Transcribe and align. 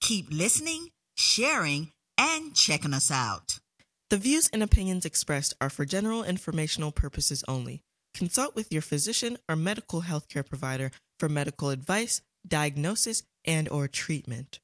keep 0.00 0.26
listening, 0.30 0.88
sharing, 1.16 1.92
and 2.16 2.54
checking 2.54 2.94
us 2.94 3.10
out. 3.10 3.58
The 4.10 4.16
views 4.16 4.48
and 4.52 4.62
opinions 4.62 5.04
expressed 5.04 5.54
are 5.60 5.70
for 5.70 5.84
general 5.84 6.24
informational 6.24 6.92
purposes 6.92 7.44
only. 7.46 7.82
Consult 8.14 8.56
with 8.56 8.72
your 8.72 8.82
physician 8.82 9.36
or 9.48 9.56
medical 9.56 10.02
healthcare 10.02 10.46
provider 10.46 10.90
for 11.18 11.28
medical 11.28 11.70
advice, 11.70 12.22
diagnosis, 12.46 13.22
and 13.44 13.68
or 13.68 13.86
treatment. 13.86 14.60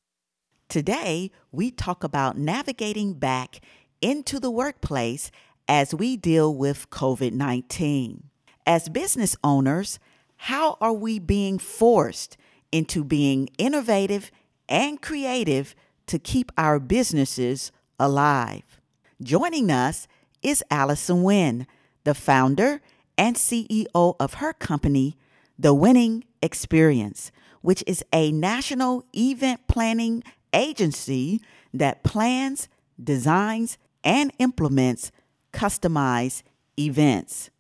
Today, 0.69 1.31
we 1.53 1.71
talk 1.71 2.03
about 2.03 2.39
navigating 2.39 3.15
back 3.15 3.61
into 4.01 4.41
the 4.41 4.51
workplace 4.51 5.31
as 5.69 5.95
we 5.95 6.17
deal 6.17 6.55
with 6.55 6.91
COVID-19. 6.91 8.23
As 8.67 8.89
business 8.89 9.37
owners, 9.45 9.99
how 10.37 10.77
are 10.81 10.93
we 10.93 11.19
being 11.19 11.59
forced 11.59 12.37
into 12.73 13.05
being 13.05 13.49
innovative 13.59 14.31
and 14.69 15.01
creative 15.01 15.75
to 16.07 16.19
keep 16.19 16.53
our 16.57 16.79
businesses 16.79 17.73
alive? 17.99 18.81
Joining 19.23 19.71
us 19.71 20.07
is 20.43 20.63
Allison 20.71 21.23
Wynn, 21.23 21.67
the 22.05 22.15
founder 22.15 22.81
and 23.17 23.37
CEO 23.37 24.17
of 24.21 24.35
her 24.35 24.53
company, 24.53 25.17
The 25.59 25.73
Winning 25.73 26.25
Experience, 26.43 27.33
which 27.63 27.83
is 27.87 28.05
a 28.13 28.33
national 28.33 29.05
event 29.17 29.67
planning 29.69 30.23
agency 30.53 31.41
that 31.73 32.05
plans, 32.05 32.69
designs, 33.03 33.79
and 34.03 34.33
implements 34.39 35.11
customized 35.53 36.43
events. 36.79 37.51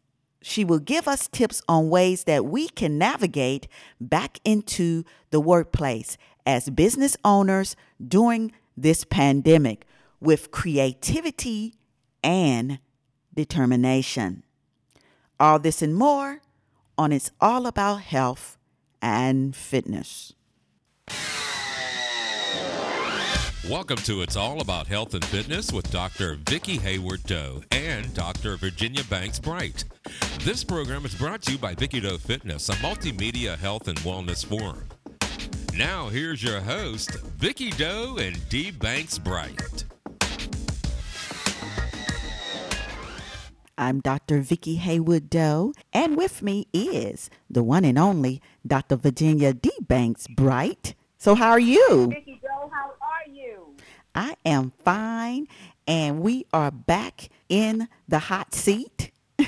She 0.42 0.64
will 0.64 0.78
give 0.78 1.08
us 1.08 1.26
tips 1.26 1.62
on 1.66 1.88
ways 1.88 2.24
that 2.24 2.44
we 2.44 2.68
can 2.68 2.98
navigate 2.98 3.66
back 3.98 4.38
into 4.44 5.04
the 5.30 5.40
workplace 5.40 6.18
as 6.46 6.70
business 6.70 7.16
owners 7.24 7.76
during 8.06 8.52
this 8.76 9.04
pandemic 9.04 9.86
with 10.20 10.50
creativity 10.50 11.74
and 12.22 12.78
determination. 13.34 14.42
All 15.38 15.58
this 15.58 15.82
and 15.82 15.94
more 15.94 16.40
on 16.96 17.12
It's 17.12 17.30
All 17.40 17.66
About 17.66 18.02
Health 18.02 18.56
and 19.02 19.54
Fitness. 19.54 20.32
Welcome 23.68 23.96
to 23.98 24.20
It's 24.20 24.36
All 24.36 24.60
About 24.60 24.86
Health 24.86 25.14
and 25.14 25.24
Fitness 25.24 25.72
with 25.72 25.90
Dr. 25.90 26.36
Vicki 26.46 26.76
Hayward 26.76 27.22
Doe 27.24 27.62
and 27.70 28.12
Dr. 28.12 28.56
Virginia 28.58 29.02
Banks 29.04 29.38
Bright. 29.38 29.84
This 30.40 30.62
program 30.62 31.06
is 31.06 31.14
brought 31.14 31.40
to 31.42 31.52
you 31.52 31.58
by 31.58 31.74
Vicky 31.74 32.00
Doe 32.00 32.18
Fitness, 32.18 32.68
a 32.68 32.74
multimedia 32.74 33.56
health 33.56 33.88
and 33.88 33.98
wellness 34.00 34.44
forum. 34.44 34.84
Now, 35.76 36.08
here's 36.08 36.40
your 36.40 36.60
host, 36.60 37.18
Vicky 37.36 37.70
Doe 37.70 38.16
and 38.20 38.48
D. 38.48 38.70
Banks 38.70 39.18
Bright. 39.18 39.84
I'm 43.76 43.98
Dr. 43.98 44.38
Vicki 44.38 44.76
Haywood 44.76 45.28
Doe, 45.28 45.72
and 45.92 46.16
with 46.16 46.42
me 46.42 46.68
is 46.72 47.28
the 47.50 47.64
one 47.64 47.84
and 47.84 47.98
only 47.98 48.40
Dr. 48.64 48.94
Virginia 48.94 49.52
D. 49.52 49.72
Banks 49.80 50.28
Bright. 50.28 50.94
So, 51.18 51.34
how 51.34 51.50
are 51.50 51.58
you? 51.58 52.06
Vicki 52.06 52.38
Doe, 52.40 52.70
how 52.72 52.92
are 53.00 53.28
you? 53.28 53.74
I 54.14 54.36
am 54.46 54.72
fine, 54.84 55.48
and 55.88 56.20
we 56.20 56.46
are 56.52 56.70
back 56.70 57.30
in 57.48 57.88
the 58.06 58.20
hot 58.20 58.54
seat. 58.54 59.10
We 59.38 59.46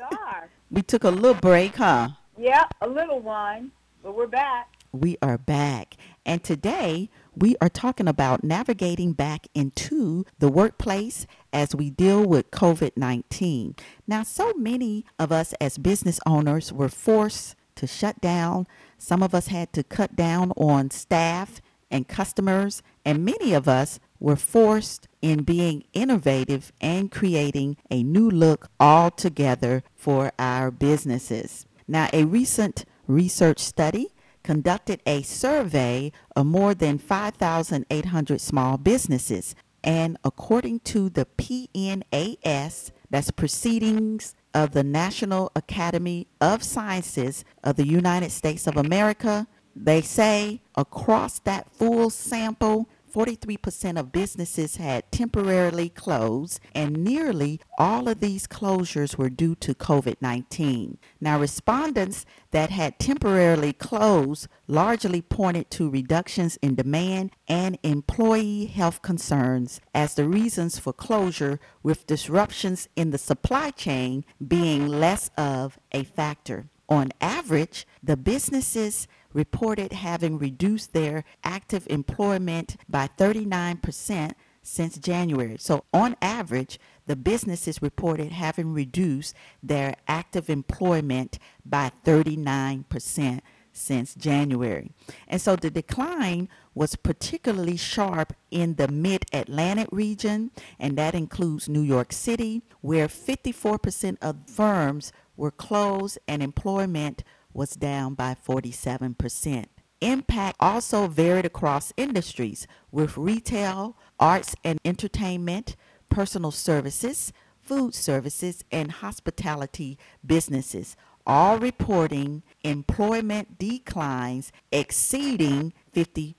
are. 0.00 0.48
We 0.70 0.82
took 0.82 1.04
a 1.04 1.10
little 1.10 1.34
break, 1.34 1.76
huh? 1.76 2.08
Yeah, 2.36 2.64
a 2.82 2.88
little 2.88 3.20
one, 3.20 3.70
but 4.02 4.14
we're 4.14 4.26
back. 4.26 4.77
We 4.92 5.18
are 5.20 5.36
back. 5.36 5.96
And 6.24 6.42
today 6.42 7.10
we 7.36 7.56
are 7.60 7.68
talking 7.68 8.08
about 8.08 8.42
navigating 8.42 9.12
back 9.12 9.46
into 9.54 10.24
the 10.38 10.48
workplace 10.48 11.26
as 11.52 11.74
we 11.74 11.90
deal 11.90 12.24
with 12.24 12.50
COVID 12.50 12.96
19. 12.96 13.76
Now, 14.06 14.22
so 14.22 14.54
many 14.54 15.04
of 15.18 15.30
us 15.30 15.52
as 15.60 15.76
business 15.76 16.20
owners 16.24 16.72
were 16.72 16.88
forced 16.88 17.54
to 17.74 17.86
shut 17.86 18.22
down. 18.22 18.66
Some 18.96 19.22
of 19.22 19.34
us 19.34 19.48
had 19.48 19.74
to 19.74 19.82
cut 19.82 20.16
down 20.16 20.52
on 20.52 20.90
staff 20.90 21.60
and 21.90 22.08
customers, 22.08 22.82
and 23.04 23.24
many 23.24 23.52
of 23.52 23.68
us 23.68 24.00
were 24.18 24.36
forced 24.36 25.06
in 25.20 25.42
being 25.42 25.84
innovative 25.92 26.72
and 26.80 27.10
creating 27.10 27.76
a 27.90 28.02
new 28.02 28.30
look 28.30 28.70
altogether 28.80 29.82
for 29.94 30.32
our 30.38 30.70
businesses. 30.70 31.66
Now, 31.86 32.08
a 32.12 32.24
recent 32.24 32.86
research 33.06 33.58
study 33.58 34.08
conducted 34.48 35.02
a 35.04 35.20
survey 35.20 36.10
of 36.34 36.46
more 36.46 36.72
than 36.72 36.96
5,800 36.96 38.40
small 38.40 38.78
businesses. 38.78 39.54
And 39.84 40.16
according 40.24 40.80
to 40.92 41.10
the 41.10 41.26
PNAS, 41.36 42.90
that's 43.10 43.30
Proceedings 43.30 44.34
of 44.54 44.70
the 44.70 44.82
National 44.82 45.52
Academy 45.54 46.28
of 46.40 46.62
Sciences 46.62 47.44
of 47.62 47.76
the 47.76 47.86
United 47.86 48.30
States 48.30 48.66
of 48.66 48.78
America, 48.78 49.46
they 49.76 50.00
say 50.00 50.62
across 50.74 51.40
that 51.40 51.70
full 51.70 52.08
sample, 52.08 52.88
43% 53.12 53.98
of 53.98 54.12
businesses 54.12 54.76
had 54.76 55.10
temporarily 55.10 55.88
closed, 55.88 56.60
and 56.74 57.02
nearly 57.04 57.60
all 57.78 58.08
of 58.08 58.20
these 58.20 58.46
closures 58.46 59.16
were 59.16 59.30
due 59.30 59.54
to 59.56 59.74
COVID 59.74 60.16
19. 60.20 60.98
Now, 61.20 61.38
respondents 61.38 62.26
that 62.50 62.70
had 62.70 62.98
temporarily 62.98 63.72
closed 63.72 64.48
largely 64.66 65.22
pointed 65.22 65.70
to 65.72 65.90
reductions 65.90 66.58
in 66.62 66.74
demand 66.74 67.32
and 67.48 67.78
employee 67.82 68.66
health 68.66 69.02
concerns 69.02 69.80
as 69.94 70.14
the 70.14 70.28
reasons 70.28 70.78
for 70.78 70.92
closure, 70.92 71.58
with 71.82 72.06
disruptions 72.06 72.88
in 72.96 73.10
the 73.10 73.18
supply 73.18 73.70
chain 73.70 74.24
being 74.46 74.86
less 74.86 75.30
of 75.36 75.78
a 75.92 76.04
factor. 76.04 76.66
On 76.88 77.10
average, 77.20 77.86
the 78.02 78.16
businesses 78.16 79.06
reported 79.32 79.92
having 79.92 80.38
reduced 80.38 80.92
their 80.92 81.24
active 81.44 81.86
employment 81.90 82.76
by 82.88 83.08
39% 83.18 84.32
since 84.62 84.98
January. 84.98 85.56
So, 85.58 85.84
on 85.92 86.16
average, 86.20 86.78
the 87.06 87.16
businesses 87.16 87.80
reported 87.80 88.32
having 88.32 88.72
reduced 88.72 89.34
their 89.62 89.94
active 90.06 90.50
employment 90.50 91.38
by 91.64 91.90
39% 92.04 93.40
since 93.72 94.14
January. 94.14 94.90
And 95.26 95.40
so 95.40 95.56
the 95.56 95.70
decline 95.70 96.48
was 96.74 96.96
particularly 96.96 97.76
sharp 97.76 98.34
in 98.50 98.74
the 98.74 98.88
mid 98.88 99.24
Atlantic 99.32 99.88
region, 99.90 100.50
and 100.78 100.98
that 100.98 101.14
includes 101.14 101.68
New 101.68 101.82
York 101.82 102.12
City, 102.12 102.62
where 102.80 103.08
54% 103.08 104.18
of 104.20 104.36
firms 104.46 105.12
were 105.36 105.50
closed 105.50 106.18
and 106.26 106.42
employment 106.42 107.22
was 107.58 107.72
down 107.72 108.14
by 108.14 108.34
47%. 108.34 109.66
Impact 110.00 110.56
also 110.60 111.08
varied 111.08 111.44
across 111.44 111.92
industries, 111.96 112.66
with 112.90 113.18
retail, 113.18 113.96
arts 114.18 114.54
and 114.64 114.78
entertainment, 114.84 115.76
personal 116.08 116.52
services, 116.52 117.32
food 117.60 117.94
services, 117.94 118.64
and 118.70 118.92
hospitality 118.92 119.98
businesses 120.24 120.96
all 121.28 121.58
reporting 121.58 122.42
employment 122.64 123.58
declines 123.58 124.50
exceeding 124.72 125.74
50%. 125.94 126.34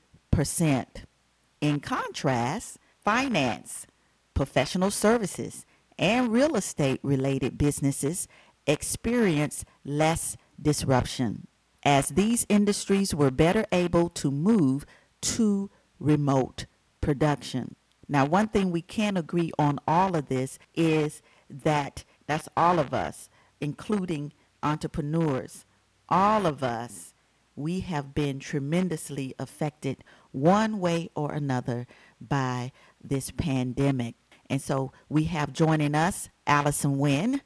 In 1.62 1.80
contrast, 1.80 2.80
finance, 3.04 3.86
professional 4.34 4.90
services, 4.90 5.66
and 6.00 6.32
real 6.32 6.56
estate 6.56 7.00
related 7.04 7.58
businesses 7.58 8.28
experienced 8.66 9.66
less 9.86 10.36
disruption 10.62 11.48
as 11.84 12.10
these 12.10 12.46
industries 12.50 13.16
were 13.16 13.32
better 13.32 13.66
able 13.72 14.10
to 14.10 14.32
move 14.32 14.86
to 15.22 15.70
remote 16.00 16.66
production. 17.02 17.76
Now, 18.08 18.26
one 18.26 18.48
thing 18.48 18.72
we 18.72 18.82
can 18.82 19.16
agree 19.18 19.52
on 19.58 19.80
all 19.88 20.16
of 20.16 20.28
this 20.28 20.60
is 20.76 21.22
that 21.50 22.04
that's 22.28 22.50
all 22.58 22.80
of 22.80 22.94
us, 22.94 23.30
including 23.62 24.34
entrepreneurs. 24.62 25.66
All 26.10 26.46
of 26.46 26.64
us 26.64 27.14
we 27.60 27.82
have 27.82 28.16
been 28.16 28.40
tremendously 28.40 29.36
affected 29.38 30.02
one 30.32 30.80
way 30.80 31.10
or 31.14 31.34
another 31.34 31.86
by 32.22 32.72
this 33.04 33.32
pandemic. 33.32 34.16
And 34.50 34.62
so 34.62 34.94
we 35.10 35.26
have 35.26 35.52
joining 35.52 35.94
us 35.94 36.30
Allison 36.48 36.98
Wynn, 36.98 37.42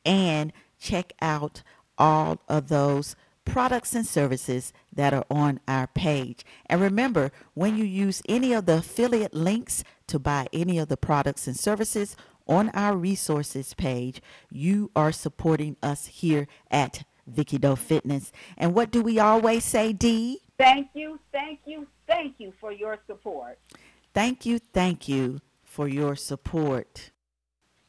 and 0.06 0.52
check 0.80 1.14
out 1.22 1.62
all 1.98 2.42
of 2.48 2.70
those 2.70 3.16
products 3.46 3.96
and 3.96 4.06
services 4.06 4.74
that 4.94 5.14
are 5.14 5.26
on 5.30 5.60
our 5.68 5.88
page. 5.88 6.46
And 6.66 6.82
remember, 6.82 7.32
when 7.54 7.78
you 7.78 7.86
use 7.86 8.22
any 8.28 8.54
of 8.54 8.66
the 8.66 8.78
affiliate 8.78 9.34
links 9.34 9.84
to 10.08 10.20
buy 10.20 10.48
any 10.52 10.78
of 10.80 10.90
the 10.90 10.98
products 10.98 11.48
and 11.48 11.58
services 11.58 12.16
on 12.48 12.70
our 12.70 12.98
resources 12.98 13.74
page, 13.74 14.22
you 14.52 14.92
are 14.96 15.12
supporting 15.12 15.78
us 15.82 16.08
here 16.08 16.48
at 16.70 17.04
Vicky 17.28 17.58
Doe 17.58 17.76
Fitness. 17.76 18.32
And 18.58 18.74
what 18.74 18.92
do 18.92 19.02
we 19.02 19.20
always 19.20 19.64
say, 19.64 19.94
Dee? 19.94 20.42
Thank 20.58 20.90
you, 20.94 21.20
thank 21.32 21.60
you, 21.66 21.88
thank 22.08 22.36
you 22.40 22.54
for 22.60 22.72
your 22.72 23.00
support. 23.08 23.60
Thank 24.14 24.46
you, 24.46 24.60
thank 24.60 25.08
you 25.08 25.40
for 25.64 25.88
your 25.88 26.16
support. 26.16 27.12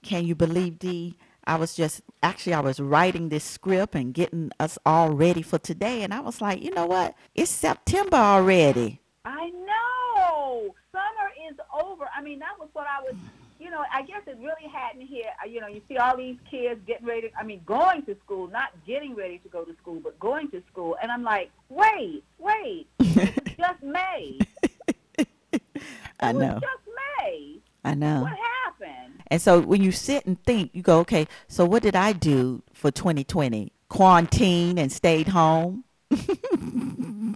Can 0.03 0.27
you 0.27 0.35
believe, 0.35 0.79
Dee? 0.79 1.19
I 1.47 1.57
was 1.57 1.75
just 1.75 2.03
actually 2.23 2.55
I 2.55 2.61
was 2.61 2.81
writing 2.81 3.29
this 3.29 3.45
script 3.45 3.95
and 3.95 4.13
getting 4.13 4.51
us 4.59 4.79
all 4.85 5.11
ready 5.11 5.43
for 5.43 5.59
today, 5.59 6.03
and 6.03 6.13
I 6.13 6.21
was 6.21 6.41
like, 6.41 6.63
you 6.63 6.73
know 6.73 6.87
what? 6.87 7.15
It's 7.35 7.51
September 7.51 8.17
already. 8.17 9.01
I 9.25 9.51
know. 9.51 10.75
Summer 10.93 11.31
is 11.51 11.57
over. 11.83 12.09
I 12.17 12.23
mean, 12.23 12.39
that 12.41 12.59
was 12.59 12.69
what 12.73 12.87
I 12.87 13.03
was 13.03 13.17
you 13.59 13.71
know, 13.71 13.85
I 13.93 14.03
guess 14.03 14.23
it 14.27 14.37
really 14.39 14.71
hadn't 14.71 15.07
hit. 15.07 15.27
Uh, 15.43 15.49
you 15.49 15.61
know, 15.61 15.67
you 15.67 15.81
see 15.89 15.97
all 15.97 16.17
these 16.17 16.37
kids 16.51 16.81
getting 16.87 17.07
ready. 17.07 17.33
I 17.39 17.43
mean, 17.43 17.63
going 17.65 18.03
to 18.03 18.17
school, 18.25 18.49
not 18.49 18.71
getting 18.87 19.15
ready 19.15 19.39
to 19.39 19.49
go 19.49 19.65
to 19.65 19.75
school, 19.77 20.01
but 20.03 20.19
going 20.21 20.51
to 20.51 20.63
school. 20.71 20.97
And 21.03 21.11
I'm 21.11 21.23
like, 21.23 21.51
wait, 21.69 22.23
wait, 22.39 22.87
just 23.01 23.83
May. 23.83 24.39
I 26.21 26.33
know. 26.33 26.61
just 26.61 26.97
May. 27.19 27.59
I 27.85 27.95
know. 27.95 28.23
What? 28.23 28.39
And 29.29 29.41
so 29.41 29.61
when 29.61 29.83
you 29.83 29.93
sit 29.93 30.27
and 30.27 30.43
think, 30.45 30.71
you 30.75 30.83
go, 30.83 31.01
okay, 31.01 31.27
so 31.49 31.65
what 31.65 31.83
did 31.83 31.97
I 31.97 32.13
do 32.13 32.63
for 32.73 32.91
2020? 32.91 33.73
Quarantine 33.89 34.79
and 34.79 34.91
stayed 34.93 35.29
home? 35.29 35.85
I 36.13 36.17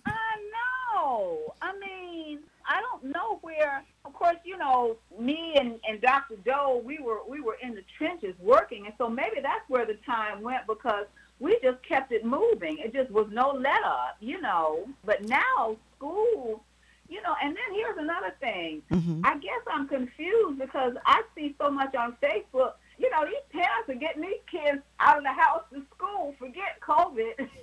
know. 0.06 1.54
I 1.62 1.72
mean, 1.78 2.40
I 2.68 2.80
don't 2.80 3.12
know 3.12 3.38
where 3.42 3.84
Of 4.04 4.12
course, 4.14 4.36
you 4.44 4.56
know, 4.56 4.96
me 5.18 5.54
and, 5.56 5.78
and 5.88 6.00
Dr. 6.00 6.36
Doe, 6.44 6.82
we 6.84 6.98
were 6.98 7.20
we 7.28 7.40
were 7.40 7.56
in 7.62 7.74
the 7.74 7.82
trenches 7.98 8.34
working, 8.40 8.86
and 8.86 8.94
so 8.98 9.08
maybe 9.08 9.40
that's 9.42 9.68
where 9.68 9.84
the 9.86 9.98
time 10.06 10.42
went 10.42 10.66
because 10.66 11.06
we 11.38 11.58
just 11.62 11.82
kept 11.82 12.12
it 12.12 12.24
moving. 12.24 12.78
It 12.78 12.92
just 12.92 13.10
was 13.10 13.26
no 13.30 13.50
let 13.50 13.82
up, 13.84 14.16
you 14.20 14.40
know. 14.40 14.86
But 15.04 15.24
now 15.24 15.76
school, 15.96 16.62
you 17.10 17.20
know, 17.22 17.34
and 17.42 17.54
then 17.56 17.74
here's 17.74 17.98
another 17.98 18.34
thing. 18.40 18.82
Mhm. 18.90 19.20
I 19.24 19.36
guess 19.38 19.60
I'm 19.70 19.86
confused 19.88 20.58
because 20.58 20.94
I 21.04 21.22
see 21.34 21.54
so 21.60 21.70
much 21.70 21.94
on 21.94 22.16
Facebook. 22.22 22.74
You 22.98 23.10
know, 23.10 23.24
these 23.24 23.42
parents 23.50 23.88
are 23.88 23.94
getting 23.94 24.22
these 24.22 24.40
kids 24.50 24.80
out 25.00 25.18
of 25.18 25.24
the 25.24 25.32
house 25.32 25.64
to 25.72 25.82
school. 25.94 26.34
Forget 26.38 26.78
COVID. 26.80 27.48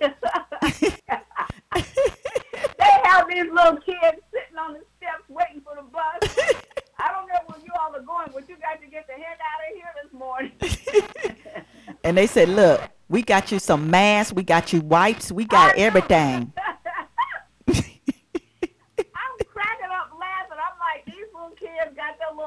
they 2.78 2.90
have 3.04 3.28
these 3.28 3.46
little 3.50 3.76
kids 3.78 4.18
sitting 4.32 4.58
on 4.58 4.74
the 4.74 4.82
steps 4.96 5.24
waiting 5.28 5.60
for 5.62 5.74
the 5.76 5.82
bus. 5.82 6.36
I 6.98 7.12
don't 7.12 7.28
know 7.28 7.38
where 7.46 7.60
you 7.64 7.72
all 7.80 7.94
are 7.94 8.00
going, 8.02 8.30
but 8.34 8.48
you 8.48 8.56
got 8.56 8.80
to 8.82 8.86
get 8.88 9.06
the 9.06 9.14
heck 9.14 9.38
out 9.40 9.60
of 9.70 9.74
here 9.74 9.92
this 10.02 10.12
morning. 10.12 10.52
And 12.04 12.16
they 12.16 12.26
said, 12.26 12.48
"Look, 12.50 12.80
we 13.08 13.22
got 13.22 13.50
you 13.50 13.58
some 13.58 13.90
masks, 13.90 14.32
we 14.32 14.42
got 14.44 14.72
you 14.72 14.80
wipes, 14.80 15.32
we 15.32 15.44
got 15.44 15.76
everything." 15.76 16.52
I'm 17.68 17.74
cracking 19.44 19.90
up 19.92 20.12
laughing. 20.18 20.58
I'm 20.58 20.78
like, 20.78 21.04
these 21.06 21.26
little 21.34 21.50
kids 21.58 21.96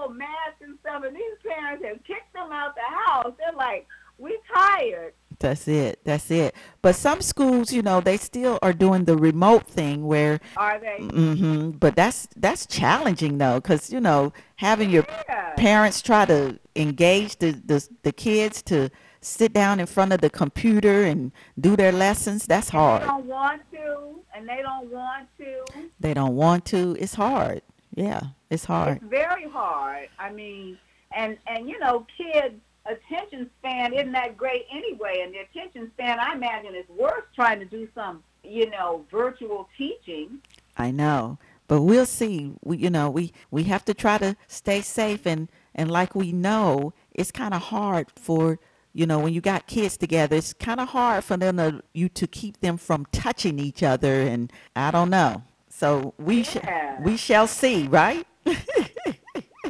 masks 0.10 0.62
and 0.62 0.78
stuff, 0.82 1.04
and 1.06 1.16
these 1.16 1.38
parents 1.48 1.84
have 1.86 2.04
kicked 2.04 2.34
them 2.34 2.52
out 2.52 2.76
the 2.76 2.82
house. 3.06 3.34
They're 3.38 3.56
like, 3.58 3.88
we 4.18 4.38
tired. 4.54 5.14
That's 5.40 5.68
it. 5.68 6.00
That's 6.04 6.30
it. 6.30 6.54
But 6.84 6.96
some 6.96 7.22
schools, 7.22 7.74
you 7.74 7.82
know, 7.82 8.00
they 8.02 8.18
still 8.18 8.60
are 8.62 8.74
doing 8.74 9.06
the 9.06 9.18
remote 9.18 9.66
thing 9.66 10.06
where 10.06 10.40
Are 10.56 10.80
they? 10.80 10.98
hmm 11.04 11.72
But 11.72 11.96
that's 11.96 12.28
that's 12.36 12.68
challenging 12.68 13.40
though, 13.40 13.56
because 13.56 13.92
you 13.92 14.00
know 14.00 14.34
having 14.58 14.92
your 14.92 15.06
Yeah. 15.28 15.54
parents 15.56 16.04
try 16.04 16.26
to 16.26 16.60
engage 16.76 17.38
the, 17.38 17.52
the 17.54 17.88
the 18.04 18.12
kids 18.12 18.62
to 18.64 18.92
sit 19.22 19.52
down 19.54 19.80
in 19.80 19.88
front 19.88 20.14
of 20.14 20.22
the 20.22 20.30
computer 20.30 21.04
and 21.06 21.32
do 21.60 21.76
their 21.76 21.92
lessons. 21.92 22.46
That's 22.46 22.70
They 22.70 22.78
hard. 22.78 23.02
don't 23.04 23.26
want 23.26 23.62
to, 23.72 24.20
and 24.36 24.48
they 24.48 24.62
don't 24.62 24.92
want 24.92 25.28
to. 25.40 25.66
They 26.00 26.14
don't 26.14 26.36
want 26.36 26.66
to. 26.66 26.96
It's 27.00 27.16
hard. 27.16 27.64
Yeah, 27.94 28.22
it's 28.50 28.66
hard. 28.66 28.98
It's 28.98 29.06
very 29.06 29.50
hard. 29.50 30.10
I 30.18 30.32
mean, 30.32 30.78
and 31.16 31.38
and 31.48 31.70
you 31.70 31.80
know, 31.80 32.06
kids' 32.18 32.56
attention 32.86 33.50
span 33.60 33.94
isn't 33.94 34.12
that 34.14 34.38
great 34.38 34.66
anyway, 34.72 35.22
and 35.24 35.34
the 35.34 35.40
attention 35.40 35.92
span, 35.94 36.20
I 36.20 36.34
imagine, 36.34 36.76
is 36.76 36.88
worse 36.90 37.24
trying 37.36 37.60
to 37.60 37.66
do 37.66 37.88
some, 37.94 38.24
you 38.44 38.70
know, 38.70 39.06
virtual 39.12 39.70
teaching. 39.78 40.40
I 40.78 40.92
know, 40.92 41.38
but 41.68 41.82
we'll 41.82 42.06
see. 42.06 42.54
We, 42.64 42.78
you 42.78 42.90
know, 42.90 43.10
we 43.10 43.34
we 43.52 43.64
have 43.64 43.86
to 43.86 43.94
try 43.94 44.18
to 44.18 44.36
stay 44.48 44.82
safe, 44.82 45.26
and 45.26 45.50
and 45.76 45.92
like 45.92 46.16
we 46.16 46.32
know, 46.32 46.94
it's 47.12 47.32
kind 47.32 47.54
of 47.54 47.64
hard 47.64 48.08
for 48.16 48.60
you 48.94 49.06
know 49.06 49.20
when 49.20 49.34
you 49.34 49.42
got 49.42 49.68
kids 49.68 49.98
together. 49.98 50.38
It's 50.38 50.54
kind 50.54 50.80
of 50.80 50.90
hard 50.90 51.24
for 51.24 51.38
them 51.38 51.58
to 51.58 51.84
you 51.94 52.10
to 52.10 52.28
keep 52.28 52.62
them 52.62 52.78
from 52.78 53.06
touching 53.12 53.60
each 53.60 53.84
other, 53.84 54.22
and 54.22 54.52
I 54.76 54.92
don't 54.92 55.10
know. 55.10 55.44
So 55.82 56.14
we 56.20 56.44
sh- 56.44 56.58
we 57.02 57.18
shall 57.18 57.48
see, 57.48 57.88
right? 57.88 58.24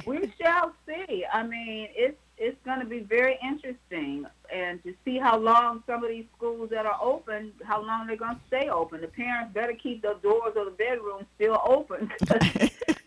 we 0.05 0.33
shall 0.41 0.73
see. 0.85 1.23
I 1.31 1.41
mean, 1.41 1.87
it's 1.95 2.17
it's 2.37 2.57
going 2.65 2.81
to 2.81 2.85
be 2.85 2.99
very 2.99 3.39
interesting, 3.41 4.25
and 4.53 4.83
to 4.83 4.93
see 5.05 5.19
how 5.19 5.37
long 5.37 5.83
some 5.87 6.03
of 6.03 6.09
these 6.09 6.25
schools 6.35 6.69
that 6.71 6.85
are 6.85 6.99
open, 7.01 7.53
how 7.63 7.81
long 7.81 8.07
they're 8.07 8.17
going 8.17 8.35
to 8.35 8.41
stay 8.47 8.67
open. 8.67 8.99
The 8.99 9.07
parents 9.07 9.53
better 9.53 9.71
keep 9.71 10.01
the 10.01 10.17
doors 10.21 10.51
of 10.57 10.65
the 10.65 10.75
bedroom 10.77 11.25
still 11.35 11.61
open, 11.63 12.11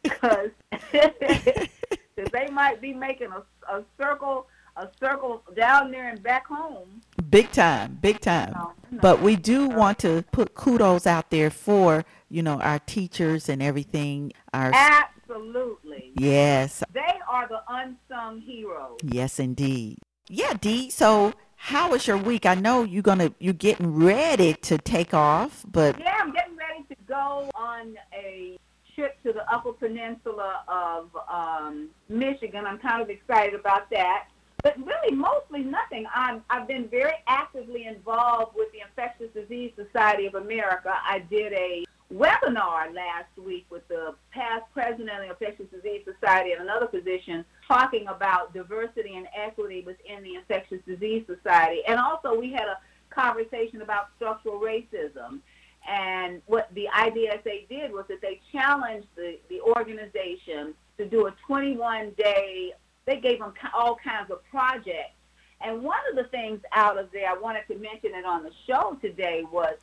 because 0.03 0.49
they 2.33 2.49
might 2.51 2.81
be 2.81 2.95
making 2.95 3.33
a, 3.33 3.43
a 3.71 3.85
circle 4.01 4.47
a 4.77 4.89
circle 4.99 5.43
down 5.55 5.91
there 5.91 6.09
and 6.09 6.23
back 6.23 6.47
home. 6.47 7.01
Big 7.31 7.51
time, 7.53 7.99
big 8.01 8.21
time. 8.21 8.53
No, 8.55 8.73
no. 8.91 8.99
But 9.01 9.23
we 9.23 9.37
do 9.37 9.69
want 9.69 9.99
to 10.01 10.25
put 10.33 10.55
kudos 10.55 11.07
out 11.07 11.31
there 11.31 11.51
for 11.51 12.05
you 12.29 12.43
know 12.43 12.61
our 12.61 12.79
teachers 12.81 13.49
and 13.49 13.63
everything. 13.63 14.33
Our 14.53 14.73
Absolutely, 14.75 16.13
yes, 16.17 16.83
they 16.93 17.19
are 17.29 17.49
the 17.49 17.63
unsung 17.69 18.41
heroes. 18.41 18.99
Yes, 19.03 19.39
indeed. 19.39 19.99
Yeah, 20.29 20.55
Dee. 20.61 20.91
So, 20.91 21.35
how 21.57 21.91
was 21.91 22.07
your 22.07 22.17
week? 22.17 22.47
I 22.47 22.55
know 22.55 22.83
you're 22.83 23.03
gonna 23.03 23.33
you're 23.39 23.53
getting 23.55 23.95
ready 23.95 24.55
to 24.55 24.79
take 24.79 25.15
off, 25.15 25.65
but 25.71 25.99
Yeah, 26.01 26.19
I'm 26.21 26.33
getting 26.33 26.57
ready 26.57 26.85
to 26.89 26.97
go 27.07 27.51
on 27.55 27.97
a 28.13 28.59
trip 28.95 29.21
to 29.25 29.33
the 29.33 29.51
Upper 29.53 29.73
Peninsula 29.73 30.63
of 30.69 31.11
um, 31.29 31.89
Michigan. 32.09 32.65
I'm 32.67 32.79
kind 32.79 33.03
of 33.03 33.11
excited 33.11 33.59
about 33.59 33.91
that. 33.91 34.29
But 34.65 34.79
really, 34.79 35.15
mostly 35.15 35.63
nothing. 35.63 36.07
I'm, 36.13 36.43
I've 36.49 36.67
been 36.67 36.89
very 36.89 37.13
actively 37.29 37.87
involved 37.87 38.57
with 38.57 38.73
the 38.73 38.79
Infectious 38.81 39.29
Disease 39.35 39.73
Society 39.77 40.25
of 40.25 40.37
America. 40.37 40.91
I 41.07 41.19
did 41.19 41.53
a 41.53 41.85
webinar 42.13 42.95
last 42.95 43.37
week 43.37 43.67
with 43.69 43.87
the 43.89 44.15
past 44.31 44.65
president 44.73 45.11
of 45.11 45.19
the 45.19 45.31
Infectious 45.31 45.67
Disease 45.71 46.07
Society 46.07 46.53
and 46.53 46.63
another 46.63 46.89
physician 46.89 47.45
talking 47.69 48.07
about 48.09 48.55
diversity 48.55 49.17
and 49.17 49.27
equity 49.37 49.83
within 49.85 50.23
the 50.23 50.37
Infectious 50.37 50.81
Disease 50.87 51.25
Society. 51.27 51.83
And 51.87 52.01
also, 52.01 52.35
we 52.35 52.51
had 52.51 52.67
a 52.67 52.79
conversation 53.11 53.83
about 53.83 54.09
structural 54.17 54.61
racism. 54.61 55.41
And 55.87 56.41
what 56.47 56.71
the 56.75 56.89
IDSA 56.91 57.69
did 57.69 57.93
was 57.93 58.07
that 58.09 58.23
they 58.23 58.41
challenged 58.51 59.09
the, 59.15 59.39
the 59.51 59.61
organization 59.61 60.73
to 60.97 61.07
do 61.07 61.27
a 61.27 61.35
21 61.47 62.13
day, 62.17 62.73
they 63.07 63.21
gave 63.21 63.39
them 63.39 63.53
all 63.75 63.97
kinds 63.97 64.31
of 64.31 64.45
projects. 64.51 65.15
And 65.61 65.83
one 65.83 66.01
of 66.11 66.17
the 66.17 66.25
things 66.25 66.61
out 66.73 66.99
of 66.99 67.11
there, 67.13 67.29
I 67.29 67.39
wanted 67.39 67.67
to 67.69 67.77
mention 67.77 68.15
it 68.15 68.25
on 68.25 68.43
the 68.43 68.51
show 68.67 68.99
today, 69.01 69.45
was 69.51 69.77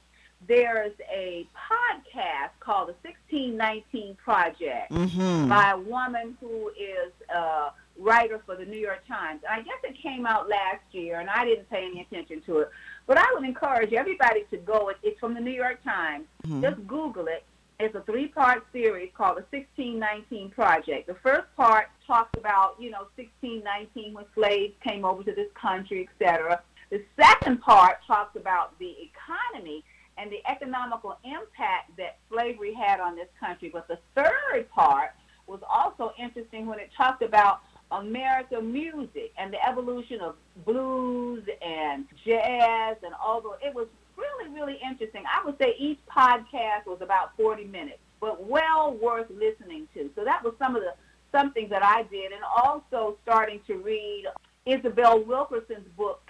there's 0.48 0.94
a 1.12 1.48
podcast 1.56 2.52
called 2.60 2.90
the 2.90 2.96
1619 3.08 4.16
Project 4.16 4.92
mm-hmm. 4.92 5.50
by 5.50 5.72
a 5.72 5.78
woman 5.78 6.36
who 6.40 6.70
is 6.70 7.12
a 7.34 7.72
writer 7.98 8.42
for 8.46 8.56
the 8.56 8.66
New 8.66 8.78
York 8.78 9.06
Times. 9.08 9.42
And 9.48 9.60
I 9.60 9.64
guess 9.64 9.78
it 9.84 9.96
came 10.02 10.26
out 10.26 10.50
last 10.50 10.82
year, 10.92 11.20
and 11.20 11.30
I 11.30 11.46
didn't 11.46 11.70
pay 11.70 11.86
any 11.86 12.02
attention 12.02 12.42
to 12.48 12.60
it. 12.60 12.70
But 13.08 13.18
I 13.18 13.26
would 13.34 13.44
encourage 13.44 13.94
everybody 13.94 14.46
to 14.52 14.58
go. 14.58 14.92
It's 15.04 15.20
from 15.20 15.34
the 15.34 15.42
New 15.42 15.52
York 15.52 15.84
Times. 15.84 16.26
Mhm. 16.46 16.62
Just 16.62 16.88
Google 16.88 17.28
it. 17.28 17.44
It's 17.84 17.96
a 17.96 18.02
three-part 18.02 18.64
series 18.72 19.10
called 19.18 19.38
the 19.38 19.58
1619 19.58 20.52
Project. 20.52 21.08
The 21.08 21.16
first 21.16 21.48
part 21.58 21.88
talks 22.06 22.38
about, 22.38 22.76
you 22.80 22.92
know, 22.92 23.08
1619 23.16 24.14
when 24.14 24.26
slaves 24.36 24.76
came 24.84 25.04
over 25.04 25.24
to 25.24 25.34
this 25.34 25.50
country, 25.60 26.08
et 26.08 26.24
cetera. 26.24 26.62
The 26.92 27.04
second 27.20 27.60
part 27.62 27.98
talks 28.06 28.36
about 28.36 28.78
the 28.78 28.96
economy 29.02 29.84
and 30.20 30.32
the 30.32 30.48
economical 30.48 31.18
impact 31.24 31.98
that 31.98 32.20
slavery 32.30 32.74
had 32.74 33.00
on 33.00 33.16
this 33.16 33.30
country. 33.40 33.72
But 33.74 33.88
the 33.88 33.98
third 34.14 34.70
part 34.70 35.12
was 35.48 35.62
also 35.68 36.14
interesting 36.20 36.68
when 36.68 36.78
it 36.78 36.92
talked 36.96 37.24
about 37.24 37.62
American 37.92 38.72
music 38.72 39.34
and 39.38 39.52
the 39.52 39.68
evolution 39.68 40.22
of 40.22 40.36
blues 40.66 41.44
and 41.66 42.06
jazz 42.24 42.98
and 43.04 43.16
all 43.24 43.42
those. 43.42 43.58
It 43.66 43.74
was 43.74 43.88
really, 44.18 44.50
really 44.50 44.80
interesting. 44.84 45.24
I 45.26 45.44
would 45.46 45.58
say 45.58 45.76
each 45.78 46.00
podcast 46.10 46.86
was 46.86 47.00
about 47.02 47.36
40 47.38 47.66
minutes, 47.66 48.00
but 48.20 48.46
well 48.48 48.94
worth 48.94 49.30
listening 49.30 49.88
to. 49.94 50.10
So 50.16 50.24
that 50.24 50.44
was 50.44 50.54
some 50.60 50.76
of 50.76 50.82
the 50.84 50.94
something 51.32 51.70
that 51.70 51.84
I 51.84 52.04
did, 52.04 52.32
and 52.34 52.42
also 52.44 53.18
starting 53.24 53.62
to 53.68 53.76
read 53.78 54.26
Isabel 54.66 55.24
Wilkerson's 55.24 55.88
book. 55.98 56.22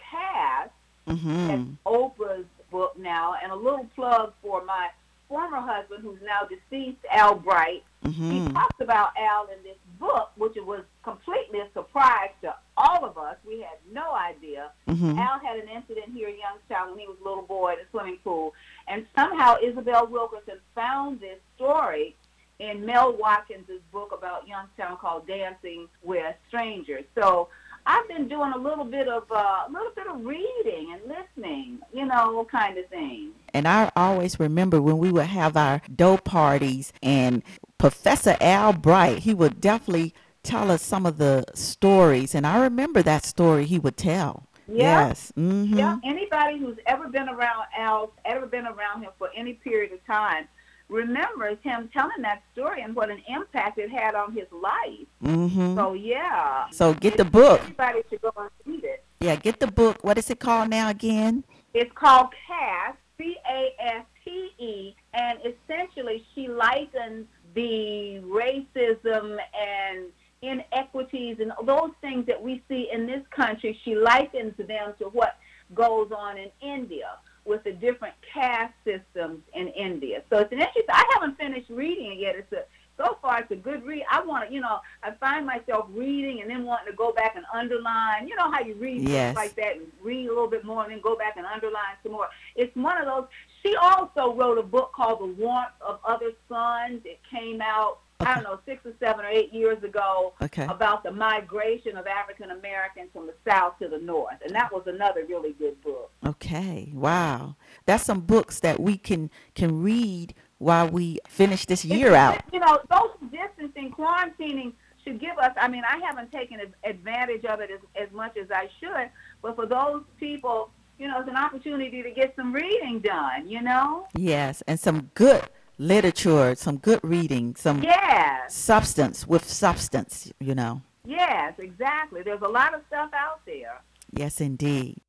That's 1.08 1.20
Mm-hmm. 1.22 1.72
Oprah's 1.86 2.46
book 2.70 2.98
now, 2.98 3.36
and 3.42 3.52
a 3.52 3.56
little 3.56 3.86
plug 3.96 4.34
for 4.42 4.64
my 4.64 4.90
former 5.28 5.60
husband, 5.60 6.04
who's 6.04 6.20
now 6.24 6.42
deceased, 6.48 7.00
Al 7.12 7.36
Bright. 7.36 7.84
He 8.04 8.10
Mm-hmm. 8.10 8.54
talks 8.54 8.80
about 8.80 9.10
Al 9.18 9.48
in 9.56 9.64
this 9.64 9.78
book, 10.00 10.32
which 10.36 10.56
it 10.58 10.66
was 10.66 10.84
completely 11.04 11.60
a 11.60 11.68
surprise 11.74 12.30
to 12.44 12.54
all 12.82 13.06
of 13.06 13.18
us. 13.18 13.38
We 13.46 13.62
had 13.62 13.78
no 13.92 14.14
idea. 14.14 14.72
Mm-hmm. 14.88 15.20
Al 15.20 15.40
had 15.40 15.58
an 15.58 15.70
incident 15.70 16.08
here 16.14 16.30
in 16.30 16.38
Youngstown 16.38 16.92
when 16.92 17.00
he 17.00 17.08
was 17.08 17.18
a 17.22 17.28
little 17.28 17.44
boy 17.44 17.74
in 17.74 17.80
a 17.80 17.90
swimming 17.92 18.18
pool, 18.24 18.54
and 18.88 19.06
somehow 19.16 19.56
Isabel 19.62 20.08
Wilkerson 20.08 20.60
found 20.74 21.20
this 21.20 21.40
story 21.56 22.16
in 22.60 22.86
Mel 22.86 23.18
Watkins' 23.18 23.82
book 23.92 24.12
about 24.16 24.48
Youngstown 24.48 24.98
called 24.98 25.28
Dancing 25.28 25.88
with 26.04 26.36
Strangers. 26.48 27.06
So 27.16 27.48
I've 27.86 28.08
been 28.08 28.28
doing 28.28 28.52
a 28.54 28.58
little 28.58 28.86
bit 28.86 29.08
of 29.08 29.24
uh, 29.32 29.64
a 29.68 29.70
little 29.72 29.92
bit 29.96 30.08
of 30.08 30.24
reading 30.24 30.94
and 30.94 31.02
listening, 31.08 31.80
you 31.92 32.06
know, 32.06 32.46
kind 32.52 32.78
of 32.78 32.86
thing. 32.88 33.32
And 33.54 33.68
I 33.68 33.92
always 33.96 34.40
remember 34.40 34.82
when 34.82 34.98
we 34.98 35.12
would 35.12 35.26
have 35.26 35.58
our 35.58 35.82
dough 35.94 36.18
parties, 36.18 36.94
and 37.02 37.42
Professor 37.78 38.38
Al 38.40 38.74
Bright, 38.74 39.20
he 39.20 39.34
would 39.34 39.60
definitely 39.60 40.14
tell 40.44 40.72
us 40.72 40.82
some 40.82 41.06
of 41.06 41.18
the 41.18 41.46
stories, 41.54 42.36
and 42.36 42.46
I 42.46 42.62
remember 42.62 43.02
that 43.04 43.26
story 43.26 43.66
he 43.66 43.80
would 43.80 43.98
tell. 43.98 44.48
Yeah. 44.68 45.08
Yes. 45.08 45.34
Mm-hmm. 45.38 45.78
Yeah, 45.78 45.98
anybody 46.04 46.58
who's 46.58 46.78
ever 46.86 47.08
been 47.10 47.28
around 47.30 47.66
Al, 47.78 48.12
ever 48.26 48.46
been 48.46 48.66
around 48.66 49.02
him 49.02 49.12
for 49.18 49.30
any 49.36 49.54
period 49.54 49.92
of 49.92 50.06
time, 50.06 50.48
remembers 50.88 51.58
him 51.62 51.90
telling 51.94 52.22
that 52.22 52.44
story 52.54 52.82
and 52.82 52.96
what 52.96 53.10
an 53.10 53.22
impact 53.28 53.78
it 53.80 53.90
had 53.90 54.16
on 54.16 54.34
his 54.34 54.48
life. 54.52 55.08
Mm-hmm. 55.24 55.76
So 55.76 55.94
yeah. 55.94 56.70
So 56.72 56.94
get 56.94 57.18
the 57.18 57.26
book. 57.26 57.62
Everybody 57.62 58.02
should 58.10 58.22
go 58.22 58.32
and 58.38 58.50
read 58.66 58.84
it. 58.84 59.04
Yeah, 59.20 59.36
get 59.36 59.60
the 59.60 59.68
book. 59.68 60.04
What 60.04 60.18
is 60.18 60.30
it 60.30 60.40
called 60.40 60.70
now 60.70 60.90
again? 60.90 61.44
It's 61.74 61.92
called 61.94 62.28
Caste, 62.48 62.98
C-A-S-T-E, 63.18 64.96
and 65.14 65.40
essentially 65.40 66.26
she 66.34 66.48
likens 66.48 67.28
the 67.54 68.22
racism 68.26 69.38
and 69.60 70.06
inequities 70.42 71.38
and 71.40 71.52
those 71.66 71.92
things 72.02 72.26
that 72.26 72.42
we 72.42 72.62
see 72.68 72.90
in 72.92 73.06
this 73.06 73.22
country. 73.30 73.80
She 73.84 73.96
likens 73.96 74.54
them 74.58 74.94
to 75.00 75.06
what 75.06 75.38
goes 75.74 76.12
on 76.12 76.38
in 76.38 76.50
India 76.62 77.18
with 77.46 77.64
the 77.64 77.72
different 77.72 78.14
caste 78.34 78.74
systems 78.84 79.40
in 79.54 79.68
India. 79.70 80.24
So 80.30 80.40
it's 80.40 80.52
an 80.52 80.60
interesting. 80.60 80.84
I 80.90 81.04
haven't 81.14 81.38
finished 81.38 81.70
reading 81.70 82.12
it 82.14 82.20
yet. 82.20 82.36
It's 82.36 82.52
a 82.54 82.64
so 82.98 83.18
far 83.22 83.40
it's 83.40 83.52
a 83.52 83.56
good 83.56 83.84
read. 83.84 84.04
I 84.12 84.22
want 84.24 84.48
to, 84.48 84.54
you 84.54 84.62
know, 84.62 84.80
I 85.02 85.12
find 85.12 85.46
myself 85.46 85.88
reading 85.92 86.42
and 86.42 86.50
then 86.50 86.66
wanting 86.66 86.92
to 86.92 86.96
go 86.96 87.12
back 87.12 87.36
and 87.36 87.46
underline. 87.54 88.28
You 88.28 88.36
know 88.36 88.52
how 88.52 88.62
you 88.62 88.76
read 88.76 89.08
Yes. 89.10 89.36
like 89.36 89.56
that 89.56 89.78
and 89.78 89.88
read 90.02 90.28
a 90.28 90.30
little 90.30 90.48
bit 90.50 90.64
more 90.64 90.84
and 90.84 90.92
then 90.92 91.02
go 91.02 91.16
back 91.16 91.36
and 91.38 91.46
underline 91.46 91.96
some 92.04 92.12
more. 92.12 92.28
It's 92.56 92.76
one 92.76 92.98
of 93.00 93.06
those. 93.06 93.28
She 93.64 93.76
also 93.76 94.34
wrote 94.36 94.58
a 94.58 94.64
book 94.64 94.92
called 94.94 95.20
The 95.22 95.26
Warmth 95.42 95.70
of 95.82 96.00
Other 96.06 96.32
Suns. 96.48 97.02
It 97.06 97.20
came 97.30 97.62
out, 97.62 98.00
I 98.26 98.36
don't 98.36 98.44
know, 98.44 98.60
six 98.66 98.86
or 98.86 98.94
seven 99.00 99.26
or 99.26 99.30
eight 99.30 99.54
years 99.54 99.82
ago 99.84 100.34
Okay. 100.42 100.66
about 100.70 101.04
the 101.04 101.12
migration 101.12 101.98
of 101.98 102.08
African 102.08 102.52
Americans 102.52 103.10
from 103.14 103.28
the 103.28 103.34
South 103.50 103.78
to 103.80 103.88
the 103.88 104.00
North. 104.00 104.36
And 104.46 104.54
that 104.56 104.72
was 104.72 104.84
another 104.88 105.26
really 105.28 105.54
good 105.54 105.82
book. 105.82 106.12
Okay. 106.26 106.92
Wow. 106.94 107.56
That's 107.86 108.04
some 108.04 108.22
books 108.22 108.60
that 108.62 108.80
we 108.80 108.98
can 108.98 109.30
can 109.56 109.82
read 109.82 110.34
while 110.58 110.88
we 110.90 111.20
finish 111.28 111.66
this 111.66 111.84
year 111.84 112.08
It's- 112.08 112.36
out. 112.38 112.44
You 112.54 112.60
know, 112.60 112.80
social 112.92 113.18
distancing, 113.32 113.92
quarantining 113.92 114.74
should 115.04 115.20
give 115.20 115.38
us. 115.40 115.52
I 115.60 115.68
mean, 115.68 115.84
I 115.84 115.98
haven't 116.06 116.32
taken 116.32 116.60
advantage 116.84 117.44
of 117.46 117.60
it 117.60 117.72
as, 117.72 117.80
as 117.96 118.12
much 118.14 118.38
as 118.38 118.52
I 118.52 118.70
should, 118.80 119.10
but 119.42 119.56
for 119.56 119.66
those 119.66 120.04
people, 120.20 120.70
you 121.00 121.08
know, 121.08 121.20
it's 121.20 121.30
an 121.30 121.36
opportunity 121.36 122.04
to 122.04 122.12
get 122.12 122.36
some 122.36 122.54
reading 122.54 123.00
done. 123.00 123.50
You 123.50 123.64
know? 123.64 124.06
Yes, 124.16 124.62
and 124.68 124.80
some 124.80 125.10
good 125.16 125.42
literature, 125.82 126.54
some 126.56 126.78
good 126.78 127.00
reading, 127.04 127.56
some 127.56 127.82
Yes, 127.84 128.54
substance 128.54 129.28
with 129.28 129.50
substance, 129.50 130.32
you 130.40 130.54
know. 130.56 130.82
yes, 131.06 131.54
exactly. 131.58 132.22
There's 132.22 132.42
a 132.44 132.48
lot 132.48 132.74
of 132.76 132.82
stuff 132.88 133.10
out 133.14 133.42
there. 133.46 133.82
Yes, 134.14 134.40
indeed. 134.40 135.02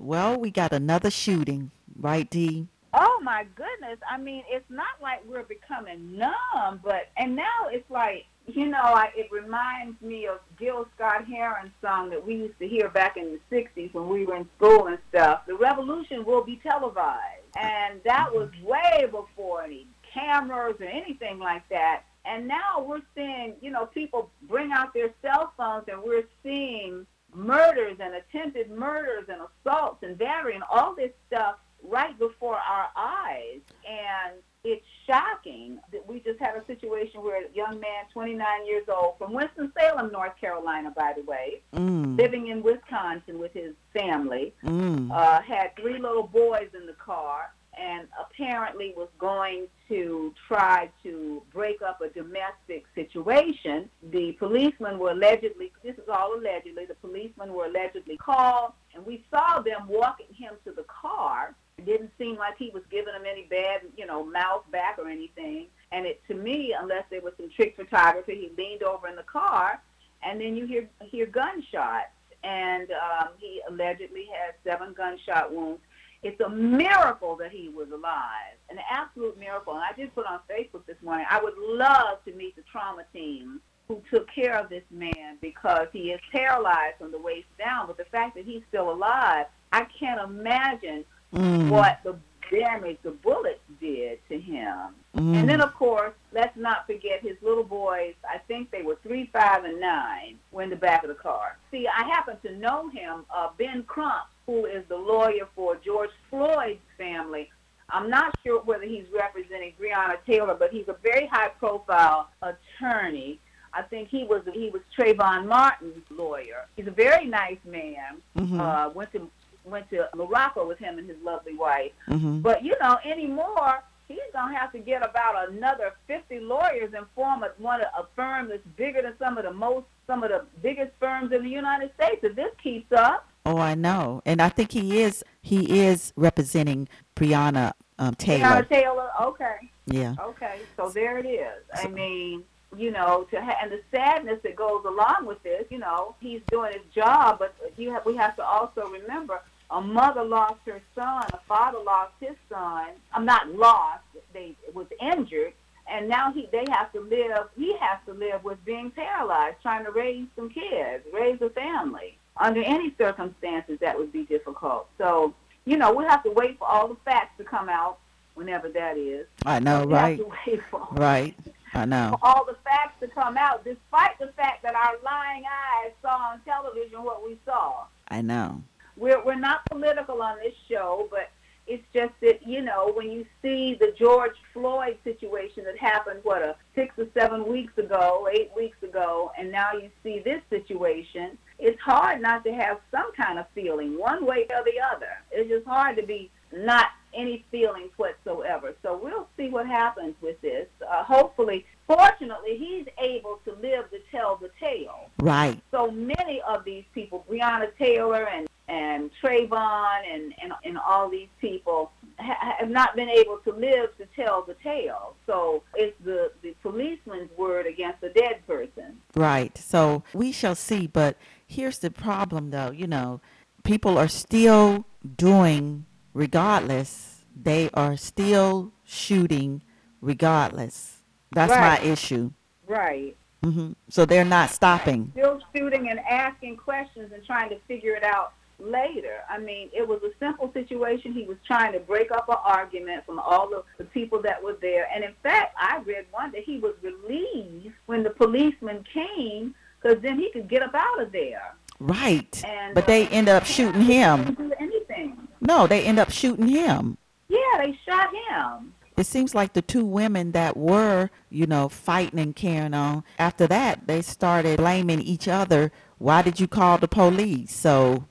Well, 0.00 0.38
we 0.38 0.50
got 0.50 0.72
another 0.72 1.10
shooting, 1.10 1.70
right, 1.98 2.28
Dee? 2.28 2.68
Oh 2.92 3.20
my 3.22 3.44
goodness! 3.56 3.98
I 4.08 4.18
mean, 4.18 4.44
it's 4.48 4.70
not 4.70 5.02
like 5.02 5.24
we're 5.26 5.42
becoming 5.42 6.16
numb, 6.16 6.80
but 6.82 7.08
and 7.16 7.34
now 7.34 7.68
it's 7.68 7.90
like 7.90 8.26
you 8.46 8.66
know, 8.66 8.78
I, 8.78 9.10
it 9.16 9.30
reminds 9.32 10.00
me 10.02 10.26
of 10.26 10.38
Gil 10.58 10.86
Scott 10.94 11.24
Heron's 11.26 11.72
song 11.80 12.10
that 12.10 12.24
we 12.24 12.34
used 12.34 12.58
to 12.58 12.68
hear 12.68 12.88
back 12.88 13.16
in 13.16 13.38
the 13.50 13.56
'60s 13.56 13.92
when 13.94 14.08
we 14.08 14.26
were 14.26 14.36
in 14.36 14.48
school 14.56 14.86
and 14.86 14.98
stuff. 15.08 15.46
The 15.46 15.54
revolution 15.54 16.24
will 16.24 16.44
be 16.44 16.60
televised, 16.62 17.42
and 17.56 18.00
that 18.04 18.32
was 18.32 18.50
way 18.62 19.06
before 19.10 19.62
any 19.62 19.86
cameras 20.12 20.76
or 20.78 20.86
anything 20.86 21.38
like 21.38 21.68
that. 21.70 22.02
And 22.26 22.46
now 22.48 22.82
we're 22.86 23.02
seeing, 23.14 23.54
you 23.60 23.70
know, 23.70 23.86
people 23.86 24.30
bring 24.42 24.72
out 24.72 24.94
their 24.94 25.10
cell 25.22 25.52
phones, 25.56 25.84
and 25.88 26.02
we're 26.02 26.24
seeing 26.42 27.06
murders 27.34 27.96
and 28.00 28.14
attempted 28.14 28.70
murders 28.70 29.24
and 29.28 29.40
assaults 29.42 30.02
and 30.02 30.16
battery 30.16 30.54
and 30.54 30.64
all 30.70 30.94
this 30.94 31.10
stuff 31.26 31.56
right 31.82 32.18
before 32.18 32.56
our 32.56 32.88
eyes. 32.96 33.60
And 33.88 34.34
it's 34.62 34.84
shocking 35.06 35.78
that 35.92 36.06
we 36.08 36.20
just 36.20 36.40
had 36.40 36.56
a 36.56 36.64
situation 36.64 37.22
where 37.22 37.44
a 37.44 37.48
young 37.54 37.78
man, 37.80 38.04
29 38.12 38.66
years 38.66 38.84
old, 38.88 39.18
from 39.18 39.34
Winston-Salem, 39.34 40.10
North 40.10 40.36
Carolina, 40.40 40.90
by 40.96 41.12
the 41.14 41.22
way, 41.22 41.60
Mm. 41.74 42.16
living 42.16 42.46
in 42.46 42.62
Wisconsin 42.62 43.38
with 43.38 43.52
his 43.52 43.74
family, 43.92 44.54
Mm. 44.64 45.10
uh, 45.12 45.42
had 45.42 45.76
three 45.76 45.98
little 45.98 46.22
boys 46.26 46.70
in 46.72 46.86
the 46.86 46.94
car 46.94 47.52
and 47.78 48.08
apparently 48.20 48.94
was 48.96 49.08
going 49.18 49.66
to 49.88 50.34
try 50.48 50.90
to 51.02 51.42
break 51.52 51.82
up 51.82 52.00
a 52.00 52.08
domestic 52.08 52.84
situation. 52.94 53.88
The 54.10 54.32
policemen 54.32 54.98
were 54.98 55.10
allegedly, 55.10 55.72
this 55.82 55.96
is 55.96 56.08
all 56.08 56.34
allegedly, 56.38 56.86
the 56.86 56.94
policemen 56.94 57.52
were 57.52 57.66
allegedly 57.66 58.16
called, 58.16 58.72
and 58.94 59.04
we 59.04 59.24
saw 59.30 59.60
them 59.60 59.88
walking 59.88 60.32
him 60.34 60.54
to 60.64 60.72
the 60.72 60.84
car. 60.84 61.54
It 61.78 61.86
didn't 61.86 62.12
seem 62.18 62.36
like 62.36 62.56
he 62.56 62.70
was 62.72 62.84
giving 62.90 63.12
them 63.12 63.24
any 63.28 63.44
bad, 63.44 63.82
you 63.96 64.06
know, 64.06 64.24
mouth 64.24 64.62
back 64.70 64.98
or 64.98 65.08
anything. 65.08 65.66
And 65.90 66.06
it, 66.06 66.22
to 66.28 66.34
me, 66.34 66.74
unless 66.78 67.04
there 67.10 67.20
was 67.20 67.32
some 67.36 67.50
trick 67.50 67.76
photography, 67.76 68.50
he 68.56 68.62
leaned 68.62 68.82
over 68.82 69.08
in 69.08 69.16
the 69.16 69.24
car, 69.24 69.82
and 70.22 70.40
then 70.40 70.56
you 70.56 70.66
hear 70.66 70.88
hear 71.02 71.26
gunshots, 71.26 72.12
and 72.42 72.90
um, 72.92 73.28
he 73.38 73.60
allegedly 73.68 74.26
had 74.32 74.54
seven 74.64 74.92
gunshot 74.94 75.52
wounds. 75.52 75.80
It's 76.24 76.40
a 76.40 76.48
miracle 76.48 77.36
that 77.36 77.52
he 77.52 77.68
was 77.68 77.88
alive, 77.92 78.56
an 78.70 78.78
absolute 78.90 79.38
miracle. 79.38 79.74
And 79.74 79.82
I 79.82 79.92
just 79.96 80.14
put 80.14 80.26
on 80.26 80.40
Facebook 80.50 80.86
this 80.86 80.96
morning. 81.02 81.26
I 81.30 81.40
would 81.42 81.54
love 81.58 82.24
to 82.24 82.32
meet 82.32 82.56
the 82.56 82.62
trauma 82.62 83.04
team 83.12 83.60
who 83.88 84.02
took 84.10 84.26
care 84.34 84.58
of 84.58 84.70
this 84.70 84.82
man 84.90 85.36
because 85.42 85.88
he 85.92 86.10
is 86.10 86.20
paralyzed 86.32 86.96
from 86.98 87.12
the 87.12 87.18
waist 87.18 87.48
down. 87.58 87.86
But 87.86 87.98
the 87.98 88.06
fact 88.06 88.34
that 88.36 88.46
he's 88.46 88.62
still 88.68 88.90
alive, 88.90 89.46
I 89.72 89.86
can't 89.98 90.20
imagine 90.20 91.04
Mm. 91.34 91.68
what 91.68 91.98
the 92.04 92.16
damage 92.48 92.98
the 93.02 93.10
bullets 93.10 93.58
did 93.84 94.18
to 94.30 94.36
him. 94.40 94.78
Mm. 95.16 95.34
And 95.38 95.48
then, 95.48 95.60
of 95.60 95.72
course, 95.74 96.14
let's 96.32 96.56
not 96.56 96.86
forget 96.86 97.18
his 97.22 97.36
little 97.42 97.68
boys. 97.82 98.14
I 98.34 98.38
think 98.48 98.70
they 98.70 98.82
were 98.82 98.98
three, 99.02 99.24
five, 99.32 99.64
and 99.64 99.78
nine 99.80 100.38
were 100.52 100.62
in 100.62 100.70
the 100.70 100.82
back 100.88 101.00
of 101.04 101.10
the 101.14 101.20
car. 101.28 101.58
See, 101.70 101.86
I 101.86 102.02
happen 102.14 102.36
to 102.46 102.50
know 102.56 102.88
him, 102.88 103.14
uh, 103.34 103.48
Ben 103.58 103.82
Crump, 103.84 104.26
who 104.46 104.66
is 104.66 104.82
the 104.88 104.96
lawyer 104.96 105.46
for 105.54 105.76
George 105.84 106.14
Floyd's 106.30 106.80
family. 106.96 107.50
I'm 107.90 108.08
not 108.08 108.34
sure 108.42 108.60
whether 108.62 108.86
he's 108.94 109.04
representing 109.12 109.72
Breonna 109.80 110.16
Taylor, 110.26 110.56
but 110.58 110.70
he's 110.70 110.88
a 110.88 110.96
very 111.02 111.26
high-profile 111.26 112.30
attorney. 112.42 113.38
I 113.76 113.82
think 113.82 114.08
he 114.08 114.22
was 114.24 114.42
he 114.52 114.70
was 114.70 114.82
Trayvon 114.96 115.46
Martin's 115.46 116.04
lawyer. 116.10 116.60
He's 116.76 116.86
a 116.86 116.96
very 117.06 117.26
nice 117.26 117.62
man. 117.64 118.22
Mhm. 118.36 118.60
Uh, 118.60 118.90
went 118.90 119.10
to 119.12 119.28
went 119.64 119.88
to 119.90 120.08
Morocco 120.14 120.66
with 120.66 120.78
him 120.78 120.98
and 120.98 121.08
his 121.08 121.16
lovely 121.22 121.54
wife. 121.54 121.92
Mhm. 122.08 122.42
But 122.42 122.64
you 122.64 122.74
know, 122.80 122.98
anymore, 123.04 123.82
he's 124.08 124.18
gonna 124.32 124.56
have 124.56 124.72
to 124.72 124.78
get 124.78 125.02
about 125.02 125.48
another 125.50 125.94
fifty 126.06 126.40
lawyers 126.40 126.92
and 126.94 127.06
form 127.14 127.42
a, 127.42 127.48
one 127.58 127.80
of 127.80 127.88
a 127.98 128.06
firm 128.14 128.48
that's 128.48 128.66
bigger 128.76 129.02
than 129.02 129.16
some 129.18 129.38
of 129.38 129.44
the 129.44 129.52
most 129.52 129.86
some 130.06 130.22
of 130.22 130.30
the 130.30 130.44
biggest 130.62 130.92
firms 131.00 131.32
in 131.32 131.42
the 131.42 131.48
United 131.50 131.90
States. 131.94 132.20
If 132.22 132.36
this 132.36 132.52
keeps 132.62 132.92
up, 132.92 133.26
Oh, 133.46 133.58
I 133.58 133.74
know, 133.74 134.22
and 134.24 134.40
I 134.40 134.48
think 134.48 134.72
he 134.72 135.02
is 135.02 135.22
he 135.42 135.80
is 135.86 136.12
representing 136.16 136.88
Breonna 137.16 137.72
um, 137.98 138.14
Taylor. 138.14 138.44
Breonna 138.62 138.68
Taylor, 138.68 139.10
okay, 139.20 139.56
Yeah. 139.86 140.14
Okay, 140.20 140.60
so 140.76 140.88
there 140.88 141.18
it 141.18 141.26
is. 141.26 141.62
I 141.74 141.86
mean, 141.88 142.42
you 142.76 142.90
know, 142.90 143.24
to 143.30 143.40
ha- 143.40 143.56
and 143.62 143.70
the 143.70 143.80
sadness 143.92 144.40
that 144.42 144.56
goes 144.56 144.84
along 144.84 145.26
with 145.26 145.42
this, 145.42 145.64
you 145.70 145.78
know, 145.78 146.14
he's 146.20 146.40
doing 146.50 146.72
his 146.72 146.82
job, 146.94 147.38
but 147.38 147.54
you 147.76 147.92
have, 147.92 148.04
we 148.06 148.16
have 148.16 148.34
to 148.36 148.44
also 148.44 148.88
remember 148.88 149.42
a 149.70 149.80
mother 149.80 150.22
lost 150.24 150.60
her 150.66 150.80
son, 150.94 151.24
a 151.32 151.38
father 151.48 151.78
lost 151.84 152.12
his 152.20 152.36
son. 152.48 152.88
I'm 153.12 153.24
not 153.24 153.48
lost; 153.50 154.04
they 154.32 154.56
was 154.72 154.86
injured, 155.00 155.52
and 155.90 156.08
now 156.08 156.32
he 156.32 156.48
they 156.52 156.64
have 156.70 156.92
to 156.92 157.00
live. 157.00 157.48
He 157.56 157.76
has 157.78 157.98
to 158.06 158.12
live 158.12 158.44
with 158.44 158.62
being 158.64 158.90
paralyzed, 158.90 159.56
trying 159.62 159.84
to 159.84 159.90
raise 159.90 160.26
some 160.36 160.50
kids, 160.50 161.04
raise 161.12 161.40
a 161.40 161.50
family. 161.50 162.18
Under 162.36 162.62
any 162.62 162.92
circumstances, 162.98 163.78
that 163.80 163.96
would 163.96 164.12
be 164.12 164.24
difficult. 164.24 164.88
So, 164.98 165.34
you 165.66 165.76
know, 165.76 165.92
we'll 165.94 166.08
have 166.08 166.24
to 166.24 166.30
wait 166.32 166.58
for 166.58 166.66
all 166.66 166.88
the 166.88 166.96
facts 167.04 167.38
to 167.38 167.44
come 167.44 167.68
out, 167.68 167.98
whenever 168.34 168.68
that 168.70 168.98
is. 168.98 169.26
I 169.46 169.60
know, 169.60 169.86
we 169.86 169.94
right? 169.94 170.18
Have 170.18 170.26
to 170.26 170.32
wait 170.50 170.60
for 170.70 170.88
Right. 170.90 171.34
I 171.74 171.84
know. 171.84 172.16
for 172.20 172.26
all 172.28 172.44
the 172.44 172.56
facts 172.64 172.98
to 173.00 173.08
come 173.08 173.36
out, 173.36 173.64
despite 173.64 174.18
the 174.18 174.32
fact 174.36 174.62
that 174.64 174.74
our 174.74 174.94
lying 175.04 175.44
eyes 175.44 175.92
saw 176.02 176.32
on 176.32 176.40
television 176.40 177.02
what 177.04 177.24
we 177.24 177.36
saw. 177.44 177.84
I 178.08 178.20
know. 178.20 178.62
We're, 178.96 179.22
we're 179.24 179.38
not 179.38 179.64
political 179.66 180.22
on 180.22 180.38
this 180.38 180.54
show, 180.68 181.08
but 181.10 181.30
it's 181.66 181.84
just 181.94 182.12
that, 182.20 182.46
you 182.46 182.60
know, 182.60 182.92
when 182.94 183.10
you 183.10 183.24
see 183.40 183.74
the 183.74 183.94
George 183.98 184.36
Floyd 184.52 184.98
situation 185.02 185.64
that 185.64 185.78
happened, 185.78 186.20
what, 186.22 186.42
a 186.42 186.56
six 186.74 186.94
or 186.98 187.06
seven 187.14 187.46
weeks 187.46 187.76
ago, 187.78 188.28
eight 188.30 188.50
weeks 188.54 188.76
ago, 188.82 189.32
and 189.38 189.50
now 189.50 189.72
you 189.72 189.90
see 190.02 190.20
this 190.20 190.42
situation, 190.50 191.38
it's 191.58 191.80
hard 191.80 192.20
not 192.20 192.44
to 192.44 192.52
have 192.52 192.80
some 192.90 193.12
kind 193.14 193.38
of 193.38 193.46
feeling, 193.54 193.98
one 193.98 194.26
way 194.26 194.46
or 194.50 194.62
the 194.64 194.78
other. 194.94 195.08
It's 195.30 195.48
just 195.48 195.66
hard 195.66 195.96
to 195.96 196.02
be 196.02 196.30
not 196.52 196.88
any 197.14 197.44
feelings 197.50 197.90
whatsoever. 197.96 198.74
So 198.82 199.00
we'll 199.02 199.28
see 199.36 199.48
what 199.48 199.66
happens 199.66 200.14
with 200.20 200.40
this. 200.40 200.66
Uh, 200.82 201.02
hopefully, 201.04 201.64
fortunately, 201.86 202.58
he's 202.58 202.86
able 202.98 203.40
to 203.44 203.52
live 203.54 203.90
to 203.90 204.00
tell 204.10 204.36
the 204.36 204.50
tale. 204.60 205.10
Right. 205.18 205.60
So 205.70 205.90
many 205.90 206.42
of 206.42 206.64
these 206.64 206.84
people, 206.92 207.24
Breonna 207.28 207.68
Taylor 207.78 208.28
and 208.28 208.48
and 208.68 209.10
Trayvon 209.22 210.00
and, 210.10 210.32
and, 210.42 210.52
and 210.64 210.78
all 210.78 211.08
these 211.10 211.28
people 211.40 211.92
ha- 212.18 212.56
have 212.58 212.70
not 212.70 212.96
been 212.96 213.10
able 213.10 213.38
to 213.44 213.52
live 213.52 213.96
to 213.98 214.06
tell 214.16 214.42
the 214.42 214.54
tale. 214.62 215.16
So 215.26 215.62
it's 215.74 215.96
the, 216.04 216.32
the 216.42 216.54
policeman's 216.62 217.30
word 217.36 217.66
against 217.66 218.02
a 218.02 218.08
dead 218.10 218.46
person. 218.46 218.98
Right. 219.14 219.56
So 219.58 220.02
we 220.14 220.32
shall 220.32 220.54
see. 220.54 220.86
But 220.86 221.16
here's 221.46 221.78
the 221.80 221.90
problem, 221.90 222.50
though. 222.50 222.70
You 222.70 222.86
know, 222.86 223.20
people 223.64 223.98
are 223.98 224.08
still 224.08 224.86
doing 225.16 225.84
regardless. 226.14 227.24
They 227.40 227.68
are 227.74 227.96
still 227.96 228.72
shooting 228.84 229.62
regardless. 230.00 231.02
That's 231.32 231.50
Right. 231.50 231.82
my 231.82 231.86
issue. 231.86 232.30
Right. 232.66 233.16
hmm 233.42 233.72
So 233.90 234.06
they're 234.06 234.24
not 234.24 234.48
stopping. 234.50 235.10
Still 235.12 235.40
shooting 235.54 235.90
and 235.90 235.98
asking 236.00 236.56
questions 236.56 237.12
and 237.12 237.22
trying 237.26 237.50
to 237.50 237.58
figure 237.68 237.94
it 237.94 238.04
out 238.04 238.32
later. 238.58 239.18
I 239.28 239.38
mean, 239.38 239.70
it 239.72 239.86
was 239.86 240.00
a 240.02 240.10
simple 240.18 240.50
situation. 240.52 241.12
He 241.12 241.24
was 241.24 241.36
trying 241.46 241.72
to 241.72 241.80
break 241.80 242.10
up 242.10 242.28
an 242.28 242.36
argument 242.42 243.04
from 243.06 243.18
all 243.18 243.54
of 243.54 243.64
the 243.78 243.84
people 243.84 244.20
that 244.22 244.42
were 244.42 244.56
there. 244.60 244.88
And 244.94 245.04
in 245.04 245.14
fact, 245.22 245.54
I 245.60 245.78
read 245.84 246.06
one 246.10 246.32
that 246.32 246.42
he 246.42 246.58
was 246.58 246.74
relieved 246.82 247.74
when 247.86 248.02
the 248.02 248.10
policeman 248.10 248.84
came 248.92 249.54
because 249.80 250.00
then 250.02 250.18
he 250.18 250.30
could 250.30 250.48
get 250.48 250.62
up 250.62 250.74
out 250.74 251.02
of 251.02 251.12
there. 251.12 251.54
Right. 251.78 252.42
And 252.44 252.74
But 252.74 252.86
they 252.86 253.08
end 253.08 253.28
up 253.28 253.42
uh, 253.42 253.46
shooting 253.46 253.82
him. 253.82 254.34
Do 254.34 254.52
anything. 254.58 255.28
No, 255.40 255.66
they 255.66 255.84
end 255.84 255.98
up 255.98 256.10
shooting 256.10 256.48
him. 256.48 256.96
Yeah, 257.28 257.58
they 257.58 257.78
shot 257.86 258.10
him. 258.30 258.72
It 258.96 259.06
seems 259.06 259.34
like 259.34 259.54
the 259.54 259.62
two 259.62 259.84
women 259.84 260.32
that 260.32 260.56
were, 260.56 261.10
you 261.28 261.46
know, 261.46 261.68
fighting 261.68 262.20
and 262.20 262.34
carrying 262.34 262.74
on, 262.74 263.02
after 263.18 263.46
that, 263.48 263.88
they 263.88 264.02
started 264.02 264.58
blaming 264.58 265.00
each 265.00 265.26
other. 265.26 265.72
Why 265.98 266.22
did 266.22 266.38
you 266.38 266.46
call 266.46 266.78
the 266.78 266.86
police? 266.86 267.52
So, 267.52 268.04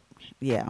yeah. 0.43 0.69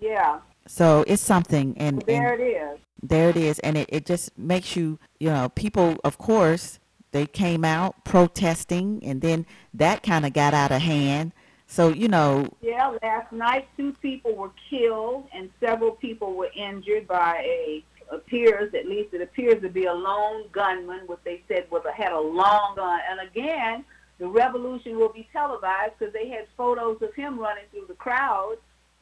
Yeah. 0.00 0.40
So 0.66 1.04
it's 1.06 1.22
something. 1.22 1.74
And, 1.78 2.00
So 2.02 2.06
there 2.06 2.32
and 2.32 2.42
it 2.42 2.44
is. 2.44 2.78
there 3.02 3.28
it 3.30 3.36
is. 3.36 3.58
And 3.60 3.76
it, 3.76 3.88
it 3.90 4.06
just 4.06 4.36
makes 4.38 4.76
you, 4.76 4.98
you 5.18 5.30
know, 5.30 5.48
people, 5.50 5.96
of 6.04 6.18
course, 6.18 6.78
they 7.12 7.26
came 7.26 7.64
out 7.64 8.04
protesting, 8.04 9.00
and 9.04 9.20
then 9.20 9.46
that 9.72 10.02
kind 10.02 10.26
of 10.26 10.32
got 10.32 10.52
out 10.52 10.72
of 10.72 10.82
hand. 10.82 11.32
So, 11.66 11.88
you 11.88 12.08
know, 12.08 12.48
Yeah, 12.60 12.96
last 13.02 13.32
night 13.32 13.68
two 13.76 13.92
people 14.02 14.34
were 14.34 14.50
killed 14.68 15.28
and 15.32 15.48
several 15.60 15.92
people 15.92 16.34
were 16.34 16.50
injured 16.54 17.08
by 17.08 17.38
a 17.38 17.84
appears 18.10 18.74
at 18.74 18.86
least 18.86 19.14
it 19.14 19.22
appears 19.22 19.60
to 19.62 19.68
be 19.68 19.86
a 19.86 19.92
lone 19.92 20.44
gunman, 20.52 21.00
what 21.06 21.24
they 21.24 21.42
said 21.48 21.66
was 21.70 21.82
a 21.86 21.92
had 21.92 22.12
a 22.12 22.20
long 22.20 22.76
gun. 22.76 23.00
And 23.10 23.20
again, 23.28 23.84
the 24.18 24.28
revolution 24.28 24.98
will 24.98 25.08
be 25.12 25.28
televised 25.32 25.92
because 25.98 26.12
they 26.12 26.28
had 26.28 26.46
photos 26.56 27.00
of 27.02 27.14
him 27.14 27.38
running 27.38 27.64
through 27.70 27.86
the 27.88 27.94
crowd, 27.94 28.56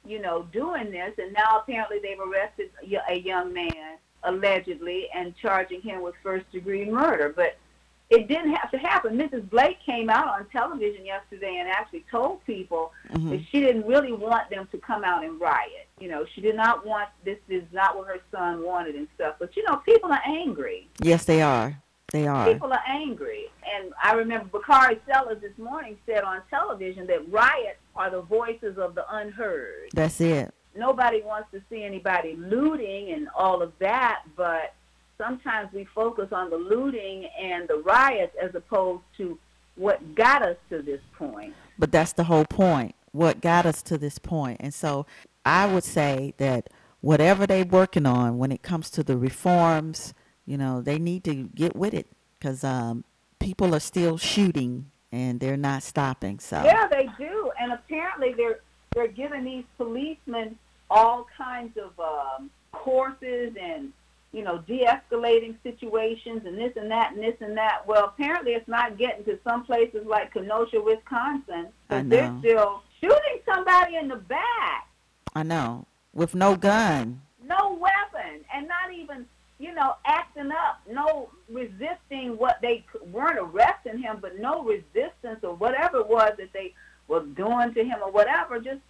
you 0.06 0.20
know, 0.20 0.46
doing 0.52 0.90
this. 0.90 1.12
And 1.18 1.32
now 1.32 1.60
apparently 1.60 1.98
they've 2.02 2.20
arrested 2.20 2.70
a 3.08 3.18
young 3.18 3.52
man 3.52 3.98
allegedly 4.24 5.08
and 5.14 5.34
charging 5.36 5.80
him 5.80 6.02
with 6.02 6.14
first 6.22 6.50
degree 6.52 6.88
murder. 6.88 7.32
But 7.34 7.56
it 8.10 8.28
didn't 8.28 8.52
have 8.52 8.70
to 8.70 8.78
happen. 8.78 9.16
Mrs. 9.16 9.48
Blake 9.48 9.78
came 9.86 10.10
out 10.10 10.28
on 10.28 10.46
television 10.50 11.04
yesterday 11.06 11.56
and 11.58 11.68
actually 11.68 12.04
told 12.10 12.44
people 12.44 12.92
mhm. 13.10 13.30
that 13.30 13.40
she 13.50 13.60
didn't 13.60 13.86
really 13.86 14.12
want 14.12 14.50
them 14.50 14.68
to 14.70 14.78
come 14.78 15.02
out 15.02 15.24
and 15.24 15.40
riot. 15.40 15.88
You 15.98 16.08
know, 16.08 16.26
she 16.34 16.42
did 16.42 16.54
not 16.54 16.84
want 16.84 17.08
this 17.24 17.38
is 17.48 17.64
not 17.72 17.96
what 17.96 18.08
her 18.08 18.20
son 18.30 18.64
wanted 18.64 18.96
and 18.96 19.08
stuff. 19.14 19.36
But 19.38 19.56
you 19.56 19.64
know, 19.64 19.76
people 19.76 20.12
are 20.12 20.20
angry. 20.26 20.88
yes, 21.00 21.24
they 21.24 21.40
are. 21.40 21.82
They 22.12 22.26
are. 22.26 22.52
People 22.52 22.70
are 22.70 22.82
angry. 22.86 23.46
And 23.74 23.94
I 24.02 24.12
remember 24.12 24.46
Bakari 24.52 25.00
Sellers 25.10 25.40
this 25.40 25.56
morning 25.56 25.96
said 26.04 26.24
on 26.24 26.42
television 26.50 27.06
that 27.06 27.32
riots 27.32 27.78
are 27.94 28.10
the 28.10 28.22
voices 28.22 28.78
of 28.78 28.94
the 28.94 29.04
unheard. 29.14 29.90
That's 29.94 30.20
it. 30.20 30.52
Nobody 30.74 31.22
wants 31.22 31.50
to 31.52 31.60
see 31.68 31.82
anybody 31.82 32.34
looting 32.36 33.12
and 33.12 33.28
all 33.36 33.60
of 33.62 33.72
that, 33.78 34.22
but 34.36 34.74
sometimes 35.18 35.72
we 35.72 35.86
focus 35.94 36.28
on 36.32 36.50
the 36.50 36.56
looting 36.56 37.26
and 37.40 37.68
the 37.68 37.82
riots 37.84 38.34
as 38.42 38.54
opposed 38.54 39.02
to 39.18 39.38
what 39.76 40.14
got 40.14 40.42
us 40.42 40.56
to 40.70 40.82
this 40.82 41.00
point. 41.16 41.54
But 41.78 41.92
that's 41.92 42.12
the 42.12 42.24
whole 42.24 42.44
point. 42.46 42.94
What 43.12 43.40
got 43.40 43.66
us 43.66 43.82
to 43.82 43.98
this 43.98 44.18
point. 44.18 44.58
And 44.60 44.72
so 44.72 45.06
I 45.44 45.66
would 45.66 45.84
say 45.84 46.34
that 46.38 46.70
whatever 47.00 47.46
they're 47.46 47.64
working 47.64 48.06
on 48.06 48.38
when 48.38 48.52
it 48.52 48.62
comes 48.62 48.90
to 48.90 49.02
the 49.02 49.16
reforms, 49.16 50.14
you 50.46 50.56
know, 50.56 50.80
they 50.80 50.98
need 50.98 51.24
to 51.24 51.50
get 51.54 51.76
with 51.76 51.94
it 51.94 52.06
because 52.38 52.64
um, 52.64 53.04
people 53.38 53.74
are 53.74 53.80
still 53.80 54.16
shooting 54.16 54.90
and 55.10 55.40
they're 55.40 55.56
not 55.56 55.82
stopping. 55.82 56.38
So 56.38 56.62
Yeah, 56.64 56.86
they 56.88 57.08
do, 57.18 57.31
and 57.62 57.72
apparently 57.72 58.32
they're 58.32 58.60
they're 58.94 59.08
giving 59.08 59.44
these 59.44 59.64
policemen 59.76 60.58
all 60.90 61.26
kinds 61.36 61.78
of 61.78 61.98
um, 61.98 62.50
courses 62.72 63.54
and 63.58 63.92
you 64.32 64.42
know 64.42 64.58
de-escalating 64.58 65.54
situations 65.62 66.42
and 66.44 66.58
this 66.58 66.72
and 66.76 66.90
that 66.90 67.12
and 67.14 67.22
this 67.22 67.36
and 67.40 67.56
that. 67.56 67.86
Well, 67.86 68.04
apparently 68.04 68.52
it's 68.52 68.68
not 68.68 68.98
getting 68.98 69.24
to 69.24 69.38
some 69.44 69.64
places 69.64 70.06
like 70.06 70.32
Kenosha, 70.34 70.80
Wisconsin, 70.80 71.68
because 71.88 72.08
they're 72.08 72.34
still 72.40 72.82
shooting 73.00 73.38
somebody 73.46 73.96
in 73.96 74.08
the 74.08 74.16
back, 74.16 74.88
I 75.34 75.42
know. 75.42 75.86
With 76.14 76.34
no 76.34 76.56
gun. 76.56 77.22
no 77.42 77.78
weapon, 77.80 78.44
and 78.54 78.68
not 78.68 78.92
even 78.92 79.24
you 79.58 79.72
know 79.72 79.94
acting 80.04 80.50
up, 80.50 80.82
no 80.90 81.30
resisting 81.48 82.36
what 82.36 82.58
they 82.60 82.84
weren't 83.10 83.38
arresting 83.38 83.98
him, 83.98 84.18
but 84.20 84.38
no 84.38 84.62
resistance 84.62 85.40
or 85.42 85.54
whatever 85.54 85.98
it 86.00 86.08
was 86.08 86.32
that 86.36 86.52
they 86.52 86.74
were 87.12 87.24
doing 87.26 87.74
to 87.74 87.84
him 87.84 87.98
or 88.02 88.10
whatever, 88.10 88.58
just 88.58 88.80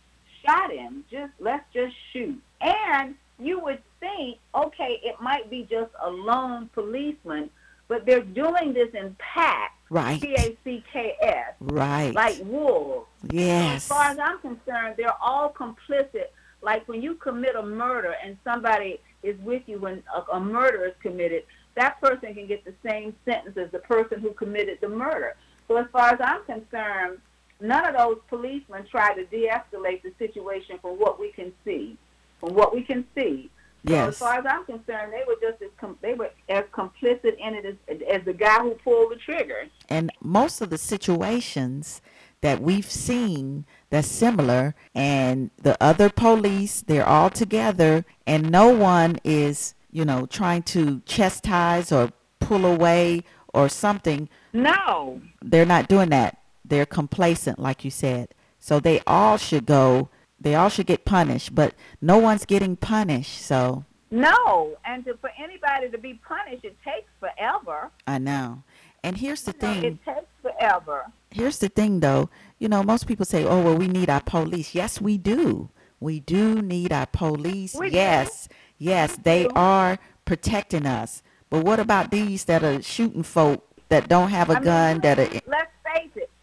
shot 0.46 0.72
him. 0.72 1.04
Just 1.10 1.32
let's 1.40 1.64
just 1.74 1.94
shoot. 2.12 2.40
And 2.60 3.16
you 3.38 3.58
would 3.60 3.80
think, 4.00 4.38
okay, 4.54 5.00
it 5.02 5.20
might 5.20 5.50
be 5.50 5.66
just 5.68 5.90
a 6.02 6.08
lone 6.08 6.70
policeman, 6.72 7.50
but 7.88 8.06
they're 8.06 8.20
doing 8.22 8.72
this 8.72 8.90
in 8.94 9.16
packs, 9.18 9.74
Right. 9.90 10.20
P 10.22 10.34
A 10.38 10.56
C 10.64 10.82
K 10.92 11.14
S, 11.20 11.54
Right. 11.60 12.14
like 12.14 12.38
wolves. 12.44 13.06
Yes. 13.30 13.76
As 13.76 13.88
far 13.88 14.04
as 14.04 14.18
I'm 14.18 14.38
concerned, 14.38 14.94
they're 14.96 15.20
all 15.20 15.52
complicit. 15.52 16.28
Like 16.62 16.86
when 16.88 17.02
you 17.02 17.14
commit 17.16 17.56
a 17.56 17.62
murder 17.62 18.14
and 18.24 18.38
somebody 18.44 19.00
is 19.22 19.38
with 19.40 19.62
you 19.66 19.78
when 19.78 20.02
a, 20.14 20.36
a 20.36 20.40
murder 20.40 20.84
is 20.84 20.94
committed, 21.02 21.42
that 21.74 22.00
person 22.00 22.34
can 22.34 22.46
get 22.46 22.64
the 22.64 22.74
same 22.88 23.14
sentence 23.24 23.56
as 23.56 23.70
the 23.72 23.80
person 23.80 24.20
who 24.20 24.30
committed 24.32 24.78
the 24.80 24.88
murder. 24.88 25.34
So 25.68 25.76
as 25.76 25.86
far 25.92 26.10
as 26.10 26.20
I'm 26.20 26.44
concerned, 26.44 27.18
none 27.62 27.86
of 27.86 27.96
those 27.96 28.18
policemen 28.28 28.86
tried 28.90 29.14
to 29.14 29.24
de-escalate 29.26 30.02
the 30.02 30.12
situation 30.18 30.78
from 30.80 30.98
what 30.98 31.18
we 31.18 31.32
can 31.32 31.52
see. 31.64 31.96
From 32.40 32.54
what 32.54 32.74
we 32.74 32.82
can 32.82 33.06
see. 33.14 33.50
So 33.86 33.94
as 33.94 33.98
yes. 33.98 34.18
far 34.18 34.34
as 34.34 34.44
I'm 34.46 34.64
concerned, 34.64 35.12
they 35.12 35.22
were 35.26 35.36
just 35.40 35.60
as 35.62 35.70
com- 35.76 35.98
they 36.02 36.14
were 36.14 36.30
as 36.48 36.64
complicit 36.72 37.36
in 37.38 37.54
it 37.54 37.64
as, 37.64 38.00
as 38.08 38.24
the 38.24 38.32
guy 38.32 38.60
who 38.60 38.74
pulled 38.74 39.12
the 39.12 39.16
trigger. 39.16 39.64
And 39.88 40.10
most 40.20 40.60
of 40.60 40.70
the 40.70 40.78
situations 40.78 42.00
that 42.42 42.60
we've 42.60 42.90
seen 42.90 43.64
that's 43.90 44.08
similar, 44.08 44.74
and 44.94 45.50
the 45.62 45.80
other 45.82 46.10
police, 46.10 46.82
they're 46.82 47.06
all 47.06 47.30
together, 47.30 48.04
and 48.26 48.50
no 48.50 48.68
one 48.68 49.18
is, 49.24 49.74
you 49.90 50.04
know, 50.04 50.26
trying 50.26 50.62
to 50.64 51.00
chastise 51.06 51.92
or 51.92 52.10
pull 52.40 52.66
away 52.66 53.22
or 53.52 53.68
something. 53.68 54.28
No. 54.52 55.20
They're 55.40 55.66
not 55.66 55.88
doing 55.88 56.10
that. 56.10 56.38
They're 56.72 56.86
complacent, 56.86 57.58
like 57.58 57.84
you 57.84 57.90
said. 57.90 58.26
So 58.58 58.80
they 58.80 59.00
all 59.06 59.36
should 59.36 59.66
go. 59.66 60.08
They 60.40 60.54
all 60.54 60.70
should 60.70 60.86
get 60.86 61.04
punished, 61.04 61.54
but 61.54 61.74
no 62.00 62.16
one's 62.18 62.46
getting 62.46 62.76
punished. 62.76 63.42
So 63.42 63.84
No. 64.10 64.76
And 64.84 65.04
to, 65.04 65.14
for 65.20 65.30
anybody 65.38 65.90
to 65.90 65.98
be 65.98 66.14
punished, 66.26 66.64
it 66.64 66.76
takes 66.82 67.10
forever. 67.20 67.90
I 68.06 68.16
know. 68.18 68.62
And 69.04 69.18
here's 69.18 69.42
the 69.42 69.52
thing. 69.52 69.84
It 69.84 69.98
takes 70.04 70.30
forever. 70.40 70.98
here's 71.30 71.58
the 71.58 71.68
thing 71.68 72.00
though 72.00 72.28
you 72.58 72.68
know 72.68 72.82
most 72.82 73.06
people 73.06 73.24
say 73.24 73.42
oh 73.44 73.60
well 73.64 73.76
we 73.76 73.88
need 73.88 74.08
our 74.10 74.20
police 74.20 74.74
yes 74.74 75.00
we 75.00 75.14
do 75.32 75.68
we 75.98 76.20
do 76.20 76.60
need 76.60 76.92
our 76.92 77.06
police 77.06 77.74
We 77.74 77.88
do. 77.90 77.96
yes 77.96 78.48
yes 78.78 79.16
they 79.28 79.46
are 79.54 79.98
protecting 80.30 80.84
us 80.86 81.22
but 81.50 81.64
what 81.64 81.80
about 81.80 82.10
these 82.10 82.44
that 82.50 82.62
are 82.62 82.82
shooting 82.82 83.22
folk 83.22 83.58
that 83.88 84.08
don't 84.08 84.30
have 84.38 84.50
a 84.50 84.54
I 84.54 84.60
mean, 84.60 84.64
gun 84.72 84.92
that 85.06 85.18
are 85.18 85.30
let's. 85.56 85.71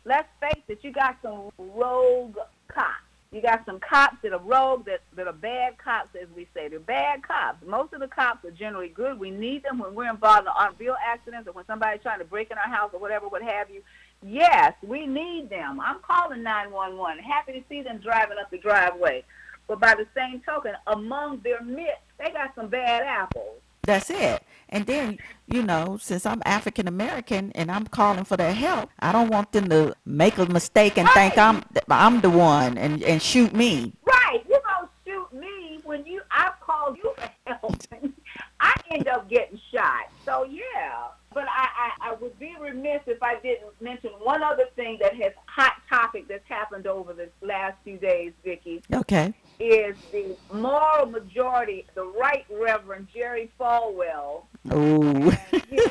Let's 0.09 0.27
face 0.41 0.63
it. 0.67 0.79
You 0.81 0.91
got 0.91 1.17
some 1.21 1.51
rogue 1.59 2.35
cops. 2.67 3.03
You 3.31 3.43
got 3.43 3.63
some 3.67 3.79
cops 3.79 4.17
that 4.23 4.33
are 4.33 4.39
rogue, 4.39 4.85
that, 4.87 5.01
that 5.15 5.27
are 5.27 5.33
bad 5.33 5.77
cops, 5.77 6.09
as 6.19 6.27
we 6.35 6.47
say. 6.51 6.67
They're 6.67 6.79
bad 6.79 7.21
cops. 7.21 7.63
Most 7.63 7.93
of 7.93 7.99
the 7.99 8.07
cops 8.07 8.43
are 8.43 8.49
generally 8.49 8.87
good. 8.87 9.19
We 9.19 9.29
need 9.29 9.61
them 9.61 9.77
when 9.77 9.93
we're 9.93 10.09
involved 10.09 10.47
in 10.47 10.47
automobile 10.47 10.95
accidents 11.05 11.47
or 11.47 11.51
when 11.51 11.67
somebody's 11.67 12.01
trying 12.01 12.17
to 12.17 12.25
break 12.25 12.49
in 12.49 12.57
our 12.57 12.73
house 12.73 12.89
or 12.91 12.99
whatever, 12.99 13.27
what 13.27 13.43
have 13.43 13.69
you. 13.69 13.83
Yes, 14.25 14.73
we 14.81 15.05
need 15.05 15.51
them. 15.51 15.79
I'm 15.79 15.99
calling 15.99 16.41
911. 16.41 17.23
Happy 17.23 17.53
to 17.53 17.63
see 17.69 17.83
them 17.83 17.99
driving 17.99 18.39
up 18.41 18.49
the 18.49 18.57
driveway. 18.57 19.23
But 19.67 19.79
by 19.79 19.93
the 19.93 20.07
same 20.15 20.41
token, 20.41 20.73
among 20.87 21.41
their 21.41 21.61
midst, 21.61 22.01
they 22.17 22.31
got 22.31 22.55
some 22.55 22.67
bad 22.67 23.03
apples. 23.03 23.61
That's 23.89 24.09
it 24.09 24.43
and 24.69 24.85
then 24.85 25.17
you 25.47 25.63
know 25.63 25.97
since 25.99 26.25
i'm 26.25 26.41
african 26.45 26.87
american 26.87 27.51
and 27.53 27.71
i'm 27.71 27.85
calling 27.87 28.23
for 28.23 28.37
their 28.37 28.53
help 28.53 28.89
i 28.99 29.11
don't 29.11 29.29
want 29.29 29.51
them 29.51 29.67
to 29.69 29.93
make 30.05 30.37
a 30.37 30.45
mistake 30.45 30.97
and 30.97 31.09
think 31.09 31.37
i'm 31.37 31.63
i'm 31.89 32.21
the 32.21 32.29
one 32.29 32.77
and 32.77 33.03
and 33.03 33.21
shoot 33.21 33.53
me 33.53 33.93
Right. 34.29 34.43
You 34.47 34.59
don't 34.77 34.89
shoot 35.05 35.39
me 35.39 35.79
when 35.83 36.05
you 36.05 36.21
I've 36.31 36.59
called 36.59 36.97
you 36.97 37.13
for 37.15 37.29
help. 37.47 37.75
I 38.59 38.75
end 38.91 39.07
up 39.07 39.29
getting 39.29 39.59
shot. 39.73 40.09
So 40.25 40.43
yeah. 40.43 41.07
But 41.33 41.45
I, 41.47 41.67
I, 41.77 42.09
I 42.09 42.13
would 42.15 42.37
be 42.39 42.55
remiss 42.59 43.01
if 43.05 43.21
I 43.21 43.39
didn't 43.39 43.69
mention 43.81 44.09
one 44.19 44.41
other 44.41 44.65
thing 44.75 44.97
that 45.01 45.15
has 45.15 45.31
hot 45.45 45.73
topic 45.87 46.27
that's 46.27 46.47
happened 46.47 46.87
over 46.87 47.13
the 47.13 47.29
last 47.45 47.77
few 47.83 47.97
days, 47.97 48.33
Vicky, 48.43 48.81
okay 48.93 49.33
is 49.59 49.95
the 50.11 50.35
moral 50.53 51.05
majority, 51.07 51.85
the 51.93 52.05
Right 52.05 52.45
Reverend 52.49 53.07
Jerry 53.13 53.51
Falwell 53.59 54.43
oh 54.71 55.29
his 55.51 55.89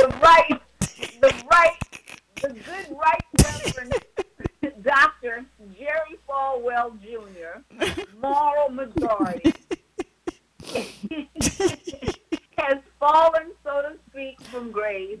the 0.00 0.14
right 0.22 0.60
the 1.20 1.44
right 1.50 1.78
the 2.42 2.48
good 2.48 2.96
right 2.98 3.24
reverend 3.44 3.94
Dr. 4.82 5.44
Jerry 5.78 6.18
Falwell 6.28 6.92
Jr., 7.02 7.60
moral 8.20 8.70
majority, 8.70 9.52
has 12.62 12.78
fallen, 12.98 13.52
so 13.64 13.82
to 13.82 13.96
speak, 14.10 14.40
from 14.42 14.70
grace. 14.70 15.18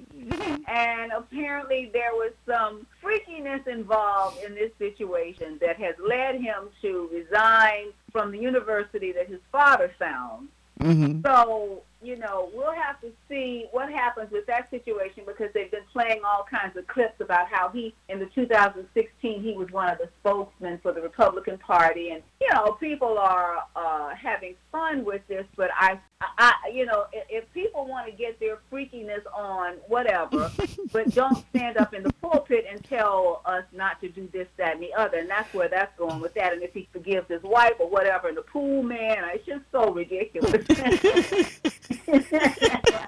And 0.68 1.12
apparently 1.12 1.90
there 1.92 2.12
was 2.12 2.32
some 2.46 2.86
freakiness 3.02 3.66
involved 3.66 4.38
in 4.44 4.54
this 4.54 4.70
situation 4.78 5.58
that 5.60 5.76
has 5.78 5.94
led 5.98 6.40
him 6.40 6.68
to 6.82 7.10
resign 7.12 7.86
from 8.12 8.30
the 8.32 8.38
university 8.38 9.12
that 9.12 9.28
his 9.28 9.40
father 9.50 9.92
found. 9.98 10.48
hmm 10.80 11.20
So, 11.22 11.82
you 12.02 12.16
know, 12.16 12.50
we'll 12.54 12.72
have 12.72 13.00
to 13.02 13.12
see 13.30 13.66
what 13.70 13.90
happens 13.90 14.30
with 14.30 14.44
that 14.46 14.68
situation 14.70 15.22
because 15.26 15.48
they've 15.54 15.70
been 15.70 15.86
playing 15.92 16.20
all 16.26 16.44
kinds 16.50 16.76
of 16.76 16.86
clips 16.88 17.20
about 17.20 17.48
how 17.48 17.70
he, 17.70 17.94
in 18.08 18.18
the 18.18 18.26
2016, 18.26 19.42
he 19.42 19.52
was 19.52 19.70
one 19.70 19.88
of 19.88 19.98
the 19.98 20.08
spokesmen 20.20 20.78
for 20.82 20.92
the 20.92 21.00
Republican 21.00 21.56
Party. 21.58 22.10
And, 22.10 22.22
you 22.40 22.48
know, 22.52 22.72
people 22.72 23.16
are 23.18 23.64
uh, 23.76 24.14
having 24.14 24.56
fun 24.72 25.04
with 25.04 25.22
this, 25.28 25.46
but 25.56 25.70
I, 25.78 25.98
I, 26.20 26.54
you 26.74 26.84
know, 26.84 27.06
if, 27.12 27.24
if 27.30 27.52
people 27.54 27.86
want 27.86 28.10
to 28.10 28.12
get 28.12 28.38
their 28.40 28.58
freakiness 28.70 29.22
on, 29.34 29.74
whatever, 29.86 30.50
but 30.92 31.14
don't 31.14 31.44
stand 31.50 31.78
up 31.78 31.94
in 31.94 32.02
the 32.02 32.12
pulpit 32.14 32.66
and 32.70 32.84
tell 32.84 33.42
us 33.46 33.64
not 33.72 34.00
to 34.00 34.08
do 34.08 34.28
this, 34.32 34.48
that, 34.56 34.74
and 34.74 34.82
the 34.82 34.92
other. 34.94 35.18
And 35.18 35.30
that's 35.30 35.52
where 35.54 35.68
that's 35.68 35.96
going 35.96 36.20
with 36.20 36.34
that. 36.34 36.52
And 36.52 36.62
if 36.62 36.74
he 36.74 36.88
forgives 36.92 37.28
his 37.28 37.42
wife 37.42 37.74
or 37.78 37.88
whatever, 37.88 38.28
and 38.28 38.36
the 38.36 38.42
pool 38.42 38.82
man, 38.82 39.24
it's 39.32 39.46
just 39.46 39.62
so 39.70 39.92
ridiculous. 39.92 40.66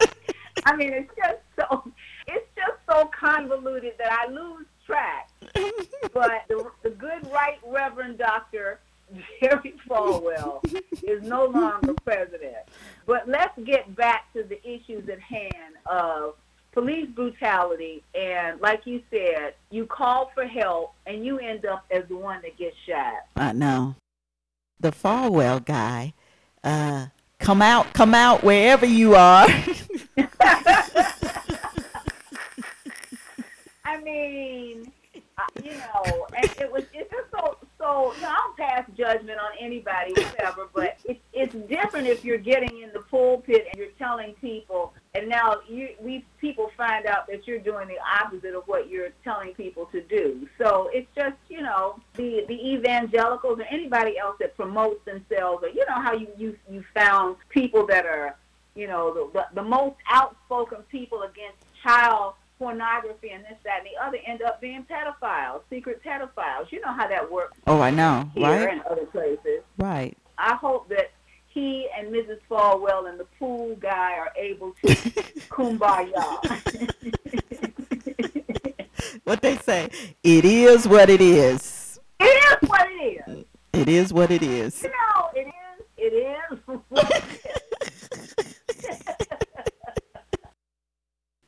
I 0.64 0.77
mean, 0.77 0.92
it's 0.92 1.11
just 1.16 1.38
so 1.57 1.90
it's 2.27 2.46
just 2.57 2.79
so 2.88 3.07
convoluted 3.07 3.94
that 3.98 4.12
I 4.12 4.31
lose 4.31 4.66
track. 4.87 5.29
But 6.12 6.44
the, 6.48 6.70
the 6.83 6.90
good 6.90 7.31
right 7.33 7.59
Reverend 7.66 8.18
Doctor 8.18 8.81
Jerry 9.40 9.75
Falwell 9.88 10.64
is 11.03 11.22
no 11.22 11.46
longer 11.46 11.94
president. 12.05 12.57
But 13.07 13.29
let's 13.29 13.59
get 13.64 13.94
back 13.96 14.33
to 14.35 14.42
the 14.42 14.61
issues 14.68 15.09
at 15.09 15.20
hand 15.20 15.75
of 15.87 16.35
police 16.72 17.09
brutality 17.14 18.03
and 18.14 18.61
like 18.61 18.87
you 18.87 19.03
said, 19.11 19.55
you 19.70 19.87
call 19.87 20.31
for 20.35 20.46
help 20.46 20.94
and 21.07 21.25
you 21.25 21.38
end 21.38 21.66
up 21.66 21.85
as 21.90 22.05
the 22.09 22.16
one 22.16 22.40
that 22.42 22.57
gets 22.57 22.77
shot. 22.87 23.27
I 23.37 23.53
know. 23.53 23.96
The 24.81 24.90
Falwell 24.90 25.64
guy, 25.64 26.14
uh, 26.64 27.07
come 27.42 27.61
out, 27.61 27.92
come 27.92 28.14
out 28.14 28.42
wherever 28.44 28.87
you 28.87 29.14
are. 29.16 29.46
I 33.85 34.00
mean, 34.02 34.90
uh, 35.37 35.42
you 35.62 35.72
know, 35.72 36.26
and 36.37 36.50
it 36.61 36.72
was 36.72 36.85
it's 36.94 37.11
just 37.11 37.31
so 37.33 37.57
so. 37.83 38.14
You 38.14 38.23
know, 38.23 38.29
I 38.29 38.35
don't 38.35 38.57
pass 38.57 38.85
judgment 38.97 39.38
on 39.38 39.51
anybody, 39.61 40.12
whatever. 40.12 40.68
But 40.73 40.99
it's 41.05 41.21
it's 41.33 41.55
different 41.68 42.07
if 42.07 42.25
you're 42.25 42.38
getting 42.38 42.83
in 42.83 42.90
the 42.92 43.01
pulpit 43.01 43.66
and 43.71 43.79
you're 43.79 43.92
telling 43.99 44.35
people, 44.35 44.95
and 45.14 45.29
now 45.29 45.57
you 45.68 45.90
we 46.01 46.25
people 46.40 46.71
find 46.77 47.07
out 47.07 47.27
that 47.29 47.47
you're 47.47 47.59
doing 47.59 47.88
the 47.88 47.99
opposite 48.23 48.55
of 48.55 48.64
what 48.66 48.88
you're 48.88 49.11
telling 49.25 49.55
people 49.55 49.87
to 49.87 50.03
do. 50.03 50.49
So 50.59 50.90
it's 50.92 51.09
just 51.14 51.37
you 51.49 51.62
know 51.62 52.01
the 52.14 52.45
the 52.49 52.73
evangelicals 52.75 53.59
or 53.59 53.64
anybody 53.71 54.18
else 54.18 54.37
that 54.40 54.57
promotes 54.57 55.05
themselves, 55.05 55.64
or 55.64 55.68
you 55.68 55.85
know 55.88 56.01
how 56.01 56.12
you 56.12 56.29
you 56.37 56.57
you 56.71 56.85
found 56.95 57.37
people 57.49 57.87
that 57.88 58.07
are 58.07 58.37
you 58.75 58.87
know 58.87 59.12
the 59.12 59.31
the, 59.38 59.62
the 59.62 59.68
most 59.68 59.97
outspoken 60.09 60.79
people 60.90 61.23
against 61.23 61.59
child 61.83 62.35
pornography 62.62 63.31
and 63.31 63.42
this, 63.42 63.59
that, 63.64 63.79
and 63.79 63.87
the 63.87 64.01
other 64.01 64.18
end 64.25 64.40
up 64.40 64.61
being 64.61 64.87
pedophiles, 64.88 65.62
secret 65.68 66.01
pedophiles. 66.05 66.70
You 66.70 66.81
know 66.81 66.92
how 66.92 67.09
that 67.09 67.29
works 67.29 67.59
oh, 67.66 67.81
I 67.81 67.90
know, 67.90 68.31
here 68.37 68.44
right? 68.44 68.68
and 68.68 68.83
other 68.83 69.05
places. 69.07 69.64
Right. 69.79 70.16
I 70.38 70.55
hope 70.55 70.88
that 70.90 71.11
he 71.48 71.88
and 71.98 72.14
Mrs. 72.14 72.38
Falwell 72.48 73.11
and 73.11 73.18
the 73.18 73.27
pool 73.37 73.75
guy 73.81 74.12
are 74.12 74.31
able 74.37 74.75
to 74.85 74.94
kumbaya. 75.51 76.38
What 79.25 79.40
they 79.40 79.57
say, 79.57 79.88
it 80.22 80.44
is 80.44 80.88
what 80.88 81.09
it 81.09 81.20
is. 81.20 81.98
it 82.18 82.25
is 82.25 82.68
what 82.68 82.87
it 82.90 83.20
is. 83.29 83.44
It 83.72 83.88
is 83.88 84.12
what 84.12 84.31
it 84.31 84.42
is. 84.42 84.83
You 84.83 84.88
know, 84.88 85.31
it 85.35 85.46
is. 85.48 85.85
It 85.96 86.12
is. 86.12 86.59
what 86.88 87.11
it 87.11 87.25
is. 87.25 87.42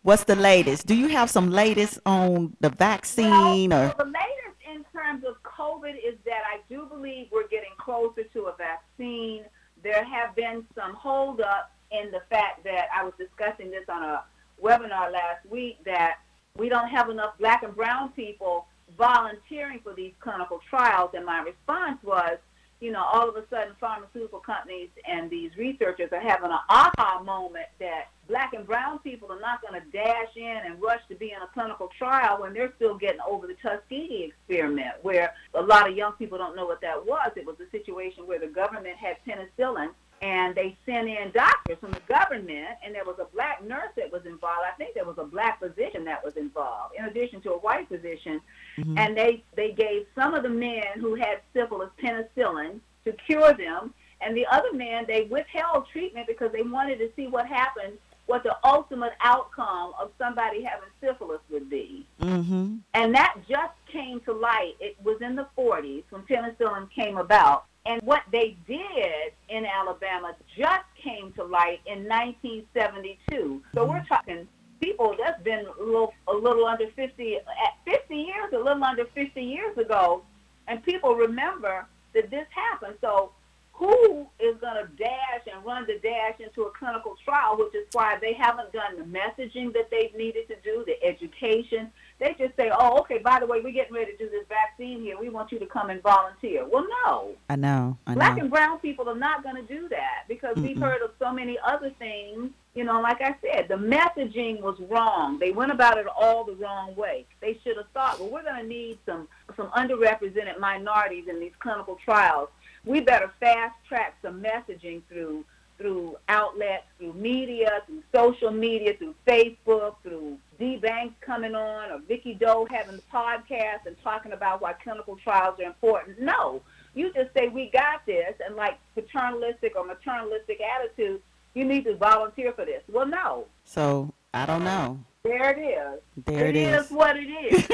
What's 0.05 0.25
the 0.25 0.37
latest? 0.37 0.87
Do 0.87 0.95
you 0.95 1.09
have 1.09 1.31
some 1.31 1.49
latest 1.51 1.99
on 2.05 2.55
the 2.61 2.69
vaccine 2.69 3.71
well, 3.71 3.89
or? 3.89 3.95
the 3.97 4.05
latest 4.05 4.61
in 4.71 4.85
terms 4.93 5.25
of 5.25 5.43
COVID 5.43 5.95
is 5.97 6.19
that 6.27 6.43
I 6.47 6.59
do 6.69 6.85
believe 6.85 7.29
we're 7.33 7.49
getting 7.49 7.71
closer 7.79 8.25
to 8.25 8.43
a 8.43 8.55
vaccine. 8.55 9.45
There 9.83 10.05
have 10.05 10.37
been 10.37 10.67
some 10.75 10.93
holdups 10.93 11.71
in 11.91 12.11
the 12.11 12.21
fact 12.29 12.65
that 12.65 12.89
I 12.95 13.03
was 13.03 13.15
discussing 13.17 13.71
this 13.71 13.89
on 13.89 14.03
a 14.03 14.25
webinar 14.63 15.11
last 15.11 15.47
week 15.49 15.83
that 15.87 16.17
we 16.59 16.69
don't 16.69 16.89
have 16.89 17.09
enough 17.09 17.39
black 17.39 17.63
and 17.63 17.75
brown 17.75 18.11
people 18.11 18.67
volunteering 18.99 19.81
for 19.83 19.95
these 19.95 20.13
clinical 20.21 20.61
trials. 20.69 21.13
And 21.15 21.25
my 21.25 21.41
response 21.41 21.97
was, 22.03 22.37
you 22.79 22.93
know, 22.93 23.03
all 23.03 23.27
of 23.27 23.37
a 23.37 23.45
sudden 23.49 23.75
pharmaceutical 23.81 24.41
companies 24.41 24.91
and 25.09 25.31
these 25.31 25.57
researchers 25.57 26.13
are 26.13 26.21
having 26.21 26.51
an 26.51 26.59
aha 26.69 27.23
moment 27.25 27.69
that 27.81 28.09
black 28.29 28.53
and 28.55 28.67
brown 28.67 28.99
people 29.01 29.31
are 29.31 29.41
not 29.41 29.61
going 29.63 29.81
to 29.81 29.87
dash 29.91 30.37
in 30.37 30.61
and 30.65 30.81
rush 30.81 31.01
to 31.09 31.15
be 31.15 31.33
in 31.33 31.43
a 31.43 31.47
clinical 31.53 31.89
trial 31.99 32.41
when 32.41 32.53
they're 32.53 32.73
still 32.77 32.97
getting 32.97 33.21
over 33.29 33.47
the 33.47 33.55
Tuskegee 33.55 34.25
experiment, 34.25 34.95
where 35.03 35.35
a 35.55 35.63
lot 35.63 35.89
of 35.89 35.97
young 35.97 36.13
people 36.13 36.39
don't 36.39 36.57
know 36.57 36.67
what 36.67 36.81
that 36.81 37.05
was. 37.05 37.33
It 37.37 37.47
was 37.47 37.57
a 37.61 37.71
situation 37.71 38.27
where 38.27 38.39
the 38.39 38.47
government 38.47 38.97
had 38.97 39.17
penicillin 39.27 39.91
and 40.23 40.55
they 40.55 40.75
sent 40.87 41.09
in 41.09 41.33
doctors 41.35 41.77
from 41.81 41.91
the 41.91 42.01
government, 42.09 42.69
and 42.83 42.95
there 42.95 43.05
was 43.05 43.17
a 43.19 43.27
black 43.35 43.63
nurse 43.63 43.91
that 43.97 44.11
was 44.11 44.25
involved. 44.25 44.63
I 44.67 44.75
think 44.79 44.95
there 44.95 45.05
was 45.05 45.19
a 45.19 45.25
black 45.25 45.59
physician 45.59 46.05
that 46.05 46.25
was 46.25 46.35
involved, 46.37 46.95
in 46.97 47.05
addition 47.05 47.43
to 47.43 47.53
a 47.53 47.59
white 47.59 47.89
physician. 47.89 48.41
Mhm. 48.79 48.99
And 48.99 49.17
they 49.17 49.43
they 49.55 49.73
gave 49.73 50.07
some 50.15 50.33
of 50.33 50.43
the 50.43 50.49
men 50.49 50.99
who 50.99 51.15
had 51.15 51.41
syphilis 51.53 51.91
penicillin 51.99 52.81
to 53.05 53.13
cure 53.13 53.53
them, 53.53 53.93
And 54.21 54.35
the 54.35 54.47
other 54.47 54.73
man, 54.73 55.05
they 55.07 55.25
withheld 55.25 55.87
treatment 55.93 56.27
because 56.27 56.51
they 56.53 56.63
wanted 56.63 56.99
to 56.99 57.11
see 57.15 57.27
what 57.27 57.47
happened, 57.47 57.99
what 58.27 58.43
the 58.43 58.57
ultimate 58.65 59.13
outcome 59.21 59.93
of 60.01 60.11
somebody 60.19 60.63
having 60.63 60.89
syphilis 61.01 61.41
would 61.51 61.69
be. 61.69 62.07
Mm-hmm. 62.21 62.77
And 62.95 63.15
that 63.15 63.37
just 63.49 63.75
came 63.93 64.21
to 64.21 64.33
light. 64.33 64.75
It 64.81 64.97
was 65.05 65.21
in 65.21 65.37
the 65.37 65.47
40s 65.57 66.05
when 66.11 66.23
penicillin 66.23 66.91
came 66.91 67.19
about. 67.19 67.67
And 67.87 68.01
what 68.03 68.23
they 68.33 68.57
did 68.67 69.33
in 69.51 69.67
Alabama 69.67 70.35
just 70.57 70.85
came 71.03 71.33
to 71.33 71.45
light 71.45 71.81
in 71.85 72.09
1972. 72.09 73.63
So 73.75 73.85
we're 73.85 74.05
talking 74.09 74.49
people 74.81 75.15
that's 75.19 75.43
been 75.43 75.67
a 75.67 75.83
little, 75.83 76.15
a 76.27 76.33
little 76.33 76.65
under 76.67 76.89
50, 76.97 77.37
at 77.37 77.43
50 77.85 78.17
years, 78.17 78.53
a 78.55 78.59
little 78.59 78.83
under 78.83 79.05
50 79.15 79.43
years 79.43 79.77
ago. 79.77 80.23
And 80.67 80.83
people 80.83 81.15
remember 81.15 81.87
that 82.15 82.31
this 82.31 82.47
happened. 82.55 82.95
So 83.03 83.33
who 83.77 84.27
is 84.39 84.57
going 84.61 84.77
to 84.77 84.89
dash 84.97 85.43
and 85.53 85.65
run 85.65 85.85
the 85.87 85.99
dash 85.99 86.39
into 86.39 86.63
a 86.63 86.71
clinical 86.71 87.17
trial, 87.25 87.57
which 87.59 87.75
is 87.75 87.87
why 87.93 88.17
they 88.21 88.33
haven't 88.33 88.73
done 88.73 88.97
the 88.97 89.05
messaging 89.05 89.73
that 89.73 89.91
they've 89.91 90.15
needed 90.15 90.47
to 90.47 90.55
do, 90.63 90.85
the 90.87 91.03
education. 91.05 91.91
They 92.21 92.37
just 92.39 92.55
say, 92.57 92.71
oh, 92.73 93.01
okay, 93.01 93.19
by 93.19 93.41
the 93.41 93.47
way, 93.47 93.61
we're 93.61 93.73
getting 93.73 93.95
ready 93.95 94.13
to 94.13 94.17
do 94.19 94.31
this 94.31 94.47
vaccine 94.49 95.03
here. 95.03 95.19
We 95.19 95.29
want 95.29 95.51
you 95.51 95.59
to 95.59 95.67
come 95.67 95.91
and 95.91 96.01
volunteer. 96.03 96.65
Well, 96.65 96.87
no. 97.05 97.35
I 97.51 97.57
know. 97.57 97.99
I 98.07 98.15
Black 98.15 98.37
know. 98.37 98.43
and 98.43 98.51
brown 98.51 98.79
people 98.79 99.09
are 99.09 99.17
not 99.17 99.43
going 99.43 99.57
to 99.57 99.63
do 99.63 99.89
that 99.89 100.25
because 100.29 100.57
we've 100.57 100.79
heard 100.79 101.03
of 101.03 101.11
so 101.19 101.33
many 101.33 101.59
other 101.67 101.91
things. 101.99 102.51
You 102.77 102.85
know, 102.85 103.01
like 103.01 103.21
I 103.21 103.35
said, 103.41 103.67
the 103.69 103.75
messaging 103.75 104.61
was 104.61 104.79
wrong. 104.89 105.39
They 105.39 105.51
went 105.51 105.73
about 105.73 105.99
it 105.99 106.07
all 106.07 106.45
the 106.45 106.55
wrong 106.55 106.95
way. 106.95 107.25
They 107.41 107.59
should 107.65 107.77
have 107.77 107.89
thought, 107.93 108.21
well, 108.21 108.31
we're 108.31 108.43
going 108.43 108.63
to 108.63 108.69
need 108.69 108.99
some 109.05 109.29
some 109.57 109.69
underrepresented 109.69 110.59
minorities 110.59 111.27
in 111.29 111.39
these 111.39 111.53
clinical 111.61 111.99
trials. 112.05 112.49
We 112.85 113.01
better 113.01 113.33
fast 113.41 113.75
track 113.89 114.17
some 114.23 114.43
messaging 114.43 115.03
through 115.09 115.45
through 115.77 116.17
outlets, 116.29 116.85
through 116.99 117.15
media, 117.15 117.83
through 117.87 118.03
social 118.15 118.53
media, 118.53 118.95
through 118.97 119.15
Facebook, 119.27 119.97
through 120.05 120.39
D 120.59 120.77
Banks 120.77 121.15
coming 121.21 121.55
on, 121.57 121.91
or 121.91 121.99
Vicky 121.99 122.35
Doe 122.35 122.67
having 122.71 122.97
the 122.97 123.03
podcast 123.13 123.87
and 123.87 123.97
talking 124.03 124.33
about 124.33 124.61
why 124.63 124.73
clinical 124.75 125.17
trials 125.17 125.59
are 125.59 125.65
important. 125.65 126.21
No, 126.21 126.63
you 126.95 127.13
just 127.13 127.35
say 127.35 127.49
we 127.49 127.71
got 127.71 128.07
this, 128.07 128.35
and 128.47 128.55
like 128.55 128.79
paternalistic 128.95 129.75
or 129.77 129.85
maternalistic 129.85 130.61
attitude, 130.61 131.21
you 131.55 131.65
need 131.65 131.85
to 131.87 131.97
volunteer 131.97 132.53
for 132.53 132.65
this. 132.65 132.83
Well, 132.89 133.07
no, 133.07 133.47
So 133.65 134.13
I 134.33 134.47
don't 134.47 134.63
know. 134.63 135.01
there 135.25 135.51
it 135.51 135.61
is. 135.61 136.01
There 136.25 136.47
it 136.47 136.57
is. 136.57 136.89
what 136.91 137.17
it 137.19 137.27
is. 137.27 137.67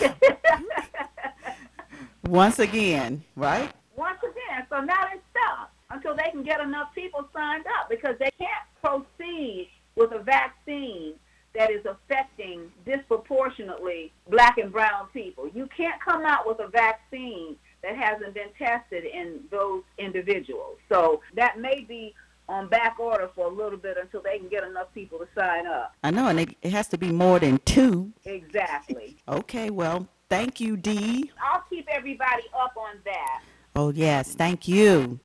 Once 2.28 2.58
again, 2.58 3.24
right? 3.36 3.72
Once 3.96 4.18
again, 4.22 4.66
so 4.68 4.80
now 4.80 5.06
they 5.10 5.18
stop 5.30 5.72
until 5.90 6.14
they 6.14 6.30
can 6.30 6.42
get 6.42 6.60
enough 6.60 6.94
people 6.94 7.26
signed 7.32 7.64
up 7.78 7.88
because 7.88 8.16
they 8.18 8.30
can't 8.38 8.50
proceed 8.82 9.70
with 9.96 10.12
a 10.12 10.18
vaccine 10.18 11.14
that 11.54 11.70
is 11.70 11.84
affecting 11.86 12.70
disproportionately 12.84 14.12
black 14.28 14.58
and 14.58 14.70
brown 14.70 15.08
people. 15.12 15.48
You 15.54 15.68
can't 15.74 16.00
come 16.02 16.26
out 16.26 16.46
with 16.46 16.60
a 16.60 16.68
vaccine 16.68 17.56
that 17.82 17.96
hasn't 17.96 18.34
been 18.34 18.50
tested 18.58 19.04
in 19.04 19.40
those 19.50 19.82
individuals. 19.96 20.76
So 20.90 21.22
that 21.34 21.58
may 21.58 21.80
be 21.88 22.14
on 22.48 22.68
back 22.68 23.00
order 23.00 23.30
for 23.34 23.46
a 23.46 23.50
little 23.50 23.78
bit 23.78 23.96
until 23.98 24.20
they 24.20 24.38
can 24.38 24.48
get 24.48 24.64
enough 24.64 24.92
people 24.94 25.18
to 25.18 25.28
sign 25.34 25.66
up. 25.66 25.94
I 26.04 26.10
know, 26.10 26.28
and 26.28 26.40
it, 26.40 26.56
it 26.60 26.72
has 26.72 26.88
to 26.88 26.98
be 26.98 27.10
more 27.10 27.38
than 27.38 27.58
two. 27.64 28.12
Exactly. 28.26 29.16
Okay, 29.26 29.70
well, 29.70 30.06
thank 30.30 30.60
you, 30.60 30.76
Dee. 30.76 31.30
I'll 31.42 31.64
keep 31.70 31.86
everybody 31.88 32.44
up 32.58 32.76
on 32.76 32.96
that. 33.04 33.42
Oh, 33.74 33.90
yes, 33.90 34.34
thank 34.34 34.68
you. 34.68 35.20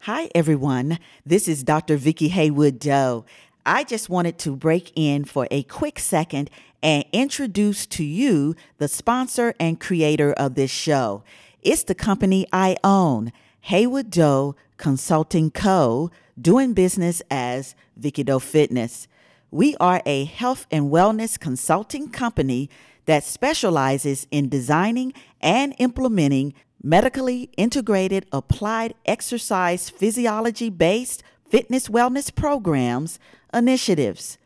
Hi, 0.00 0.30
everyone. 0.34 0.98
This 1.24 1.46
is 1.46 1.62
Dr. 1.62 1.96
Vicki 1.96 2.28
Haywood 2.28 2.78
Doe. 2.78 3.24
I 3.64 3.84
just 3.84 4.08
wanted 4.08 4.38
to 4.40 4.56
break 4.56 4.92
in 4.96 5.24
for 5.24 5.46
a 5.50 5.62
quick 5.62 6.00
second 6.00 6.50
and 6.82 7.04
introduce 7.12 7.86
to 7.86 8.02
you 8.04 8.56
the 8.78 8.88
sponsor 8.88 9.54
and 9.60 9.78
creator 9.78 10.32
of 10.32 10.56
this 10.56 10.72
show. 10.72 11.22
It's 11.62 11.84
the 11.84 11.94
company 11.94 12.46
I 12.52 12.76
own, 12.82 13.32
Haywood 13.60 14.10
Doe 14.10 14.56
Consulting 14.78 15.52
Co., 15.52 16.10
doing 16.40 16.72
business 16.72 17.22
as 17.30 17.76
Vicky 17.96 18.24
Doe 18.24 18.40
Fitness. 18.40 19.06
We 19.52 19.76
are 19.76 20.02
a 20.04 20.24
health 20.24 20.66
and 20.72 20.90
wellness 20.90 21.38
consulting 21.38 22.08
company 22.08 22.68
that 23.06 23.24
specializes 23.24 24.26
in 24.30 24.48
designing 24.48 25.12
and 25.40 25.74
implementing 25.78 26.54
medically 26.82 27.50
integrated 27.56 28.26
applied 28.32 28.94
exercise 29.06 29.88
physiology 29.88 30.70
based 30.70 31.22
fitness 31.48 31.88
wellness 31.88 32.34
programs, 32.34 33.18
initiatives, 33.52 34.38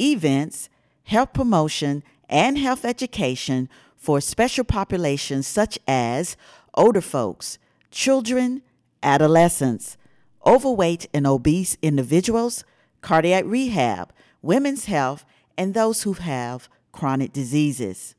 events, 0.00 0.68
health 1.04 1.32
promotion, 1.32 2.02
and 2.28 2.58
health 2.58 2.84
education 2.84 3.68
for 3.96 4.20
special 4.20 4.64
populations 4.64 5.46
such 5.46 5.78
as 5.86 6.36
older 6.74 7.00
folks, 7.00 7.58
children, 7.90 8.62
adolescents, 9.02 9.96
overweight 10.46 11.06
and 11.14 11.26
obese 11.26 11.76
individuals, 11.82 12.64
cardiac 13.00 13.44
rehab, 13.46 14.12
women's 14.42 14.86
health, 14.86 15.24
and 15.56 15.74
those 15.74 16.02
who 16.02 16.14
have 16.14 16.68
chronic 16.94 17.32
diseases. 17.32 18.14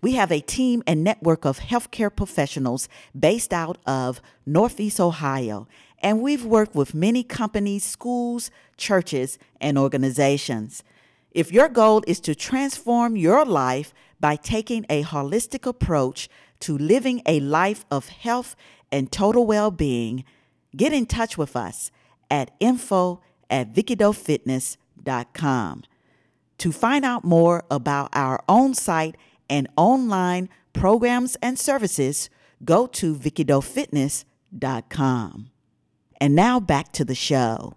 We 0.00 0.12
have 0.12 0.32
a 0.32 0.40
team 0.40 0.82
and 0.86 1.04
network 1.04 1.44
of 1.44 1.60
healthcare 1.60 2.10
professionals 2.14 2.88
based 3.18 3.52
out 3.52 3.76
of 3.86 4.22
Northeast 4.46 4.98
Ohio, 4.98 5.68
and 6.00 6.22
we've 6.22 6.44
worked 6.44 6.74
with 6.74 6.94
many 6.94 7.22
companies, 7.22 7.84
schools, 7.84 8.50
churches, 8.78 9.38
and 9.60 9.78
organizations. 9.78 10.82
If 11.30 11.52
your 11.52 11.68
goal 11.68 12.02
is 12.06 12.20
to 12.20 12.34
transform 12.34 13.16
your 13.16 13.44
life 13.44 13.92
by 14.18 14.36
taking 14.36 14.86
a 14.88 15.02
holistic 15.02 15.66
approach 15.66 16.30
to 16.60 16.78
living 16.78 17.20
a 17.26 17.40
life 17.40 17.84
of 17.90 18.08
health 18.08 18.56
and 18.90 19.12
total 19.12 19.46
well 19.46 19.70
being, 19.70 20.24
get 20.74 20.94
in 20.94 21.04
touch 21.04 21.36
with 21.36 21.54
us 21.54 21.90
at 22.30 22.52
info 22.60 23.20
at 23.50 23.74
vickidoefitness.com. 23.74 25.82
To 26.58 26.72
find 26.72 27.04
out 27.04 27.24
more 27.24 27.64
about 27.70 28.08
our 28.12 28.42
own 28.48 28.74
site 28.74 29.16
and 29.48 29.68
online 29.76 30.48
programs 30.72 31.36
and 31.42 31.56
services, 31.58 32.30
go 32.64 32.86
to 32.86 33.14
vickidofitness.com. 33.14 35.50
And 36.18 36.34
now 36.34 36.58
back 36.60 36.92
to 36.92 37.04
the 37.04 37.14
show. 37.14 37.76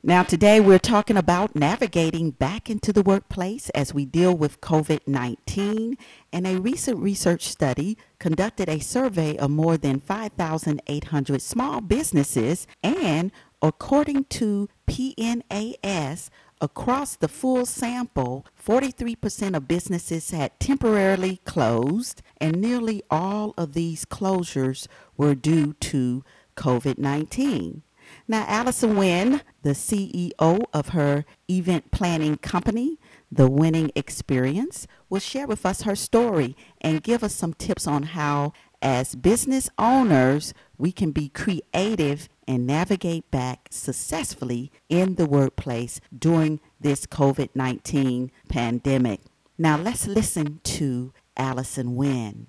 Now, 0.00 0.22
today 0.22 0.60
we're 0.60 0.78
talking 0.78 1.16
about 1.16 1.56
navigating 1.56 2.30
back 2.30 2.70
into 2.70 2.92
the 2.92 3.02
workplace 3.02 3.68
as 3.70 3.92
we 3.92 4.06
deal 4.06 4.32
with 4.32 4.60
COVID 4.60 5.00
19. 5.08 5.98
And 6.32 6.46
a 6.46 6.60
recent 6.60 7.00
research 7.00 7.48
study 7.48 7.98
conducted 8.20 8.68
a 8.68 8.78
survey 8.78 9.36
of 9.36 9.50
more 9.50 9.76
than 9.76 9.98
5,800 9.98 11.42
small 11.42 11.80
businesses. 11.80 12.68
And 12.84 13.32
according 13.60 14.26
to 14.26 14.68
PNAS, 14.86 16.30
across 16.60 17.16
the 17.16 17.28
full 17.28 17.66
sample, 17.66 18.46
43% 18.62 19.56
of 19.56 19.68
businesses 19.68 20.30
had 20.30 20.58
temporarily 20.60 21.40
closed, 21.44 22.22
and 22.40 22.60
nearly 22.60 23.02
all 23.10 23.54
of 23.56 23.74
these 23.74 24.04
closures 24.04 24.86
were 25.16 25.34
due 25.34 25.74
to 25.74 26.24
COVID 26.56 26.98
19. 26.98 27.82
Now, 28.26 28.44
Allison 28.46 28.96
Wynn, 28.96 29.42
the 29.62 29.70
CEO 29.70 30.64
of 30.72 30.88
her 30.90 31.24
event 31.48 31.90
planning 31.90 32.36
company, 32.38 32.98
The 33.30 33.50
Winning 33.50 33.90
Experience, 33.94 34.86
will 35.08 35.20
share 35.20 35.46
with 35.46 35.66
us 35.66 35.82
her 35.82 35.96
story 35.96 36.56
and 36.80 37.02
give 37.02 37.22
us 37.22 37.34
some 37.34 37.54
tips 37.54 37.86
on 37.86 38.04
how, 38.04 38.52
as 38.80 39.14
business 39.14 39.68
owners, 39.78 40.54
we 40.78 40.92
can 40.92 41.10
be 41.10 41.28
creative 41.28 42.28
and 42.48 42.66
navigate 42.66 43.30
back 43.30 43.68
successfully 43.70 44.72
in 44.88 45.14
the 45.14 45.26
workplace 45.26 46.00
during 46.18 46.58
this 46.80 47.06
COVID 47.06 47.50
19 47.54 48.32
pandemic. 48.48 49.20
Now, 49.58 49.76
let's 49.76 50.06
listen 50.06 50.60
to 50.64 51.12
Allison 51.36 51.94
Wynn. 51.94 52.46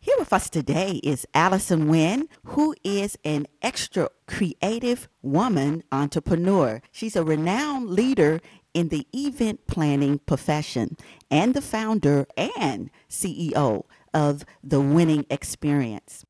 Here 0.00 0.16
with 0.18 0.32
us 0.32 0.50
today 0.50 1.00
is 1.02 1.26
Allison 1.34 1.88
Wynn, 1.88 2.28
who 2.44 2.74
is 2.84 3.16
an 3.24 3.46
extra 3.62 4.10
creative 4.26 5.08
woman 5.22 5.82
entrepreneur. 5.90 6.82
She's 6.92 7.16
a 7.16 7.24
renowned 7.24 7.90
leader 7.90 8.40
in 8.74 8.88
the 8.88 9.06
event 9.14 9.66
planning 9.66 10.18
profession 10.18 10.96
and 11.30 11.54
the 11.54 11.62
founder 11.62 12.26
and 12.36 12.90
CEO 13.08 13.84
of 14.12 14.44
The 14.62 14.80
Winning 14.80 15.24
Experience. 15.30 16.24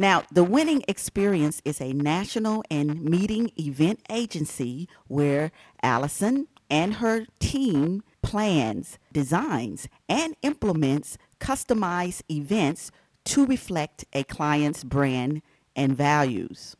Now, 0.00 0.22
the 0.32 0.44
Winning 0.44 0.82
Experience 0.88 1.60
is 1.62 1.78
a 1.78 1.92
national 1.92 2.64
and 2.70 3.02
meeting 3.02 3.52
event 3.58 4.00
agency 4.08 4.88
where 5.08 5.52
Allison 5.82 6.48
and 6.70 6.94
her 6.94 7.26
team 7.38 8.02
plans, 8.22 8.98
designs, 9.12 9.88
and 10.08 10.36
implements 10.40 11.18
customized 11.38 12.22
events 12.30 12.90
to 13.26 13.44
reflect 13.44 14.06
a 14.14 14.24
client's 14.24 14.84
brand 14.84 15.42
and 15.76 15.94
values. 15.94 16.78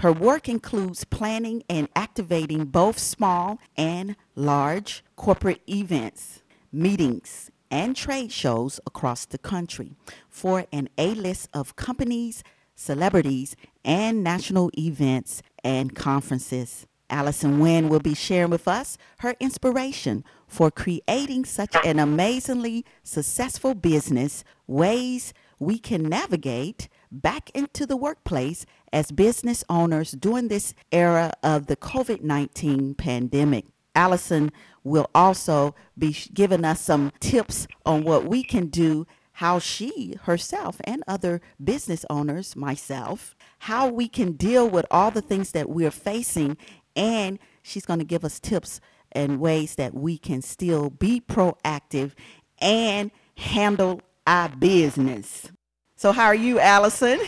Her 0.00 0.12
work 0.12 0.48
includes 0.48 1.04
planning 1.04 1.62
and 1.70 1.86
activating 1.94 2.64
both 2.64 2.98
small 2.98 3.60
and 3.76 4.16
large 4.34 5.04
corporate 5.14 5.62
events, 5.68 6.42
meetings, 6.72 7.52
and 7.70 7.94
trade 7.94 8.32
shows 8.32 8.80
across 8.86 9.26
the 9.26 9.38
country 9.38 9.92
for 10.28 10.66
an 10.72 10.88
A 10.98 11.14
list 11.14 11.48
of 11.52 11.76
companies, 11.76 12.42
celebrities, 12.76 13.56
and 13.84 14.22
national 14.22 14.70
events 14.78 15.42
and 15.64 15.96
conferences. 15.96 16.86
Allison 17.10 17.58
Wynn 17.58 17.88
will 17.88 18.00
be 18.00 18.14
sharing 18.14 18.50
with 18.50 18.68
us 18.68 18.98
her 19.18 19.34
inspiration 19.40 20.24
for 20.46 20.70
creating 20.70 21.44
such 21.44 21.76
an 21.84 21.98
amazingly 21.98 22.84
successful 23.02 23.74
business, 23.74 24.44
ways 24.66 25.32
we 25.58 25.78
can 25.78 26.02
navigate 26.04 26.88
back 27.10 27.50
into 27.54 27.86
the 27.86 27.96
workplace 27.96 28.66
as 28.92 29.10
business 29.10 29.64
owners 29.68 30.12
during 30.12 30.48
this 30.48 30.74
era 30.92 31.32
of 31.42 31.66
the 31.66 31.76
COVID 31.76 32.22
19 32.22 32.94
pandemic. 32.94 33.66
Allison 33.94 34.52
will 34.84 35.08
also 35.14 35.74
be 35.98 36.14
giving 36.34 36.64
us 36.64 36.80
some 36.80 37.12
tips 37.18 37.66
on 37.86 38.04
what 38.04 38.26
we 38.26 38.44
can 38.44 38.66
do, 38.66 39.06
how 39.36 39.58
she 39.58 40.16
herself 40.22 40.80
and 40.84 41.04
other 41.06 41.42
business 41.62 42.06
owners, 42.08 42.56
myself, 42.56 43.36
how 43.60 43.86
we 43.86 44.08
can 44.08 44.32
deal 44.32 44.66
with 44.66 44.86
all 44.90 45.10
the 45.10 45.20
things 45.20 45.52
that 45.52 45.68
we're 45.68 45.90
facing. 45.90 46.56
And 46.94 47.38
she's 47.62 47.84
going 47.84 47.98
to 47.98 48.04
give 48.06 48.24
us 48.24 48.40
tips 48.40 48.80
and 49.12 49.38
ways 49.38 49.74
that 49.74 49.92
we 49.92 50.16
can 50.16 50.40
still 50.40 50.88
be 50.88 51.20
proactive 51.20 52.12
and 52.60 53.10
handle 53.36 54.00
our 54.26 54.48
business. 54.48 55.50
So, 55.96 56.12
how 56.12 56.24
are 56.24 56.34
you, 56.34 56.58
Allison? 56.58 57.20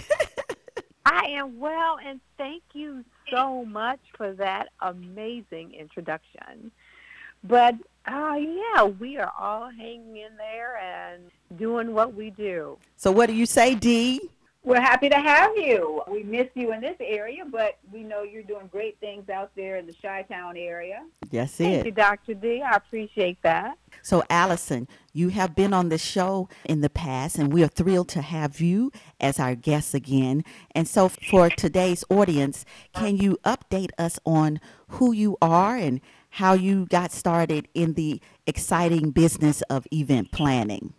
I 1.04 1.26
am 1.26 1.58
well, 1.58 1.98
and 2.02 2.20
thank 2.38 2.62
you 2.72 3.04
so 3.30 3.66
much 3.66 4.00
for 4.16 4.32
that 4.32 4.68
amazing 4.80 5.74
introduction. 5.74 6.72
But 7.44 7.74
uh, 8.08 8.36
yeah, 8.36 8.84
we 8.84 9.18
are 9.18 9.32
all 9.38 9.70
hanging 9.70 10.16
in 10.16 10.36
there 10.36 10.78
and 10.78 11.30
doing 11.58 11.92
what 11.92 12.14
we 12.14 12.30
do. 12.30 12.78
So, 12.96 13.12
what 13.12 13.26
do 13.26 13.34
you 13.34 13.46
say, 13.46 13.74
Dee? 13.74 14.20
We're 14.64 14.80
happy 14.80 15.08
to 15.08 15.16
have 15.16 15.56
you. 15.56 16.02
We 16.08 16.24
miss 16.24 16.48
you 16.54 16.72
in 16.72 16.80
this 16.80 16.96
area, 17.00 17.44
but 17.50 17.78
we 17.92 18.02
know 18.02 18.22
you're 18.22 18.42
doing 18.42 18.66
great 18.66 18.98
things 18.98 19.28
out 19.30 19.50
there 19.54 19.76
in 19.76 19.86
the 19.86 19.94
Chi 19.94 20.22
Town 20.22 20.56
area. 20.56 21.04
Yes, 21.30 21.58
it. 21.60 21.64
Thank 21.64 21.84
you. 21.86 21.92
Dr. 21.92 22.34
D. 22.34 22.60
I 22.60 22.76
appreciate 22.76 23.40
that. 23.42 23.78
So, 24.02 24.24
Allison, 24.28 24.88
you 25.12 25.28
have 25.30 25.54
been 25.54 25.72
on 25.72 25.88
the 25.88 25.96
show 25.96 26.48
in 26.64 26.80
the 26.80 26.90
past, 26.90 27.38
and 27.38 27.52
we 27.52 27.62
are 27.62 27.68
thrilled 27.68 28.08
to 28.10 28.20
have 28.20 28.60
you 28.60 28.90
as 29.20 29.38
our 29.38 29.54
guest 29.54 29.94
again. 29.94 30.44
And 30.72 30.88
so, 30.88 31.08
for 31.08 31.48
today's 31.48 32.04
audience, 32.10 32.64
can 32.94 33.16
you 33.16 33.38
update 33.44 33.90
us 33.96 34.18
on 34.26 34.60
who 34.88 35.12
you 35.12 35.38
are 35.40 35.76
and 35.76 36.00
how 36.30 36.52
you 36.54 36.86
got 36.86 37.12
started 37.12 37.68
in 37.74 37.94
the 37.94 38.20
exciting 38.46 39.10
business 39.10 39.62
of 39.62 39.86
event 39.92 40.30
planning? 40.32 40.92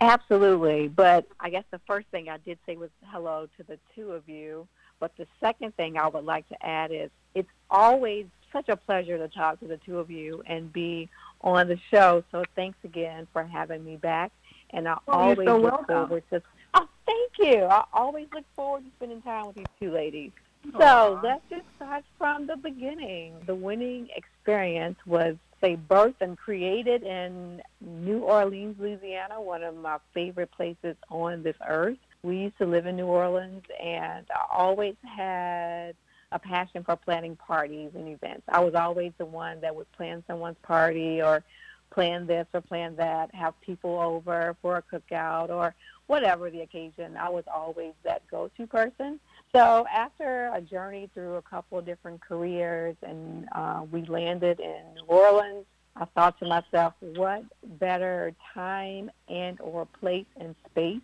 Absolutely. 0.00 0.88
But 0.88 1.26
I 1.38 1.50
guess 1.50 1.64
the 1.70 1.80
first 1.86 2.08
thing 2.08 2.28
I 2.28 2.38
did 2.38 2.58
say 2.66 2.76
was 2.76 2.90
hello 3.06 3.48
to 3.56 3.62
the 3.62 3.78
two 3.94 4.12
of 4.12 4.28
you. 4.28 4.66
But 4.98 5.12
the 5.16 5.26
second 5.40 5.76
thing 5.76 5.96
I 5.96 6.08
would 6.08 6.24
like 6.24 6.48
to 6.48 6.66
add 6.66 6.90
is 6.92 7.10
it's 7.34 7.48
always 7.70 8.26
such 8.52 8.68
a 8.68 8.76
pleasure 8.76 9.16
to 9.18 9.28
talk 9.28 9.60
to 9.60 9.66
the 9.66 9.78
two 9.78 9.98
of 9.98 10.10
you 10.10 10.42
and 10.46 10.72
be 10.72 11.08
on 11.40 11.68
the 11.68 11.78
show. 11.90 12.22
So 12.30 12.44
thanks 12.54 12.78
again 12.84 13.26
for 13.32 13.44
having 13.44 13.84
me 13.84 13.96
back. 13.96 14.32
And 14.70 14.88
I 14.88 14.96
Oh, 15.08 15.12
always 15.12 15.46
so 15.48 15.56
look 15.56 15.72
welcome. 15.72 15.86
forward 15.86 16.24
to 16.30 16.42
Oh, 16.74 16.88
thank 17.06 17.32
you. 17.38 17.64
I 17.64 17.84
always 17.92 18.28
look 18.32 18.44
forward 18.56 18.84
to 18.84 18.90
spending 18.96 19.20
time 19.22 19.46
with 19.46 19.56
these 19.56 19.66
two 19.78 19.90
ladies. 19.92 20.32
So 20.70 20.80
Aw. 20.80 21.20
let's 21.22 21.42
just 21.50 21.66
start 21.76 22.04
from 22.18 22.46
the 22.46 22.56
beginning. 22.56 23.34
The 23.46 23.54
winning 23.54 24.08
experience 24.14 24.98
was, 25.06 25.36
say, 25.60 25.76
birthed 25.76 26.20
and 26.20 26.38
created 26.38 27.02
in 27.02 27.60
New 27.80 28.20
Orleans, 28.20 28.76
Louisiana, 28.78 29.40
one 29.40 29.62
of 29.62 29.76
my 29.76 29.98
favorite 30.14 30.50
places 30.52 30.96
on 31.10 31.42
this 31.42 31.56
earth. 31.66 31.98
We 32.22 32.36
used 32.38 32.58
to 32.58 32.66
live 32.66 32.86
in 32.86 32.96
New 32.96 33.06
Orleans, 33.06 33.64
and 33.82 34.24
I 34.30 34.56
always 34.56 34.94
had 35.02 35.94
a 36.30 36.38
passion 36.38 36.84
for 36.84 36.96
planning 36.96 37.36
parties 37.36 37.90
and 37.94 38.08
events. 38.08 38.44
I 38.48 38.60
was 38.60 38.74
always 38.74 39.12
the 39.18 39.26
one 39.26 39.60
that 39.60 39.74
would 39.74 39.90
plan 39.92 40.22
someone's 40.26 40.56
party 40.62 41.20
or 41.20 41.42
plan 41.90 42.26
this 42.26 42.46
or 42.54 42.60
plan 42.60 42.96
that, 42.96 43.34
have 43.34 43.60
people 43.60 44.00
over 44.00 44.56
for 44.62 44.76
a 44.76 44.82
cookout 44.82 45.50
or 45.50 45.74
whatever 46.06 46.50
the 46.50 46.60
occasion. 46.60 47.16
I 47.16 47.28
was 47.28 47.44
always 47.52 47.92
that 48.04 48.22
go-to 48.30 48.66
person. 48.66 49.20
So 49.54 49.86
after 49.92 50.50
a 50.54 50.62
journey 50.62 51.10
through 51.12 51.34
a 51.34 51.42
couple 51.42 51.78
of 51.78 51.84
different 51.84 52.22
careers 52.22 52.96
and 53.02 53.46
uh, 53.52 53.82
we 53.90 54.02
landed 54.06 54.60
in 54.60 54.94
New 54.94 55.04
Orleans, 55.06 55.66
I 55.94 56.06
thought 56.06 56.38
to 56.38 56.46
myself, 56.46 56.94
what 57.00 57.44
better 57.78 58.32
time 58.54 59.10
and 59.28 59.60
or 59.60 59.84
place 59.84 60.24
and 60.40 60.54
space 60.70 61.02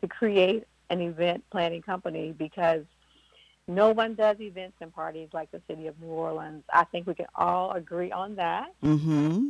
to 0.00 0.08
create 0.08 0.64
an 0.90 1.00
event 1.00 1.42
planning 1.50 1.82
company 1.82 2.32
because 2.38 2.84
no 3.66 3.90
one 3.90 4.14
does 4.14 4.40
events 4.40 4.76
and 4.80 4.94
parties 4.94 5.30
like 5.32 5.50
the 5.50 5.60
city 5.66 5.88
of 5.88 6.00
New 6.00 6.08
Orleans. 6.08 6.62
I 6.72 6.84
think 6.84 7.08
we 7.08 7.14
can 7.14 7.26
all 7.34 7.72
agree 7.72 8.12
on 8.12 8.36
that. 8.36 8.68
Mm-hmm. 8.84 9.48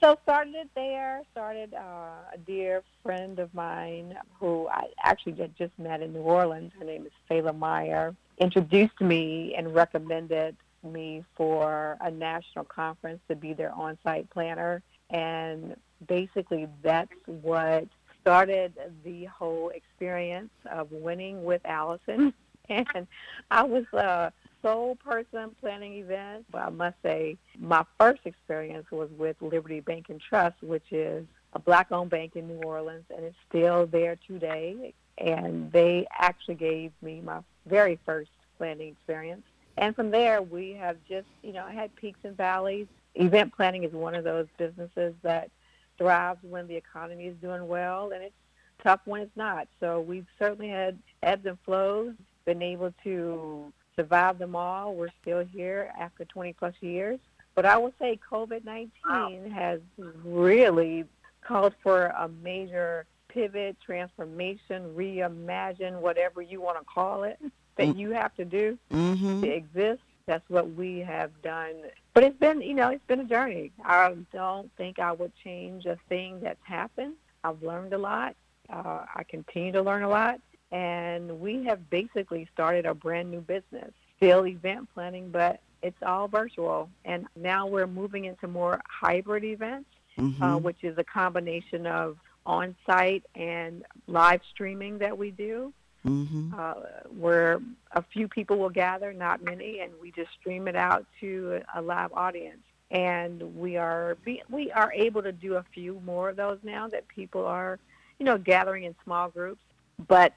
So 0.00 0.16
started 0.22 0.68
there. 0.76 1.22
Started 1.32 1.74
uh, 1.74 2.32
a 2.32 2.38
dear 2.46 2.82
friend 3.02 3.40
of 3.40 3.52
mine 3.52 4.16
who 4.38 4.68
I 4.68 4.84
actually 5.02 5.32
had 5.32 5.56
just 5.56 5.76
met 5.76 6.02
in 6.02 6.12
New 6.12 6.20
Orleans. 6.20 6.72
Her 6.78 6.84
name 6.84 7.04
is 7.04 7.12
Fela 7.28 7.56
Meyer. 7.56 8.14
Introduced 8.38 9.00
me 9.00 9.54
and 9.56 9.74
recommended 9.74 10.56
me 10.84 11.24
for 11.36 11.96
a 12.00 12.10
national 12.12 12.64
conference 12.64 13.20
to 13.28 13.34
be 13.34 13.52
their 13.52 13.72
on-site 13.72 14.30
planner, 14.30 14.80
and 15.10 15.74
basically 16.06 16.68
that's 16.82 17.10
what 17.26 17.86
started 18.20 18.74
the 19.04 19.24
whole 19.24 19.70
experience 19.70 20.52
of 20.70 20.92
winning 20.92 21.44
with 21.44 21.62
Allison. 21.64 22.32
And 22.70 23.06
I 23.50 23.62
was 23.62 23.84
a 23.94 24.30
sole 24.62 24.96
person 24.96 25.54
planning 25.60 25.94
events. 25.94 26.46
But 26.50 26.62
I 26.62 26.70
must 26.70 26.96
say, 27.02 27.36
my 27.58 27.84
first 27.98 28.20
experience 28.24 28.90
was 28.90 29.10
with 29.16 29.36
Liberty 29.40 29.80
Bank 29.80 30.06
and 30.08 30.20
Trust, 30.20 30.62
which 30.62 30.92
is 30.92 31.26
a 31.54 31.58
black-owned 31.58 32.10
bank 32.10 32.36
in 32.36 32.46
New 32.46 32.60
Orleans, 32.62 33.04
and 33.14 33.24
it's 33.24 33.36
still 33.48 33.86
there 33.86 34.16
today. 34.26 34.92
And 35.18 35.72
they 35.72 36.06
actually 36.16 36.54
gave 36.56 36.92
me 37.02 37.20
my 37.24 37.40
very 37.66 37.98
first 38.06 38.30
planning 38.56 38.88
experience. 38.88 39.42
And 39.76 39.94
from 39.94 40.10
there, 40.10 40.42
we 40.42 40.72
have 40.72 40.96
just, 41.08 41.26
you 41.42 41.52
know, 41.52 41.66
had 41.66 41.94
peaks 41.96 42.20
and 42.24 42.36
valleys. 42.36 42.86
Event 43.14 43.54
planning 43.54 43.84
is 43.84 43.92
one 43.92 44.14
of 44.14 44.24
those 44.24 44.46
businesses 44.56 45.14
that 45.22 45.50
thrives 45.96 46.38
when 46.42 46.66
the 46.68 46.76
economy 46.76 47.26
is 47.26 47.36
doing 47.42 47.66
well, 47.66 48.10
and 48.12 48.22
it's 48.22 48.34
tough 48.82 49.00
when 49.04 49.22
it's 49.22 49.36
not. 49.36 49.66
So 49.80 50.00
we've 50.00 50.26
certainly 50.38 50.68
had 50.68 50.98
ebbs 51.22 51.46
and 51.46 51.58
flows, 51.64 52.12
been 52.44 52.62
able 52.62 52.94
to 53.04 53.72
survive 54.02 54.38
them 54.38 54.54
all. 54.54 54.94
We're 54.94 55.08
still 55.20 55.44
here 55.44 55.92
after 55.98 56.24
20 56.24 56.52
plus 56.52 56.74
years. 56.80 57.18
But 57.56 57.66
I 57.66 57.76
would 57.76 57.92
say 57.98 58.18
COVID-19 58.30 59.50
has 59.52 59.80
really 60.24 61.04
called 61.42 61.74
for 61.82 62.06
a 62.06 62.30
major 62.42 63.04
pivot, 63.28 63.76
transformation, 63.84 64.94
reimagine, 64.96 66.00
whatever 66.00 66.40
you 66.40 66.60
want 66.60 66.78
to 66.78 66.84
call 66.84 67.24
it, 67.24 67.38
that 67.76 67.96
you 67.96 68.10
have 68.10 68.34
to 68.36 68.44
do 68.44 68.78
Mm-hmm. 68.92 69.42
to 69.42 69.48
exist. 69.50 70.02
That's 70.26 70.48
what 70.48 70.70
we 70.74 70.98
have 71.00 71.30
done. 71.42 71.74
But 72.14 72.22
it's 72.22 72.38
been, 72.38 72.60
you 72.60 72.74
know, 72.74 72.88
it's 72.90 73.04
been 73.06 73.20
a 73.20 73.24
journey. 73.24 73.72
I 73.84 74.14
don't 74.32 74.70
think 74.76 74.98
I 74.98 75.10
would 75.12 75.32
change 75.42 75.86
a 75.86 75.96
thing 76.08 76.40
that's 76.40 76.62
happened. 76.64 77.14
I've 77.42 77.62
learned 77.62 77.92
a 77.94 77.98
lot. 77.98 78.36
Uh, 78.70 79.04
I 79.14 79.24
continue 79.28 79.72
to 79.72 79.82
learn 79.82 80.02
a 80.02 80.08
lot. 80.08 80.38
And 80.70 81.40
we 81.40 81.64
have 81.64 81.88
basically 81.90 82.48
started 82.52 82.86
a 82.86 82.94
brand 82.94 83.30
new 83.30 83.40
business, 83.40 83.92
still 84.16 84.46
event 84.46 84.88
planning, 84.94 85.30
but 85.30 85.60
it's 85.82 86.02
all 86.02 86.28
virtual. 86.28 86.90
And 87.04 87.26
now 87.36 87.66
we're 87.66 87.86
moving 87.86 88.26
into 88.26 88.48
more 88.48 88.80
hybrid 88.86 89.44
events, 89.44 89.88
Mm-hmm. 90.18 90.42
uh, 90.42 90.56
which 90.58 90.82
is 90.82 90.98
a 90.98 91.04
combination 91.04 91.86
of 91.86 92.16
on-site 92.44 93.22
and 93.36 93.84
live 94.08 94.40
streaming 94.50 94.98
that 94.98 95.16
we 95.16 95.30
do 95.30 95.72
mm-hmm. 96.04 96.52
uh, 96.58 96.74
where 97.16 97.60
a 97.92 98.02
few 98.02 98.26
people 98.26 98.58
will 98.58 98.68
gather, 98.68 99.12
not 99.12 99.42
many, 99.44 99.80
and 99.80 99.92
we 100.00 100.10
just 100.10 100.30
stream 100.40 100.66
it 100.66 100.76
out 100.76 101.06
to 101.20 101.60
a 101.76 101.82
live 101.82 102.12
audience. 102.12 102.62
And 102.90 103.54
we 103.56 103.76
are 103.76 104.16
be, 104.24 104.42
we 104.50 104.72
are 104.72 104.92
able 104.92 105.22
to 105.22 105.30
do 105.30 105.54
a 105.54 105.64
few 105.74 106.00
more 106.04 106.30
of 106.30 106.36
those 106.36 106.58
now 106.62 106.88
that 106.88 107.06
people 107.06 107.44
are, 107.44 107.78
you 108.18 108.24
know, 108.24 108.38
gathering 108.38 108.84
in 108.84 108.94
small 109.04 109.28
groups. 109.28 109.60
But 110.08 110.32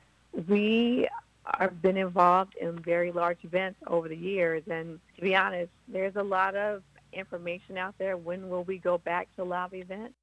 we 0.48 1.08
have 1.46 1.82
been 1.82 1.98
involved 1.98 2.56
in 2.56 2.80
very 2.80 3.12
large 3.12 3.40
events 3.44 3.80
over 3.88 4.08
the 4.08 4.16
years, 4.16 4.64
and 4.70 5.00
to 5.16 5.22
be 5.22 5.36
honest, 5.36 5.72
there's 5.88 6.16
a 6.16 6.24
lot 6.24 6.56
of 6.56 6.84
information 7.14 7.78
out 7.78 7.96
there. 7.98 8.16
When 8.16 8.50
will 8.50 8.64
we 8.64 8.78
go 8.78 8.98
back 9.00 9.28
to 9.36 9.44
live 9.44 9.74
events? 9.74 10.14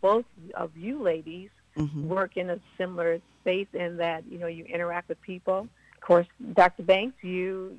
Both 0.00 0.26
of 0.54 0.76
you 0.76 1.02
ladies 1.02 1.50
Mm-hmm. 1.76 2.08
work 2.08 2.38
in 2.38 2.48
a 2.48 2.58
similar 2.78 3.20
space 3.42 3.66
in 3.74 3.98
that 3.98 4.24
you 4.30 4.38
know 4.38 4.46
you 4.46 4.64
interact 4.64 5.10
with 5.10 5.20
people 5.20 5.68
Of 5.94 6.00
course, 6.00 6.26
Dr. 6.54 6.84
Banks, 6.84 7.22
you 7.22 7.76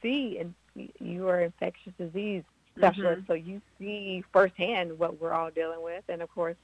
see 0.00 0.38
and 0.38 0.54
you 1.00 1.26
are 1.28 1.40
infectious 1.40 1.92
disease 1.98 2.44
specialist, 2.76 3.22
Mhm. 3.22 3.26
so 3.26 3.32
you 3.32 3.60
see 3.76 4.22
firsthand 4.32 4.96
what 5.00 5.20
we're 5.20 5.32
all 5.32 5.50
dealing 5.50 5.82
with. 5.82 6.04
And 6.08 6.22
of 6.22 6.30
course, 6.30 6.54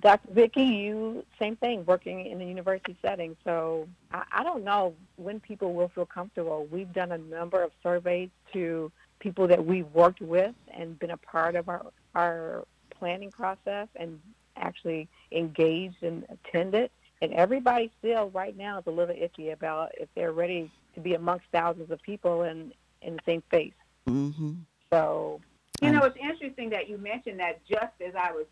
Dr. 0.00 0.28
Vicky, 0.32 0.62
you 0.62 1.24
same 1.38 1.56
thing, 1.56 1.84
working 1.86 2.26
in 2.26 2.40
a 2.40 2.44
university 2.44 2.96
setting. 3.00 3.36
So 3.44 3.88
I, 4.12 4.22
I 4.32 4.42
don't 4.44 4.64
know 4.64 4.94
when 5.16 5.40
people 5.40 5.74
will 5.74 5.88
feel 5.88 6.06
comfortable. 6.06 6.66
We've 6.70 6.92
done 6.92 7.12
a 7.12 7.18
number 7.18 7.62
of 7.62 7.70
surveys 7.82 8.30
to 8.52 8.92
people 9.18 9.48
that 9.48 9.64
we've 9.64 9.86
worked 9.94 10.20
with 10.20 10.54
and 10.72 10.98
been 10.98 11.10
a 11.10 11.16
part 11.16 11.56
of 11.56 11.68
our 11.68 11.86
our 12.14 12.64
planning 12.90 13.30
process 13.30 13.88
and 13.96 14.20
actually 14.56 15.08
engaged 15.32 16.02
and 16.02 16.24
attended. 16.30 16.90
And 17.22 17.32
everybody 17.32 17.90
still 17.98 18.30
right 18.30 18.56
now 18.56 18.78
is 18.78 18.84
a 18.86 18.90
little 18.90 19.14
iffy 19.14 19.52
about 19.52 19.92
if 19.98 20.08
they're 20.14 20.32
ready 20.32 20.70
to 20.94 21.00
be 21.00 21.14
amongst 21.14 21.46
thousands 21.52 21.90
of 21.90 22.00
people 22.02 22.42
in, 22.42 22.72
in 23.02 23.14
the 23.16 23.20
same 23.24 23.42
space. 23.48 23.72
Mm-hmm. 24.08 24.52
So 24.92 25.40
You 25.80 25.92
know, 25.92 26.04
it's 26.04 26.16
interesting 26.16 26.70
that 26.70 26.88
you 26.88 26.98
mentioned 26.98 27.40
that 27.40 27.64
just 27.66 27.92
as 28.06 28.14
I 28.14 28.32
was 28.32 28.46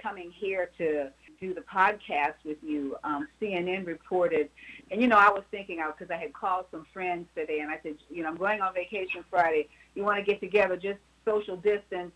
coming 0.00 0.30
here 0.30 0.70
to 0.78 1.10
do 1.40 1.54
the 1.54 1.62
podcast 1.62 2.34
with 2.44 2.58
you, 2.62 2.96
um, 3.04 3.28
CNN 3.40 3.86
reported, 3.86 4.50
and 4.90 5.00
you 5.00 5.08
know, 5.08 5.16
I 5.16 5.30
was 5.30 5.42
thinking 5.50 5.80
out 5.80 5.98
because 5.98 6.10
I 6.10 6.18
had 6.18 6.32
called 6.32 6.66
some 6.70 6.86
friends 6.92 7.26
today, 7.34 7.60
and 7.60 7.70
I 7.70 7.78
said, 7.82 7.96
you 8.10 8.22
know, 8.22 8.28
I'm 8.28 8.36
going 8.36 8.60
on 8.60 8.74
vacation 8.74 9.24
Friday. 9.30 9.68
You 9.94 10.04
want 10.04 10.18
to 10.18 10.24
get 10.24 10.40
together, 10.40 10.76
just 10.76 10.98
social 11.24 11.56
distance, 11.56 12.12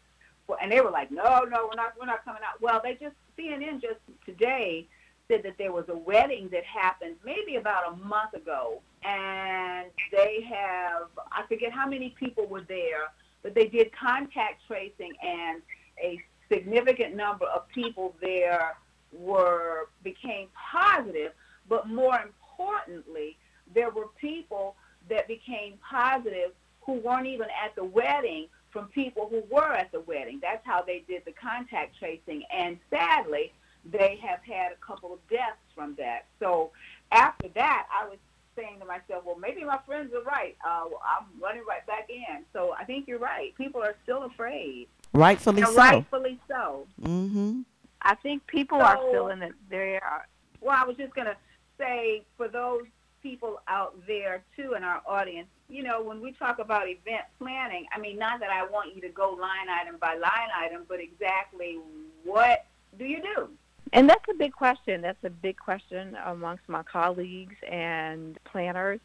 and 0.61 0.70
they 0.70 0.81
were 0.81 0.91
like, 0.91 1.11
no, 1.11 1.45
no, 1.45 1.68
we're 1.68 1.77
not, 1.77 1.95
we're 1.99 2.07
not 2.07 2.25
coming 2.25 2.43
out. 2.47 2.61
Well, 2.61 2.81
they 2.83 2.95
just 2.95 3.16
CNN 3.39 3.81
just 3.81 4.01
today 4.27 4.87
said 5.29 5.43
that 5.43 5.57
there 5.57 5.72
was 5.72 5.85
a 5.89 5.97
wedding 5.97 6.51
that 6.51 6.64
happened 6.64 7.16
maybe 7.25 7.57
about 7.57 7.93
a 7.93 7.97
month 7.97 8.35
ago, 8.35 8.81
and 9.05 9.91
they 10.12 10.47
have 10.49 11.09
I 11.33 11.47
forget 11.49 11.72
how 11.72 11.87
many 11.87 12.14
people 12.18 12.47
were 12.47 12.62
there 12.62 13.11
but 13.45 13.55
they 13.55 13.68
did 13.68 13.93
contact 13.93 14.62
tracing 14.66 15.12
and 15.22 15.62
a 16.03 16.18
significant 16.51 17.14
number 17.14 17.47
of 17.47 17.68
people 17.68 18.14
there 18.20 18.76
were 19.12 19.88
became 20.03 20.49
positive 20.72 21.32
but 21.68 21.88
more 21.88 22.18
importantly 22.20 23.36
there 23.74 23.90
were 23.90 24.09
people 24.20 24.74
that 25.09 25.28
became 25.28 25.74
positive 25.88 26.53
who 26.82 26.95
weren't 26.95 27.26
even 27.26 27.47
at 27.64 27.74
the 27.76 27.84
wedding 27.84 28.47
from 28.70 28.86
people 28.88 29.28
who 29.30 29.42
were 29.55 29.72
at 29.72 29.90
the 29.92 30.01
wedding 30.01 30.38
that's 30.42 30.64
how 30.66 30.82
they 30.82 31.05
did 31.07 31.22
the 31.24 31.32
contact 31.32 31.97
tracing 31.99 32.42
and 32.53 32.78
sadly 32.90 33.53
they 33.84 34.18
have 34.22 34.40
had 34.42 34.72
a 34.72 34.86
couple 34.86 35.12
of 35.12 35.18
deaths 35.28 35.59
from 35.74 35.95
that 35.97 36.26
so 36.40 36.70
after 37.12 37.49
that 37.55 37.86
i 37.92 38.09
was 38.09 38.18
saying 38.57 38.78
to 38.80 38.86
myself, 38.86 39.24
well, 39.24 39.36
maybe 39.38 39.64
my 39.64 39.78
friends 39.86 40.12
are 40.14 40.22
right. 40.22 40.57
Uh, 40.64 40.84
I'm 40.84 41.26
running 41.40 41.62
right 41.68 41.86
back 41.86 42.09
in. 42.09 42.45
So 42.53 42.74
I 42.78 42.84
think 42.84 43.09
you're 43.09 43.18
right. 43.18 43.55
People 43.57 43.82
are 43.82 43.97
still 44.03 44.24
afraid. 44.24 44.88
Rightfully 45.15 45.62
and 45.62 45.71
so. 45.71 45.77
rightfully 45.77 46.39
so. 46.49 46.87
Mm-hmm. 47.01 47.61
I 48.03 48.15
think 48.17 48.47
people 48.47 48.83
are 48.83 48.99
feeling 49.11 49.39
that 49.39 49.53
they 49.71 49.97
are. 49.97 50.27
Well, 50.61 50.77
I 50.79 50.85
was 50.85 50.97
just 50.97 51.15
going 51.15 51.29
to 51.29 51.37
say 51.79 52.23
for 52.37 52.49
those 52.49 52.83
people 53.23 53.61
out 53.69 53.95
there, 54.07 54.43
too, 54.57 54.75
in 54.75 54.83
our 54.85 55.01
audience, 55.07 55.49
you 55.69 55.83
know, 55.83 56.03
when 56.03 56.21
we 56.21 56.33
talk 56.33 56.59
about 56.59 56.89
event 56.89 57.25
planning, 57.39 57.87
I 57.95 57.99
mean, 57.99 58.19
not 58.19 58.41
that 58.41 58.51
I 58.51 58.67
want 58.67 58.95
you 58.95 59.01
to 59.03 59.09
go 59.09 59.31
line 59.31 59.71
item 59.71 59.97
by 59.99 60.15
line 60.15 60.51
item, 60.55 60.83
but 60.89 61.01
exactly 61.01 61.79
what 62.25 62.67
do 62.99 63.05
you 63.05 63.23
do? 63.23 63.49
And 63.93 64.09
that's 64.09 64.25
a 64.29 64.35
big 64.35 64.53
question. 64.53 65.01
That's 65.01 65.23
a 65.23 65.31
big 65.31 65.57
question 65.57 66.17
amongst 66.25 66.69
my 66.69 66.83
colleagues 66.83 67.55
and 67.71 68.39
planners. 68.45 69.01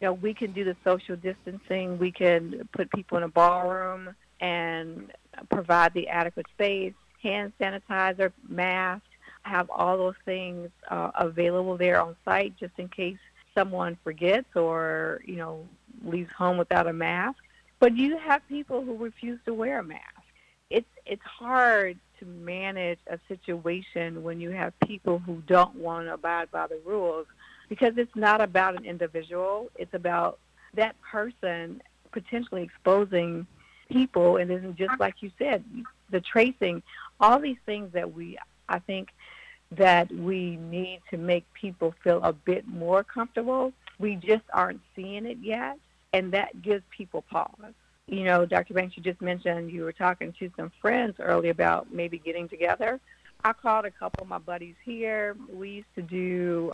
You 0.00 0.06
know, 0.06 0.12
we 0.12 0.32
can 0.32 0.52
do 0.52 0.64
the 0.64 0.76
social 0.84 1.16
distancing. 1.16 1.98
We 1.98 2.12
can 2.12 2.68
put 2.72 2.90
people 2.92 3.18
in 3.18 3.24
a 3.24 3.28
ballroom 3.28 4.14
and 4.40 5.12
provide 5.50 5.94
the 5.94 6.08
adequate 6.08 6.46
space, 6.54 6.94
hand 7.22 7.52
sanitizer, 7.60 8.32
mask, 8.48 9.02
have 9.42 9.70
all 9.70 9.96
those 9.96 10.14
things 10.24 10.70
uh, 10.90 11.10
available 11.14 11.76
there 11.76 12.00
on 12.00 12.16
site 12.24 12.56
just 12.58 12.72
in 12.78 12.88
case 12.88 13.18
someone 13.54 13.96
forgets 14.04 14.54
or, 14.54 15.20
you 15.24 15.36
know, 15.36 15.66
leaves 16.04 16.30
home 16.36 16.58
without 16.58 16.86
a 16.86 16.92
mask. 16.92 17.38
But 17.80 17.96
you 17.96 18.18
have 18.18 18.46
people 18.48 18.84
who 18.84 18.96
refuse 18.96 19.38
to 19.46 19.54
wear 19.54 19.80
a 19.80 19.84
mask. 19.84 20.02
It's 20.70 20.88
it's 21.06 21.22
hard 21.22 21.98
to 22.18 22.26
manage 22.26 22.98
a 23.06 23.18
situation 23.28 24.22
when 24.22 24.40
you 24.40 24.50
have 24.50 24.78
people 24.80 25.18
who 25.18 25.42
don't 25.46 25.76
want 25.76 26.06
to 26.06 26.14
abide 26.14 26.50
by 26.50 26.66
the 26.66 26.80
rules 26.84 27.26
because 27.68 27.94
it's 27.96 28.14
not 28.16 28.40
about 28.40 28.76
an 28.76 28.84
individual. 28.84 29.70
It's 29.76 29.94
about 29.94 30.38
that 30.74 31.00
person 31.00 31.80
potentially 32.12 32.62
exposing 32.62 33.46
people 33.90 34.36
and 34.36 34.50
then 34.50 34.74
just 34.76 34.98
like 35.00 35.22
you 35.22 35.30
said, 35.38 35.64
the 36.10 36.20
tracing, 36.20 36.82
all 37.20 37.38
these 37.38 37.58
things 37.66 37.92
that 37.92 38.12
we 38.12 38.38
I 38.68 38.78
think 38.80 39.08
that 39.72 40.10
we 40.12 40.56
need 40.56 41.00
to 41.10 41.16
make 41.16 41.44
people 41.54 41.94
feel 42.02 42.22
a 42.22 42.32
bit 42.32 42.66
more 42.66 43.04
comfortable. 43.04 43.72
We 43.98 44.16
just 44.16 44.44
aren't 44.52 44.80
seeing 44.94 45.26
it 45.26 45.38
yet 45.42 45.78
and 46.12 46.32
that 46.32 46.62
gives 46.62 46.84
people 46.96 47.22
pause 47.22 47.74
you 48.08 48.24
know, 48.24 48.46
Dr. 48.46 48.74
Banks, 48.74 48.96
you 48.96 49.02
just 49.02 49.20
mentioned 49.20 49.70
you 49.70 49.84
were 49.84 49.92
talking 49.92 50.32
to 50.38 50.50
some 50.56 50.72
friends 50.80 51.16
earlier 51.18 51.50
about 51.50 51.92
maybe 51.92 52.18
getting 52.18 52.48
together. 52.48 52.98
I 53.44 53.52
called 53.52 53.84
a 53.84 53.90
couple 53.90 54.22
of 54.22 54.28
my 54.28 54.38
buddies 54.38 54.74
here. 54.82 55.36
We 55.52 55.70
used 55.70 55.94
to 55.94 56.02
do 56.02 56.72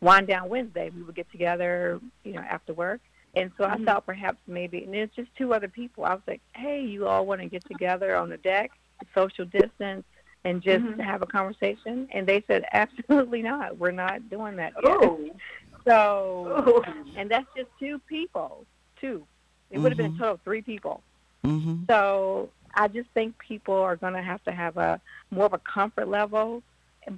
Wind 0.00 0.28
Down 0.28 0.48
Wednesday. 0.48 0.90
We 0.94 1.02
would 1.02 1.16
get 1.16 1.30
together, 1.32 2.00
you 2.24 2.32
know, 2.34 2.40
after 2.40 2.72
work. 2.72 3.00
And 3.34 3.52
so 3.56 3.64
Mhm. 3.64 3.80
I 3.80 3.84
thought 3.84 4.06
perhaps 4.06 4.38
maybe, 4.46 4.84
and 4.84 4.94
it's 4.94 5.14
just 5.14 5.34
two 5.36 5.54
other 5.54 5.68
people. 5.68 6.04
I 6.04 6.14
was 6.14 6.22
like, 6.26 6.40
hey, 6.56 6.80
you 6.80 7.06
all 7.06 7.26
want 7.26 7.40
to 7.40 7.46
get 7.48 7.64
together 7.66 8.16
on 8.16 8.28
the 8.28 8.38
deck, 8.38 8.72
social 9.14 9.44
distance, 9.44 10.04
and 10.44 10.62
just 10.62 10.84
Mhm. 10.84 11.00
have 11.00 11.22
a 11.22 11.26
conversation? 11.26 12.08
And 12.12 12.26
they 12.26 12.42
said, 12.46 12.64
absolutely 12.72 13.42
not. 13.42 13.78
We're 13.78 13.92
not 13.92 14.28
doing 14.30 14.56
that. 14.56 14.72
Oh, 14.82 15.30
So, 15.86 16.62
oh. 16.66 16.84
and 17.16 17.30
that's 17.30 17.46
just 17.56 17.70
two 17.78 17.98
people, 18.00 18.66
two. 19.00 19.26
It 19.70 19.78
would 19.78 19.92
have 19.92 19.96
been 19.96 20.06
a 20.06 20.10
Mhm. 20.10 20.18
total 20.18 20.34
of 20.34 20.40
three 20.42 20.60
people. 20.60 21.02
Mm-hmm. 21.44 21.84
So 21.88 22.50
I 22.74 22.88
just 22.88 23.08
think 23.10 23.38
people 23.38 23.74
are 23.76 23.96
going 23.96 24.12
to 24.12 24.20
have 24.22 24.42
to 24.44 24.52
have 24.52 24.76
a 24.76 25.00
more 25.30 25.46
of 25.46 25.54
a 25.54 25.58
comfort 25.58 26.08
level. 26.08 26.62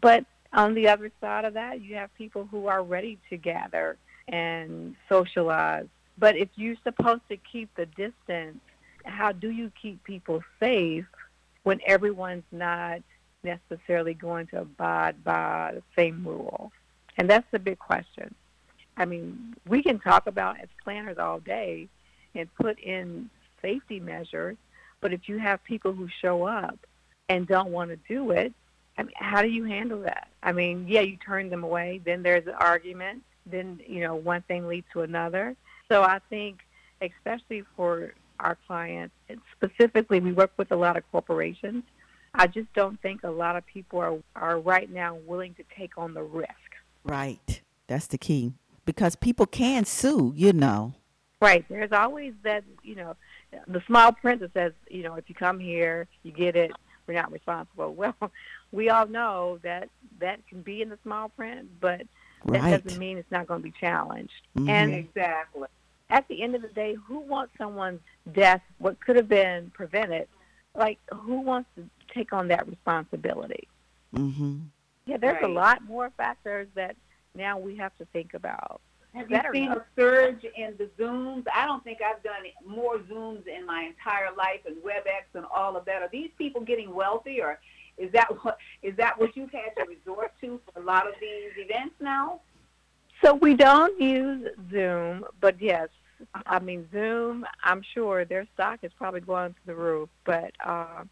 But 0.00 0.24
on 0.52 0.74
the 0.74 0.88
other 0.88 1.10
side 1.20 1.44
of 1.44 1.54
that, 1.54 1.80
you 1.80 1.96
have 1.96 2.14
people 2.14 2.44
who 2.44 2.68
are 2.68 2.84
ready 2.84 3.18
to 3.30 3.36
gather 3.36 3.96
and 4.28 4.94
socialize. 5.08 5.88
But 6.22 6.36
if 6.36 6.50
you're 6.54 6.76
supposed 6.84 7.22
to 7.30 7.36
keep 7.36 7.74
the 7.74 7.84
distance, 7.84 8.60
how 9.04 9.32
do 9.32 9.50
you 9.50 9.72
keep 9.82 10.04
people 10.04 10.40
safe 10.60 11.04
when 11.64 11.80
everyone's 11.84 12.44
not 12.52 13.00
necessarily 13.42 14.14
going 14.14 14.46
to 14.46 14.60
abide 14.60 15.24
by 15.24 15.72
the 15.74 15.82
same 15.96 16.24
rules? 16.24 16.70
And 17.18 17.28
that's 17.28 17.50
the 17.50 17.58
big 17.58 17.80
question. 17.80 18.32
I 18.96 19.04
mean, 19.04 19.56
we 19.66 19.82
can 19.82 19.98
talk 19.98 20.28
about 20.28 20.60
as 20.60 20.68
planners 20.84 21.18
all 21.18 21.40
day 21.40 21.88
and 22.36 22.48
put 22.54 22.78
in 22.78 23.28
safety 23.60 23.98
measures, 23.98 24.56
but 25.00 25.12
if 25.12 25.28
you 25.28 25.40
have 25.40 25.64
people 25.64 25.92
who 25.92 26.06
show 26.20 26.44
up 26.44 26.78
and 27.28 27.48
don't 27.48 27.72
want 27.72 27.90
to 27.90 27.98
do 28.06 28.30
it, 28.30 28.52
I 28.96 29.02
mean, 29.02 29.14
how 29.16 29.42
do 29.42 29.48
you 29.48 29.64
handle 29.64 30.02
that? 30.02 30.28
I 30.40 30.52
mean, 30.52 30.86
yeah, 30.86 31.00
you 31.00 31.16
turn 31.16 31.50
them 31.50 31.64
away, 31.64 32.00
then 32.04 32.22
there's 32.22 32.46
an 32.46 32.54
argument, 32.54 33.24
then, 33.44 33.80
you 33.84 34.02
know, 34.02 34.14
one 34.14 34.42
thing 34.42 34.68
leads 34.68 34.86
to 34.92 35.00
another. 35.00 35.56
So 35.92 36.02
I 36.02 36.20
think, 36.30 36.60
especially 37.02 37.64
for 37.76 38.14
our 38.40 38.56
clients, 38.66 39.14
and 39.28 39.42
specifically, 39.54 40.20
we 40.20 40.32
work 40.32 40.50
with 40.56 40.72
a 40.72 40.76
lot 40.76 40.96
of 40.96 41.02
corporations. 41.12 41.84
I 42.34 42.46
just 42.46 42.72
don't 42.72 42.98
think 43.02 43.24
a 43.24 43.30
lot 43.30 43.56
of 43.56 43.66
people 43.66 43.98
are, 43.98 44.16
are 44.34 44.58
right 44.58 44.90
now 44.90 45.16
willing 45.26 45.52
to 45.54 45.64
take 45.76 45.98
on 45.98 46.14
the 46.14 46.22
risk. 46.22 46.48
Right. 47.04 47.60
That's 47.88 48.06
the 48.06 48.16
key. 48.16 48.54
Because 48.86 49.16
people 49.16 49.44
can 49.44 49.84
sue, 49.84 50.32
you 50.34 50.54
know. 50.54 50.94
Right. 51.42 51.62
There's 51.68 51.92
always 51.92 52.32
that, 52.42 52.64
you 52.82 52.94
know, 52.94 53.14
the 53.68 53.82
small 53.86 54.12
print 54.12 54.40
that 54.40 54.54
says, 54.54 54.72
you 54.88 55.02
know, 55.02 55.16
if 55.16 55.28
you 55.28 55.34
come 55.34 55.58
here, 55.60 56.06
you 56.22 56.32
get 56.32 56.56
it. 56.56 56.72
We're 57.06 57.14
not 57.20 57.30
responsible. 57.30 57.94
Well, 57.94 58.14
we 58.72 58.88
all 58.88 59.06
know 59.06 59.58
that 59.62 59.90
that 60.20 60.40
can 60.48 60.62
be 60.62 60.80
in 60.80 60.88
the 60.88 60.98
small 61.02 61.28
print, 61.28 61.68
but 61.82 62.06
that 62.46 62.62
Right. 62.62 62.82
doesn't 62.82 62.98
mean 62.98 63.18
it's 63.18 63.30
not 63.30 63.46
going 63.46 63.60
to 63.60 63.64
be 63.64 63.74
challenged. 63.78 64.32
Mhm. 64.56 64.68
And 64.70 64.94
exactly. 64.94 65.68
At 66.12 66.28
the 66.28 66.42
end 66.42 66.54
of 66.54 66.62
the 66.62 66.68
day, 66.68 66.94
who 66.94 67.20
wants 67.20 67.54
someone's 67.56 68.00
death, 68.32 68.60
what 68.78 69.00
could 69.00 69.16
have 69.16 69.28
been 69.28 69.72
prevented? 69.74 70.28
Like, 70.76 70.98
who 71.10 71.40
wants 71.40 71.70
to 71.76 71.88
take 72.14 72.32
on 72.34 72.48
that 72.48 72.68
responsibility? 72.68 73.66
Mm-hmm. 74.14 74.58
Yeah, 75.06 75.16
there's 75.16 75.42
a 75.42 75.48
lot 75.48 75.82
more 75.84 76.12
factors 76.16 76.68
that 76.74 76.96
now 77.34 77.58
we 77.58 77.76
have 77.76 77.96
to 77.96 78.04
think 78.12 78.34
about. 78.34 78.82
Have 79.14 79.30
you 79.30 79.40
seen 79.52 79.70
know. 79.70 79.76
a 79.76 79.84
surge 79.96 80.44
in 80.56 80.74
the 80.78 80.88
Zooms? 80.98 81.44
I 81.54 81.66
don't 81.66 81.82
think 81.82 81.98
I've 82.02 82.22
done 82.22 82.42
more 82.64 82.98
Zooms 82.98 83.46
in 83.46 83.66
my 83.66 83.82
entire 83.82 84.34
life 84.36 84.60
and 84.66 84.76
WebEx 84.76 85.34
and 85.34 85.44
all 85.54 85.76
of 85.76 85.84
that. 85.86 86.02
Are 86.02 86.08
these 86.12 86.30
people 86.36 86.60
getting 86.60 86.94
wealthy, 86.94 87.40
or 87.40 87.58
is 87.96 88.12
that 88.12 88.28
what 88.44 88.58
is 88.82 88.94
that 88.96 89.18
what 89.18 89.34
you've 89.34 89.50
had 89.50 89.74
to 89.78 89.84
resort 89.86 90.32
to 90.42 90.60
for 90.72 90.80
a 90.80 90.84
lot 90.84 91.06
of 91.06 91.14
these 91.20 91.52
events 91.56 91.94
now? 92.00 92.40
So 93.22 93.34
we 93.34 93.54
don't 93.54 94.00
use 94.00 94.48
Zoom, 94.70 95.24
but 95.40 95.60
yes, 95.60 95.88
I 96.46 96.58
mean 96.58 96.88
Zoom. 96.92 97.46
I'm 97.62 97.82
sure 97.94 98.24
their 98.24 98.46
stock 98.54 98.80
is 98.82 98.92
probably 98.96 99.20
going 99.20 99.54
through 99.54 99.74
the 99.74 99.80
roof, 99.80 100.08
but 100.24 100.52
uh, 100.64 101.04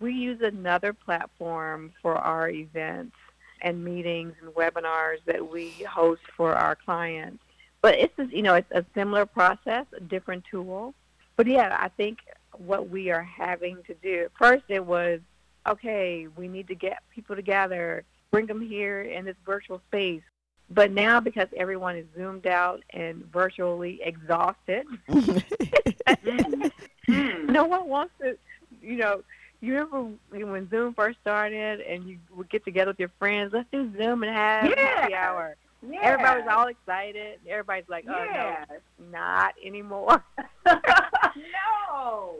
we 0.00 0.12
use 0.12 0.40
another 0.42 0.92
platform 0.92 1.92
for 2.02 2.16
our 2.16 2.48
events 2.48 3.16
and 3.60 3.84
meetings 3.84 4.34
and 4.40 4.54
webinars 4.54 5.18
that 5.26 5.50
we 5.50 5.70
host 5.90 6.22
for 6.36 6.54
our 6.54 6.76
clients. 6.76 7.42
But 7.80 7.96
it's 7.96 8.16
just, 8.16 8.32
you 8.32 8.42
know 8.42 8.54
it's 8.54 8.70
a 8.70 8.84
similar 8.94 9.26
process, 9.26 9.86
a 9.96 10.00
different 10.00 10.44
tool. 10.50 10.94
But 11.36 11.46
yeah, 11.46 11.76
I 11.78 11.88
think 11.88 12.18
what 12.56 12.88
we 12.90 13.10
are 13.10 13.22
having 13.22 13.82
to 13.86 13.94
do 13.94 14.28
first 14.38 14.64
it 14.68 14.84
was 14.84 15.20
okay, 15.66 16.26
we 16.36 16.48
need 16.48 16.68
to 16.68 16.74
get 16.74 17.02
people 17.14 17.36
together, 17.36 18.04
bring 18.30 18.46
them 18.46 18.60
here 18.60 19.02
in 19.02 19.24
this 19.24 19.36
virtual 19.44 19.80
space. 19.88 20.22
But 20.70 20.92
now, 20.92 21.20
because 21.20 21.48
everyone 21.56 21.96
is 21.96 22.06
zoomed 22.16 22.46
out 22.46 22.82
and 22.90 23.24
virtually 23.32 24.00
exhausted, 24.02 24.84
no 27.08 27.64
one 27.64 27.88
wants 27.88 28.12
to, 28.20 28.36
you 28.82 28.96
know, 28.96 29.22
you 29.60 29.74
remember 29.74 30.10
when 30.30 30.68
Zoom 30.68 30.94
first 30.94 31.18
started 31.20 31.80
and 31.80 32.04
you 32.04 32.18
would 32.36 32.48
get 32.50 32.64
together 32.64 32.90
with 32.90 33.00
your 33.00 33.10
friends, 33.18 33.52
let's 33.52 33.68
do 33.72 33.90
Zoom 33.96 34.22
and 34.22 34.32
have 34.32 34.70
Yeah. 34.70 35.00
happy 35.00 35.14
hour. 35.14 35.56
Yeah. 35.88 36.00
Everybody 36.02 36.40
was 36.42 36.48
all 36.50 36.66
excited. 36.68 37.38
Everybody's 37.48 37.88
like, 37.88 38.04
oh, 38.08 38.24
Yeah. 38.24 38.64
no, 38.68 38.76
not 39.10 39.54
anymore. 39.64 40.22
no. 40.66 42.36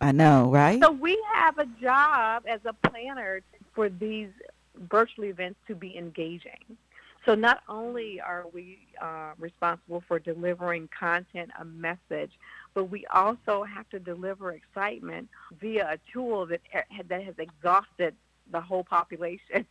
I 0.00 0.12
know, 0.12 0.50
right? 0.50 0.80
So 0.82 0.90
we 0.92 1.22
have 1.34 1.58
a 1.58 1.66
job 1.80 2.44
as 2.46 2.60
a 2.64 2.72
planner 2.88 3.40
for 3.74 3.88
these 3.88 4.28
virtual 4.90 5.24
events 5.24 5.58
to 5.68 5.74
be 5.74 5.96
engaging. 5.96 6.58
So 7.26 7.34
not 7.34 7.62
only 7.68 8.20
are 8.20 8.44
we 8.52 8.86
uh, 9.00 9.32
responsible 9.38 10.02
for 10.06 10.18
delivering 10.18 10.88
content, 10.98 11.50
a 11.58 11.64
message, 11.64 12.32
but 12.74 12.84
we 12.84 13.06
also 13.06 13.64
have 13.64 13.88
to 13.90 13.98
deliver 13.98 14.52
excitement 14.52 15.28
via 15.58 15.92
a 15.92 15.98
tool 16.12 16.46
that 16.46 16.60
that 17.08 17.22
has 17.22 17.34
exhausted 17.38 18.14
the 18.50 18.60
whole 18.60 18.84
population. 18.84 19.66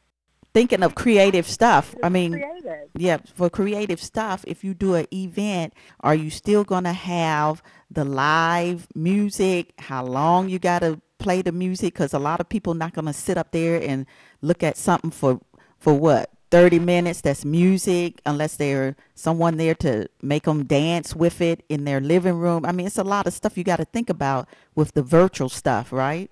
Thinking 0.53 0.83
of 0.83 0.93
creative 0.95 1.47
stuff. 1.47 1.95
I 2.03 2.09
mean, 2.09 2.33
creative. 2.33 2.89
yeah, 2.95 3.17
for 3.33 3.49
creative 3.49 3.99
stuff, 3.99 4.43
if 4.47 4.63
you 4.63 4.73
do 4.73 4.93
an 4.95 5.07
event, 5.11 5.73
are 6.01 6.13
you 6.13 6.29
still 6.29 6.63
going 6.63 6.83
to 6.83 6.93
have 6.93 7.63
the 7.89 8.05
live 8.05 8.87
music? 8.93 9.73
How 9.79 10.03
long 10.03 10.49
you 10.49 10.59
got 10.59 10.79
to 10.79 11.01
play 11.17 11.41
the 11.41 11.51
music? 11.51 11.95
Because 11.95 12.13
a 12.13 12.19
lot 12.19 12.39
of 12.39 12.49
people 12.49 12.75
not 12.75 12.93
going 12.93 13.05
to 13.05 13.13
sit 13.13 13.37
up 13.37 13.51
there 13.51 13.81
and 13.81 14.05
look 14.41 14.63
at 14.63 14.77
something 14.77 15.11
for 15.11 15.39
for 15.79 15.93
what 15.93 16.29
30 16.53 16.77
minutes. 16.77 17.21
That's 17.21 17.43
music, 17.43 18.21
unless 18.27 18.57
there's 18.57 18.93
someone 19.15 19.57
there 19.57 19.73
to 19.73 20.07
make 20.21 20.43
them 20.43 20.65
dance 20.65 21.15
with 21.15 21.41
it 21.41 21.65
in 21.67 21.83
their 21.83 21.99
living 21.99 22.37
room. 22.37 22.63
I 22.63 22.71
mean, 22.71 22.85
it's 22.85 22.99
a 22.99 23.03
lot 23.03 23.25
of 23.25 23.33
stuff 23.33 23.57
you 23.57 23.63
got 23.63 23.77
to 23.77 23.85
think 23.85 24.07
about 24.07 24.47
with 24.75 24.93
the 24.93 25.01
virtual 25.01 25.49
stuff, 25.49 25.91
right? 25.91 26.29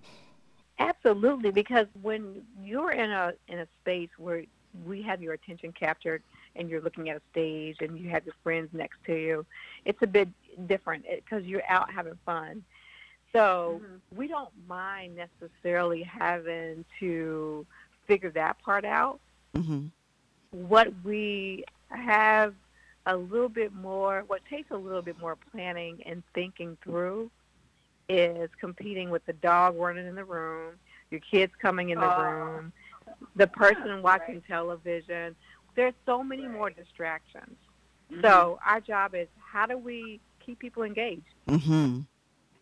Absolutely, 0.77 1.49
because 1.49 1.87
when 2.03 2.43
you're 2.61 2.91
in 2.91 3.09
a 3.09 3.33
in 3.47 3.57
a 3.57 3.67
space 3.81 4.09
where 4.19 4.43
we 4.85 5.01
have 5.01 5.23
your 5.23 5.33
attention 5.33 5.71
captured 5.71 6.21
and 6.55 6.69
you're 6.69 6.81
looking 6.81 7.09
at 7.09 7.17
a 7.17 7.21
stage 7.31 7.77
and 7.79 7.97
you 7.97 8.11
have 8.11 8.23
your 8.23 8.35
friends 8.43 8.69
next 8.73 8.97
to 9.07 9.15
you, 9.15 9.43
it's 9.85 10.03
a 10.03 10.07
bit 10.07 10.29
different 10.67 11.03
because 11.09 11.45
you're 11.45 11.67
out 11.67 11.91
having 11.91 12.19
fun. 12.27 12.63
So 13.33 13.81
we 14.15 14.27
don't 14.27 14.51
mind 14.67 15.17
necessarily 15.17 16.03
having 16.03 16.85
to 16.99 17.65
figure 18.05 18.29
that 18.29 18.59
part 18.59 18.85
out. 18.85 19.19
hmm 19.55 19.87
What 20.51 20.89
we 21.03 21.63
have 21.89 22.53
a 23.05 23.15
little 23.15 23.49
bit 23.49 23.73
more, 23.73 24.23
what 24.27 24.41
takes 24.49 24.69
a 24.71 24.77
little 24.77 25.01
bit 25.01 25.17
more 25.19 25.37
planning 25.51 25.99
and 26.05 26.21
thinking 26.35 26.77
through 26.83 27.31
is 28.09 28.49
competing 28.59 29.09
with 29.09 29.25
the 29.25 29.33
dog 29.33 29.77
running 29.77 30.05
in 30.05 30.15
the 30.15 30.25
room, 30.25 30.73
your 31.09 31.21
kids 31.21 31.53
coming 31.61 31.89
in 31.89 31.99
the 31.99 32.05
Oh. 32.05 32.21
room, 32.21 32.73
the 33.35 33.47
person 33.47 34.01
watching 34.01 34.35
Right. 34.35 34.47
television. 34.47 35.35
There's 35.75 35.93
so 36.05 36.21
many 36.21 36.47
more 36.47 36.69
distractions. 36.69 37.57
Mm-hmm. 38.11 38.21
So 38.21 38.59
our 38.65 38.81
job 38.81 39.15
is 39.15 39.29
how 39.39 39.65
do 39.65 39.77
we 39.77 40.19
keep 40.45 40.59
people 40.59 40.83
engaged? 40.83 41.33
hmm 41.47 42.01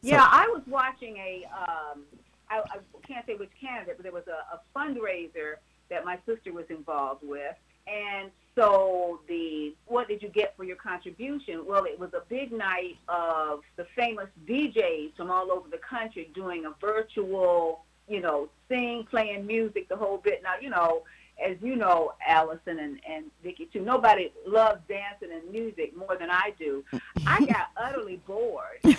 Yeah, 0.02 0.28
I 0.30 0.48
was 0.48 0.62
watching 0.68 1.18
a, 1.18 1.46
um, 1.46 2.06
I, 2.50 2.60
I 2.60 2.78
can't 3.06 3.26
say 3.26 3.36
which 3.36 3.52
candidate, 3.60 3.98
but 3.98 4.04
there 4.04 4.12
was 4.12 4.28
a, 4.28 4.56
a 4.56 4.62
fundraiser 4.76 5.56
that 5.90 6.06
my 6.06 6.20
sister 6.28 6.54
was 6.54 6.66
involved 6.70 7.24
with. 7.24 7.56
And 7.90 8.32
so 8.56 9.20
the, 9.28 9.74
what 9.86 10.08
did 10.08 10.22
you 10.22 10.30
get 10.30 10.56
for 10.58 10.64
your 10.64 10.76
contribution? 10.76 11.66
Well, 11.66 11.86
it 11.86 12.00
was 12.00 12.14
a 12.14 12.22
big 12.28 12.52
night 12.52 12.98
of 13.08 13.62
the 13.78 13.86
famous 13.96 14.28
DJs 14.48 15.16
from 15.16 15.32
all 15.32 15.52
over 15.52 15.70
the 15.70 15.78
country 15.78 16.30
doing 16.34 16.66
a 16.66 16.74
virtual, 16.86 17.86
you 18.08 18.22
know, 18.22 18.50
sing, 18.68 19.06
playing 19.10 19.46
music, 19.48 19.88
the 19.88 19.96
whole 19.96 20.18
bit. 20.18 20.42
Now, 20.44 20.56
you 20.60 20.70
know, 20.70 21.04
as 21.44 21.58
you 21.62 21.76
know, 21.76 22.14
Allison 22.26 22.80
and, 22.80 23.00
and 23.10 23.26
Vicki 23.44 23.70
too, 23.72 23.82
nobody 23.82 24.32
loves 24.46 24.82
dancing 24.90 25.30
and 25.32 25.50
music 25.50 25.96
more 25.96 26.18
than 26.20 26.30
I 26.30 26.54
do. 26.60 26.84
I 27.26 27.46
got 27.46 27.70
utterly 27.78 28.22
bored. 28.28 28.80
I 28.84 28.88
mean, 28.88 28.98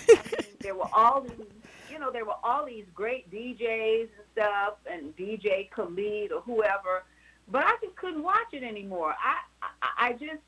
there 0.59 0.75
were 0.75 0.89
all 0.93 1.21
these, 1.21 1.45
you 1.91 1.99
know, 1.99 2.11
there 2.11 2.25
were 2.25 2.39
all 2.43 2.65
these 2.65 2.85
great 2.95 3.31
DJs 3.31 4.01
and 4.01 4.09
stuff, 4.33 4.73
and 4.89 5.15
DJ 5.15 5.69
Khaled 5.69 6.31
or 6.31 6.41
whoever, 6.41 7.03
but 7.51 7.63
I 7.63 7.75
just 7.83 7.95
couldn't 7.95 8.23
watch 8.23 8.53
it 8.53 8.63
anymore. 8.63 9.13
I, 9.23 9.37
I, 9.81 10.07
I 10.07 10.13
just, 10.13 10.41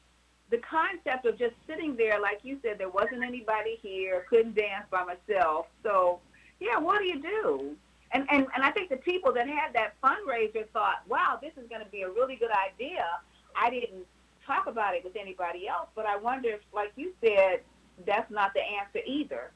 the 0.49 0.57
concept 0.57 1.25
of 1.25 1.37
just 1.37 1.55
sitting 1.67 1.95
there, 1.95 2.19
like 2.19 2.39
you 2.43 2.59
said, 2.63 2.77
there 2.77 2.89
wasn't 2.89 3.23
anybody 3.23 3.77
here, 3.81 4.25
couldn't 4.29 4.55
dance 4.55 4.85
by 4.89 5.03
myself. 5.03 5.67
So, 5.83 6.19
yeah, 6.59 6.77
what 6.77 6.99
do 6.99 7.05
you 7.05 7.21
do? 7.21 7.75
And, 8.11 8.27
and, 8.29 8.45
and 8.53 8.63
I 8.63 8.71
think 8.71 8.89
the 8.89 8.97
people 8.97 9.33
that 9.33 9.47
had 9.47 9.73
that 9.73 9.95
fundraiser 10.03 10.67
thought, 10.69 11.01
wow, 11.07 11.39
this 11.41 11.51
is 11.61 11.67
going 11.67 11.83
to 11.83 11.89
be 11.89 12.03
a 12.03 12.09
really 12.09 12.35
good 12.35 12.51
idea. 12.51 13.05
I 13.55 13.69
didn't 13.69 14.05
talk 14.45 14.67
about 14.67 14.93
it 14.95 15.03
with 15.03 15.15
anybody 15.15 15.67
else, 15.67 15.87
but 15.95 16.05
I 16.05 16.17
wonder 16.17 16.49
if, 16.49 16.61
like 16.73 16.91
you 16.95 17.13
said, 17.23 17.61
that's 18.05 18.29
not 18.29 18.53
the 18.53 18.61
answer 18.61 18.99
either. 19.05 19.51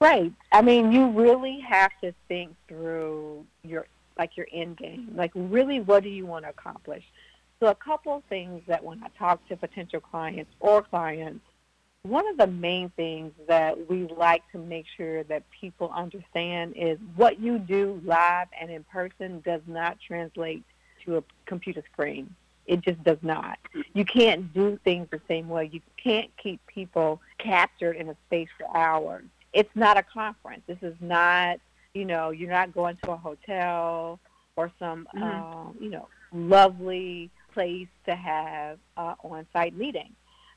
Right. 0.00 0.32
I 0.52 0.62
mean, 0.62 0.92
you 0.92 1.08
really 1.10 1.60
have 1.60 1.92
to 2.02 2.12
think 2.28 2.54
through 2.68 3.44
your 3.62 3.86
like 4.20 4.36
your 4.36 4.46
end 4.52 4.76
game. 4.76 5.12
Like, 5.16 5.32
really, 5.34 5.80
what 5.80 6.04
do 6.04 6.10
you 6.10 6.26
want 6.26 6.44
to 6.44 6.50
accomplish? 6.50 7.02
So, 7.58 7.66
a 7.66 7.74
couple 7.74 8.16
of 8.16 8.24
things 8.24 8.62
that 8.68 8.84
when 8.84 9.02
I 9.02 9.08
talk 9.18 9.46
to 9.48 9.56
potential 9.56 10.00
clients 10.00 10.52
or 10.60 10.82
clients, 10.82 11.44
one 12.02 12.28
of 12.28 12.36
the 12.36 12.46
main 12.46 12.90
things 12.90 13.32
that 13.48 13.88
we 13.88 14.06
like 14.06 14.42
to 14.52 14.58
make 14.58 14.86
sure 14.96 15.24
that 15.24 15.42
people 15.50 15.90
understand 15.94 16.74
is 16.76 16.98
what 17.16 17.40
you 17.40 17.58
do 17.58 18.00
live 18.04 18.48
and 18.58 18.70
in 18.70 18.84
person 18.84 19.40
does 19.44 19.62
not 19.66 19.98
translate 20.06 20.62
to 21.04 21.18
a 21.18 21.24
computer 21.46 21.82
screen. 21.92 22.34
It 22.66 22.82
just 22.82 23.02
does 23.02 23.18
not. 23.22 23.58
You 23.94 24.04
can't 24.04 24.52
do 24.52 24.78
things 24.84 25.08
the 25.10 25.20
same 25.28 25.48
way. 25.48 25.68
You 25.72 25.80
can't 26.02 26.30
keep 26.36 26.64
people 26.66 27.20
captured 27.38 27.96
in 27.96 28.08
a 28.08 28.16
space 28.26 28.48
for 28.56 28.74
hours. 28.76 29.24
It's 29.52 29.74
not 29.74 29.96
a 29.96 30.02
conference. 30.02 30.62
This 30.66 30.78
is 30.82 30.94
not, 31.00 31.58
you 31.94 32.04
know, 32.04 32.30
you're 32.30 32.50
not 32.50 32.72
going 32.72 32.96
to 33.04 33.12
a 33.12 33.16
hotel 33.16 34.20
or 34.56 34.70
some, 34.78 35.08
Mhm. 35.14 35.42
uh, 35.68 35.72
you 35.80 35.90
know, 35.90 36.08
lovely 36.32 37.30
place 37.52 37.88
to 38.06 38.14
have 38.14 38.78
uh, 38.96 39.14
on-site 39.24 39.74
meeting. 39.74 40.14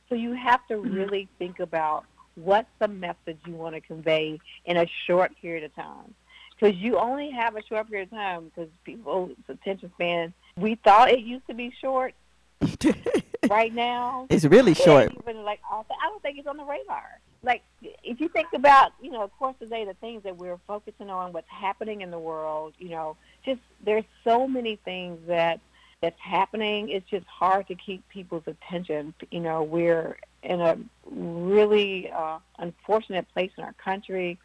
So 0.09 0.15
you 0.15 0.33
have 0.33 0.65
to 0.67 0.77
really 0.77 1.27
think 1.39 1.59
about 1.59 2.05
what's 2.35 2.69
the 2.79 2.87
message 2.87 3.39
you 3.45 3.53
want 3.53 3.73
to 3.75 3.81
convey 3.81 4.39
in 4.65 4.77
a 4.77 4.85
short 5.07 5.31
period 5.41 5.63
of 5.63 5.73
time. 5.75 6.13
Because 6.51 6.75
you 6.77 6.97
only 6.97 7.31
have 7.31 7.55
a 7.55 7.63
short 7.63 7.89
period 7.89 8.11
of 8.11 8.17
time 8.17 8.45
because 8.45 8.69
people's 8.83 9.31
attention 9.49 9.91
span, 9.95 10.33
we 10.55 10.75
thought 10.75 11.09
it 11.09 11.19
used 11.21 11.47
to 11.47 11.53
be 11.55 11.71
short. 11.81 12.13
right 13.49 13.73
now, 13.73 14.27
It's 14.29 14.45
really 14.45 14.73
short. 14.73 15.11
even 15.19 15.43
like 15.43 15.59
I 15.69 15.81
don't 16.03 16.21
think 16.21 16.37
it's 16.37 16.47
on 16.47 16.57
the 16.57 16.63
radar. 16.63 17.19
Like 17.43 17.61
if 17.81 18.19
you 18.21 18.29
think 18.29 18.47
about, 18.53 18.93
you 19.01 19.11
know, 19.11 19.21
of 19.21 19.31
course 19.37 19.55
today 19.59 19.85
the 19.85 19.93
things 19.95 20.23
that 20.23 20.37
we're 20.37 20.59
focusing 20.67 21.09
on, 21.09 21.33
what's 21.33 21.49
happening 21.49 22.01
in 22.01 22.09
the 22.09 22.19
world, 22.19 22.73
you 22.79 22.89
know, 22.89 23.17
just 23.45 23.59
there's 23.83 24.05
so 24.23 24.47
many 24.47 24.77
things 24.77 25.19
that 25.27 25.59
that's 26.01 26.19
happening. 26.19 26.89
It's 26.89 27.09
just 27.09 27.25
hard 27.27 27.67
to 27.67 27.75
keep 27.75 28.07
people's 28.09 28.43
attention. 28.47 29.13
You 29.31 29.39
know, 29.39 29.63
we're 29.63 30.17
in 30.43 30.59
a 30.59 30.77
really 31.09 32.11
uh, 32.11 32.39
unfortunate 32.59 33.25
place 33.33 33.51
in 33.57 33.63
our 33.63 33.73
country. 33.73 34.37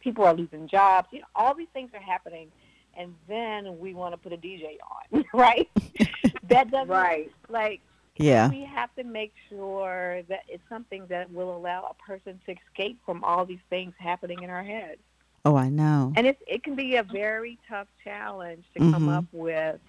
People 0.00 0.24
are 0.24 0.34
losing 0.34 0.68
jobs. 0.68 1.08
You 1.10 1.20
know, 1.20 1.26
all 1.34 1.54
these 1.54 1.68
things 1.74 1.90
are 1.94 2.00
happening, 2.00 2.50
and 2.96 3.14
then 3.28 3.78
we 3.78 3.92
want 3.94 4.14
to 4.14 4.18
put 4.18 4.32
a 4.32 4.36
DJ 4.38 4.76
on, 5.12 5.24
right? 5.34 5.68
that 6.48 6.70
doesn't 6.70 6.88
Right. 6.88 7.30
like 7.48 7.80
Yeah. 8.22 8.48
we 8.48 8.64
have 8.64 8.94
to 8.96 9.04
make 9.04 9.32
sure 9.48 10.22
that 10.28 10.40
it's 10.48 10.62
something 10.68 11.06
that 11.08 11.30
will 11.32 11.56
allow 11.56 11.84
a 11.90 11.94
person 12.06 12.40
to 12.46 12.52
escape 12.52 12.98
from 13.04 13.22
all 13.24 13.44
these 13.44 13.60
things 13.70 13.94
happening 13.98 14.42
in 14.42 14.50
our 14.50 14.62
head. 14.62 14.98
Oh, 15.44 15.56
I 15.56 15.68
know. 15.70 16.12
And 16.16 16.26
it's, 16.26 16.40
it 16.46 16.62
can 16.62 16.74
be 16.76 16.96
a 16.96 17.02
very 17.02 17.58
tough 17.68 17.88
challenge 18.04 18.64
to 18.74 18.80
come 18.80 19.06
Mhm. 19.08 19.18
up 19.18 19.24
with 19.32 19.80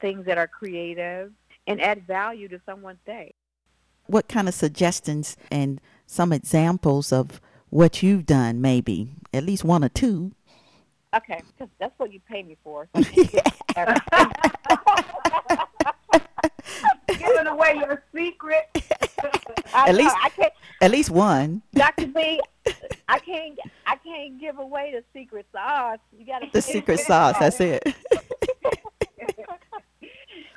things 0.00 0.26
that 0.26 0.36
are 0.38 0.48
creative 0.48 1.32
and 1.66 1.80
add 1.80 2.06
value 2.06 2.48
to 2.48 2.60
someone's 2.66 2.98
day. 3.06 3.32
what 4.08 4.28
kind 4.28 4.46
of 4.46 4.54
suggestions 4.54 5.36
and 5.50 5.80
some 6.06 6.32
examples 6.32 7.12
of 7.12 7.40
what 7.70 8.04
you've 8.04 8.24
done, 8.24 8.60
maybe 8.60 9.10
at 9.34 9.42
least 9.42 9.64
one 9.64 9.82
or 9.82 9.88
two. 9.88 10.30
Okay, 11.12 11.42
because 11.56 11.68
that's 11.80 11.98
what 11.98 12.12
you 12.12 12.20
pay 12.28 12.42
me 12.44 12.56
for. 12.62 12.88
So 13.74 13.84
Giving 17.08 17.46
away 17.46 17.74
your 17.76 18.02
secret. 18.14 18.68
At 19.74 19.88
know, 19.88 19.92
least- 19.98 20.16
I 20.22 20.28
can't, 20.30 20.52
At 20.80 20.90
least 20.90 21.10
one. 21.10 21.62
Dr. 21.74 22.06
B, 22.06 22.40
I 23.08 23.18
can't, 23.18 23.58
I 23.86 23.96
can't 23.96 24.40
give 24.40 24.58
away 24.58 24.92
the 24.94 25.04
secret 25.18 25.46
sauce. 25.52 25.98
You 26.16 26.26
got 26.26 26.40
to 26.40 26.48
The 26.52 26.62
secret 26.62 27.00
sauce. 27.00 27.36
That's 27.38 27.60
it. 27.60 27.82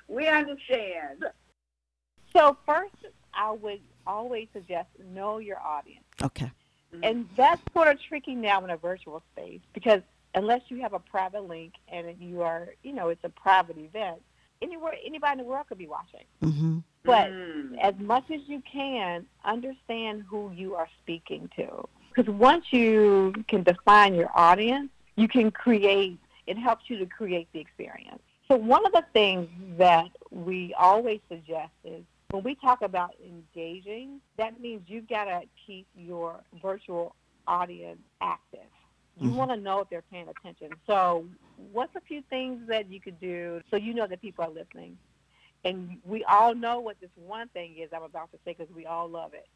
we 0.08 0.28
understand. 0.28 1.26
So 2.36 2.58
first, 2.66 2.96
I 3.34 3.52
would 3.52 3.82
always 4.06 4.48
suggest 4.54 4.88
know 5.14 5.38
your 5.38 5.60
audience. 5.60 6.04
Okay. 6.22 6.52
And 7.04 7.28
that's 7.36 7.62
sort 7.74 7.88
of 7.88 8.02
tricky 8.02 8.36
now 8.36 8.64
in 8.64 8.70
a 8.72 8.78
virtual 8.78 9.22
space 9.34 9.62
because 9.74 10.02
unless 10.36 10.62
you 10.70 10.82
have 10.82 10.94
a 10.94 11.00
private 11.00 11.48
link 11.48 11.74
and 11.88 12.16
you 12.20 12.42
are, 12.42 12.70
you 12.84 12.94
know, 12.94 13.10
it's 13.10 13.24
a 13.24 13.30
private 13.30 13.78
event, 13.78 14.22
anywhere, 14.62 14.94
anybody 15.06 15.34
in 15.34 15.38
the 15.40 15.44
world 15.44 15.68
could 15.68 15.78
be 15.78 15.88
watching. 15.88 16.26
Mm-hmm. 16.44 16.80
But 17.06 17.32
Mm. 17.32 17.80
as 17.80 17.96
much 17.98 18.30
as 18.30 18.42
you 18.48 18.62
can, 18.72 19.26
understand 19.46 20.24
who 20.30 20.52
you 20.52 20.76
are 20.76 20.88
speaking 21.02 21.50
to. 21.56 21.88
Because 22.14 22.32
once 22.34 22.66
you 22.72 23.34
can 23.48 23.64
define 23.64 24.14
your 24.16 24.30
audience, 24.36 24.90
you 25.16 25.28
can 25.28 25.50
create, 25.52 26.20
it 26.46 26.58
helps 26.58 26.90
you 26.90 26.98
to 26.98 27.06
create 27.06 27.48
the 27.54 27.60
experience. 27.60 28.22
So 28.48 28.58
one 28.58 28.86
of 28.86 28.92
the 28.92 29.06
things 29.14 29.48
that 29.78 30.10
we 30.32 30.74
always 30.78 31.20
suggest 31.30 31.72
is 31.84 32.04
when 32.32 32.44
we 32.44 32.56
talk 32.56 32.82
about 32.82 33.16
engaging, 33.24 34.20
that 34.38 34.60
means 34.60 34.82
you've 34.88 35.08
got 35.08 35.26
to 35.26 35.42
keep 35.66 35.88
your 35.96 36.42
virtual 36.62 37.16
audience 37.48 38.02
active. 38.22 38.60
You 39.20 39.32
Mhm. 39.32 39.36
want 39.36 39.52
to 39.52 39.58
know 39.58 39.80
if 39.82 39.90
they're 39.90 40.02
paying 40.04 40.28
attention. 40.30 40.70
So 40.88 41.28
what's 41.58 41.96
a 41.96 42.02
few 42.02 42.22
things 42.30 42.68
that 42.68 42.90
you 42.90 43.00
could 43.02 43.20
do 43.20 43.62
so 43.70 43.76
you 43.78 43.94
know 43.94 44.08
that 44.08 44.22
people 44.22 44.46
are 44.46 44.50
listening? 44.50 44.98
And 45.66 46.00
we 46.06 46.24
all 46.24 46.56
know 46.56 46.80
what 46.80 47.00
this 47.02 47.10
one 47.16 47.50
thing 47.50 47.78
is 47.78 47.90
I'm 47.94 48.04
about 48.04 48.32
to 48.32 48.38
say 48.46 48.56
because 48.58 48.74
we 48.74 48.86
all 48.86 49.10
love 49.10 49.34
it, 49.34 49.48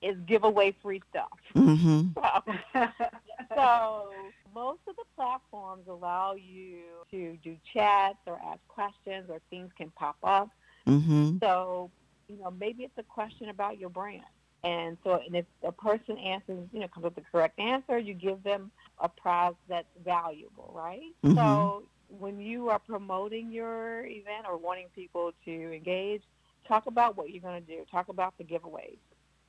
is 0.00 0.16
give 0.26 0.44
away 0.44 0.72
free 0.82 1.02
stuff. 1.10 1.38
Mm-hmm. 1.54 2.12
so 3.54 4.10
most 4.54 4.80
of 4.88 4.96
the 4.96 5.04
platforms 5.14 5.86
allow 5.88 6.34
you 6.34 6.80
to 7.10 7.36
do 7.38 7.56
chats 7.72 8.18
or 8.26 8.40
ask 8.44 8.60
questions 8.68 9.26
or 9.28 9.40
things 9.50 9.70
can 9.76 9.90
pop 9.90 10.16
up. 10.22 10.48
Mm-hmm. 10.86 11.38
So, 11.42 11.90
you 12.28 12.38
know, 12.38 12.50
maybe 12.50 12.84
it's 12.84 12.96
a 12.98 13.02
question 13.02 13.50
about 13.50 13.78
your 13.78 13.90
brand. 13.90 14.22
And 14.62 14.98
so, 15.02 15.20
and 15.24 15.34
if 15.34 15.46
a 15.62 15.72
person 15.72 16.18
answers, 16.18 16.68
you 16.72 16.80
know, 16.80 16.88
comes 16.88 17.06
up 17.06 17.14
with 17.16 17.24
the 17.24 17.30
correct 17.30 17.58
answer, 17.58 17.98
you 17.98 18.14
give 18.14 18.42
them 18.42 18.70
a 18.98 19.08
prize 19.08 19.54
that's 19.68 19.88
valuable, 20.04 20.70
right? 20.74 21.14
Mhm. 21.24 21.34
So 21.34 21.82
when 22.08 22.40
you 22.40 22.68
are 22.68 22.78
promoting 22.78 23.50
your 23.50 24.04
event 24.06 24.46
or 24.46 24.56
wanting 24.56 24.88
people 24.94 25.32
to 25.44 25.74
engage, 25.74 26.22
talk 26.66 26.86
about 26.86 27.16
what 27.16 27.30
you're 27.30 27.40
going 27.40 27.64
to 27.64 27.66
do. 27.66 27.84
Talk 27.90 28.08
about 28.08 28.36
the 28.38 28.44
giveaways. 28.44 28.98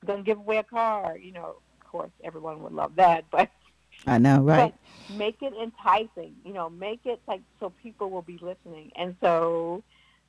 Going 0.06 0.20
to 0.20 0.24
give 0.24 0.38
away 0.38 0.58
a 0.58 0.62
car. 0.64 1.16
You 1.18 1.32
know, 1.32 1.56
of 1.80 1.86
course, 1.86 2.10
everyone 2.24 2.62
would 2.62 2.72
love 2.72 2.94
that, 2.96 3.24
but 3.30 3.50
I 4.06 4.18
know, 4.18 4.40
right? 4.40 4.72
but 5.08 5.16
make 5.16 5.42
it 5.42 5.52
enticing. 5.60 6.34
You 6.44 6.54
know, 6.54 6.70
make 6.70 7.00
it 7.04 7.20
like 7.28 7.42
so 7.60 7.70
people 7.82 8.10
will 8.10 8.22
be 8.22 8.38
listening. 8.40 8.90
And 8.96 9.14
so 9.20 9.82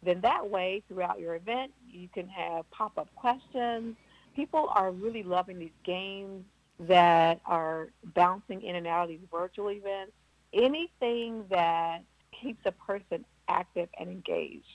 then 0.04 0.22
that 0.22 0.50
way 0.50 0.84
throughout 0.88 1.20
your 1.20 1.36
event, 1.36 1.72
you 1.90 2.10
can 2.14 2.28
have 2.28 2.70
pop-up 2.72 3.08
questions. 3.16 3.96
People 4.36 4.70
are 4.74 4.92
really 4.92 5.24
loving 5.24 5.60
these 5.60 5.78
games 5.84 6.44
that 6.80 7.40
are 7.46 7.90
bouncing 8.16 8.62
in 8.62 8.76
and 8.76 8.88
out 8.88 9.04
of 9.04 9.10
these 9.10 9.28
virtual 9.32 9.70
events. 9.70 10.12
Anything 10.54 11.46
that 11.50 12.04
keeps 12.40 12.66
a 12.66 12.72
person 12.72 13.26
active 13.48 13.90
and 14.00 14.10
engaged. 14.10 14.66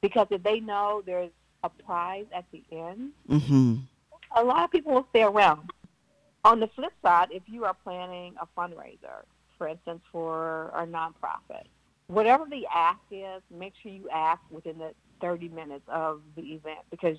Because 0.00 0.26
if 0.30 0.42
they 0.42 0.60
know 0.60 1.02
there's 1.04 1.30
a 1.62 1.68
prize 1.68 2.26
at 2.34 2.44
the 2.52 2.62
end, 2.70 3.12
Mm-hmm. 3.28 3.76
a 4.36 4.44
lot 4.44 4.64
of 4.64 4.70
people 4.70 4.92
will 4.92 5.06
stay 5.10 5.22
around. 5.22 5.70
On 6.44 6.60
the 6.60 6.66
flip 6.68 6.92
side, 7.02 7.28
if 7.30 7.42
you 7.46 7.64
are 7.64 7.74
planning 7.84 8.34
a 8.40 8.46
fundraiser, 8.58 9.24
for 9.56 9.66
instance, 9.68 10.02
for 10.12 10.70
a 10.74 10.86
nonprofit, 10.86 11.64
whatever 12.08 12.44
the 12.50 12.66
ask 12.74 13.00
is, 13.10 13.42
make 13.50 13.72
sure 13.82 13.90
you 13.90 14.08
ask 14.10 14.42
within 14.50 14.78
the 14.78 14.92
30 15.22 15.48
minutes 15.48 15.84
of 15.88 16.20
the 16.36 16.42
event 16.42 16.80
because, 16.90 17.16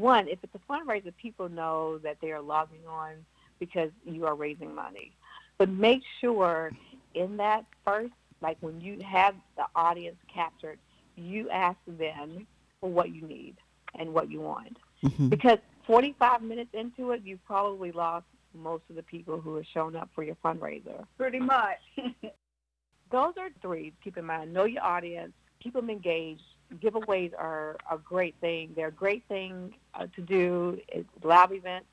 one, 0.00 0.28
if 0.28 0.38
it's 0.42 0.54
a 0.54 0.72
fundraiser, 0.72 1.12
people 1.16 1.48
know 1.48 1.98
that 1.98 2.16
they 2.20 2.32
are 2.32 2.40
logging 2.40 2.86
on 2.88 3.12
because 3.58 3.90
you 4.04 4.26
are 4.26 4.34
raising 4.34 4.74
money. 4.74 5.12
But 5.58 5.68
make 5.68 6.02
sure 6.20 6.70
in 7.14 7.36
that 7.36 7.64
first, 7.84 8.12
like 8.40 8.56
when 8.60 8.80
you 8.80 9.00
have 9.00 9.34
the 9.56 9.64
audience 9.76 10.16
captured, 10.32 10.78
you 11.16 11.50
ask 11.50 11.78
them 11.86 12.46
for 12.80 12.90
what 12.90 13.14
you 13.14 13.22
need 13.22 13.56
and 13.98 14.12
what 14.14 14.30
you 14.30 14.40
want 14.40 14.76
Mm-hmm. 15.04 15.28
because 15.28 15.58
45 15.86 16.42
minutes 16.42 16.70
into 16.74 17.12
it, 17.12 17.22
you've 17.24 17.44
probably 17.46 17.90
lost 17.90 18.26
most 18.54 18.82
of 18.90 18.96
the 18.96 19.02
people 19.02 19.40
who 19.40 19.56
have 19.56 19.64
shown 19.72 19.96
up 19.96 20.10
for 20.14 20.22
your 20.22 20.36
fundraiser. 20.44 21.04
Pretty 21.16 21.38
much. 21.40 21.78
Those 23.10 23.32
are 23.38 23.48
three. 23.62 23.92
Keep 24.04 24.18
in 24.18 24.26
mind, 24.26 24.52
know 24.52 24.64
your 24.64 24.82
audience, 24.82 25.32
keep 25.62 25.72
them 25.74 25.90
engaged. 25.90 26.42
Giveaways 26.74 27.32
are 27.36 27.76
a 27.90 27.98
great 27.98 28.34
thing. 28.40 28.72
They're 28.76 28.88
a 28.88 28.92
great 28.92 29.24
thing 29.28 29.74
uh, 29.94 30.06
to 30.14 30.22
do 30.22 30.80
at 30.94 31.04
live 31.22 31.52
events, 31.52 31.86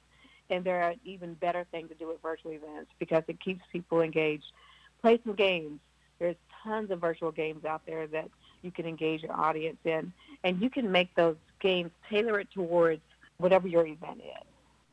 and 0.49 0.63
they're 0.63 0.89
an 0.89 0.99
even 1.03 1.34
better 1.34 1.65
thing 1.71 1.88
to 1.89 1.95
do 1.95 2.11
at 2.11 2.21
virtual 2.21 2.51
events 2.51 2.91
because 2.99 3.23
it 3.28 3.39
keeps 3.39 3.61
people 3.71 4.01
engaged. 4.01 4.45
Play 5.01 5.19
some 5.25 5.36
games. 5.36 5.80
There's 6.19 6.36
tons 6.63 6.91
of 6.91 6.99
virtual 6.99 7.32
games 7.32 7.65
out 7.65 7.82
there 7.86 8.07
that 8.07 8.30
you 8.61 8.71
can 8.71 8.86
engage 8.86 9.23
your 9.23 9.34
audience 9.34 9.78
in, 9.84 10.11
and 10.43 10.61
you 10.61 10.69
can 10.69 10.91
make 10.91 11.13
those 11.15 11.36
games 11.59 11.91
tailor 12.09 12.39
it 12.39 12.49
towards 12.53 13.01
whatever 13.38 13.67
your 13.67 13.86
event 13.86 14.19
is. 14.19 14.47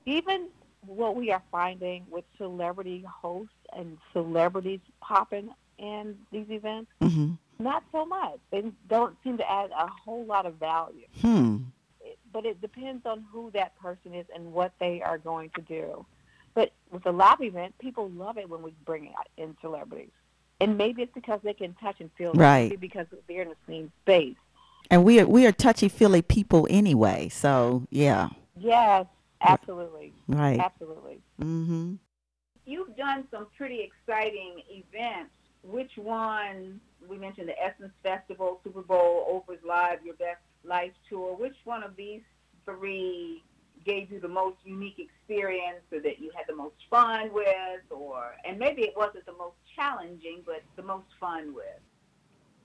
Even 0.06 0.48
what 0.86 1.16
we 1.16 1.30
are 1.30 1.42
finding 1.50 2.04
with 2.10 2.24
celebrity 2.36 3.04
hosts 3.08 3.54
and 3.74 3.96
celebrities 4.12 4.80
popping 5.00 5.48
in 5.78 6.16
these 6.30 6.46
events, 6.50 6.90
Mm-hmm. 7.00 7.32
Not 7.58 7.82
so 7.92 8.04
much. 8.04 8.38
They 8.50 8.64
don't 8.88 9.16
seem 9.24 9.36
to 9.38 9.50
add 9.50 9.70
a 9.70 9.86
whole 9.86 10.24
lot 10.24 10.46
of 10.46 10.54
value. 10.56 11.06
Hmm. 11.20 11.56
It- 12.00 12.18
But 12.32 12.44
it 12.46 12.60
depends 12.60 13.06
on 13.06 13.24
who 13.32 13.50
that 13.52 13.76
person 13.78 14.14
is 14.14 14.26
and 14.34 14.52
what 14.52 14.72
they 14.80 15.00
are 15.02 15.18
going 15.18 15.50
to 15.50 15.60
do. 15.62 16.04
But 16.54 16.72
with 16.90 17.04
a 17.06 17.12
live 17.12 17.40
event, 17.40 17.76
people 17.78 18.08
love 18.10 18.38
it 18.38 18.48
when 18.48 18.62
we 18.62 18.72
bring 18.84 19.12
in 19.36 19.56
celebrities. 19.60 20.10
And 20.60 20.78
maybe 20.78 21.02
it's 21.02 21.12
because 21.14 21.40
they 21.42 21.54
can 21.54 21.74
touch 21.74 22.00
and 22.00 22.10
feel. 22.16 22.32
Right. 22.32 22.70
Maybe 22.70 22.76
because 22.88 23.06
they're 23.28 23.42
in 23.42 23.48
the 23.48 23.56
same 23.66 23.90
space. 24.02 24.36
And 24.90 25.02
we 25.04 25.18
are 25.20 25.26
we 25.26 25.46
are 25.46 25.52
touchy 25.52 25.88
feely 25.88 26.22
people 26.22 26.66
anyway. 26.70 27.28
So 27.30 27.86
yeah. 27.90 28.28
Yes, 28.56 29.06
absolutely. 29.40 30.12
Right. 30.28 30.60
Absolutely. 30.60 31.20
Mm-hmm. 31.40 31.94
You've 32.66 32.96
done 32.96 33.24
some 33.30 33.46
pretty 33.56 33.80
exciting 33.80 34.62
events. 34.70 35.32
Which 35.64 35.92
one? 35.96 36.80
We 37.08 37.18
mentioned 37.18 37.48
the 37.48 37.60
Essence 37.60 37.92
Festival, 38.02 38.60
Super 38.64 38.82
Bowl, 38.82 39.44
Oprah's 39.48 39.62
Live, 39.66 40.04
Your 40.04 40.14
Best 40.14 40.40
Life 40.64 40.92
Tour. 41.08 41.36
Which 41.36 41.56
one 41.64 41.82
of 41.82 41.96
these 41.96 42.22
three 42.64 43.42
gave 43.84 44.10
you 44.10 44.20
the 44.20 44.28
most 44.28 44.56
unique 44.64 44.98
experience, 44.98 45.82
or 45.92 46.00
that 46.00 46.18
you 46.18 46.30
had 46.34 46.44
the 46.48 46.54
most 46.54 46.76
fun 46.90 47.32
with, 47.32 47.82
or 47.90 48.34
and 48.44 48.58
maybe 48.58 48.82
it 48.82 48.94
wasn't 48.96 49.26
the 49.26 49.32
most 49.32 49.56
challenging, 49.74 50.42
but 50.44 50.62
the 50.76 50.82
most 50.82 51.06
fun 51.20 51.54
with? 51.54 51.64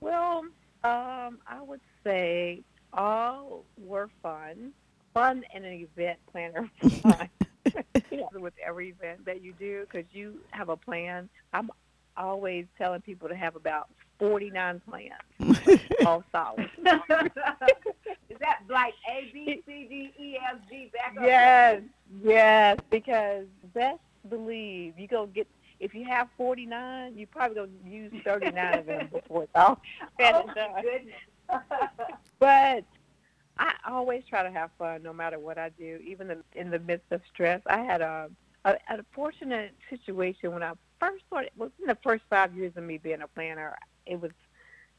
Well, 0.00 0.44
um, 0.84 1.38
I 1.46 1.60
would 1.60 1.80
say 2.04 2.62
all 2.92 3.64
were 3.78 4.10
fun. 4.22 4.72
Fun 5.12 5.44
and 5.52 5.64
an 5.64 5.72
event 5.72 6.18
planner 6.30 6.70
fun. 7.02 7.28
you 8.10 8.18
know, 8.18 8.28
with 8.40 8.54
every 8.64 8.90
event 8.90 9.24
that 9.26 9.42
you 9.42 9.52
do 9.58 9.86
because 9.90 10.06
you 10.12 10.38
have 10.50 10.68
a 10.68 10.76
plan. 10.76 11.28
I'm 11.52 11.70
always 12.20 12.66
telling 12.78 13.00
people 13.00 13.28
to 13.28 13.34
have 13.36 13.56
about 13.56 13.88
49 14.18 14.82
plans, 14.88 15.80
all 16.06 16.22
solid. 16.32 16.70
Is 16.78 18.38
that 18.38 18.60
like 18.68 18.94
A, 19.10 19.30
B, 19.32 19.62
C, 19.66 19.86
D, 19.88 20.12
E, 20.22 20.38
F, 20.48 20.58
G, 20.68 20.90
back 20.92 21.16
up? 21.18 21.24
Yes, 21.24 21.82
yes, 22.22 22.78
because 22.90 23.46
best 23.74 23.98
believe 24.28 24.98
you 24.98 25.08
go 25.08 25.26
get 25.26 25.48
if 25.80 25.94
you 25.94 26.04
have 26.04 26.28
49, 26.36 27.16
you 27.16 27.26
probably 27.26 27.56
gonna 27.56 27.70
use 27.90 28.12
39 28.24 28.78
of 28.78 28.86
them 28.86 29.08
before 29.10 29.44
it's 29.44 29.52
all 29.54 29.80
said 30.20 30.34
Oh, 30.34 30.42
and 30.42 30.54
done. 30.54 30.82
goodness. 30.82 31.14
But 32.38 32.84
I 33.58 33.74
always 33.88 34.22
try 34.28 34.42
to 34.42 34.50
have 34.50 34.70
fun 34.78 35.02
no 35.02 35.12
matter 35.12 35.38
what 35.38 35.58
I 35.58 35.70
do, 35.70 35.98
even 36.06 36.30
in, 36.30 36.42
in 36.54 36.70
the 36.70 36.78
midst 36.78 37.10
of 37.12 37.20
stress. 37.32 37.60
I 37.66 37.80
had 37.80 38.00
a, 38.00 38.30
a, 38.64 38.72
a 38.88 39.04
fortunate 39.12 39.74
situation 39.90 40.52
when 40.52 40.62
I 40.62 40.72
first 41.00 41.24
well, 41.30 41.70
in 41.80 41.86
the 41.86 41.98
first 42.02 42.22
five 42.30 42.54
years 42.54 42.72
of 42.76 42.84
me 42.84 42.98
being 42.98 43.22
a 43.22 43.28
planner, 43.28 43.76
it 44.06 44.20
was 44.20 44.32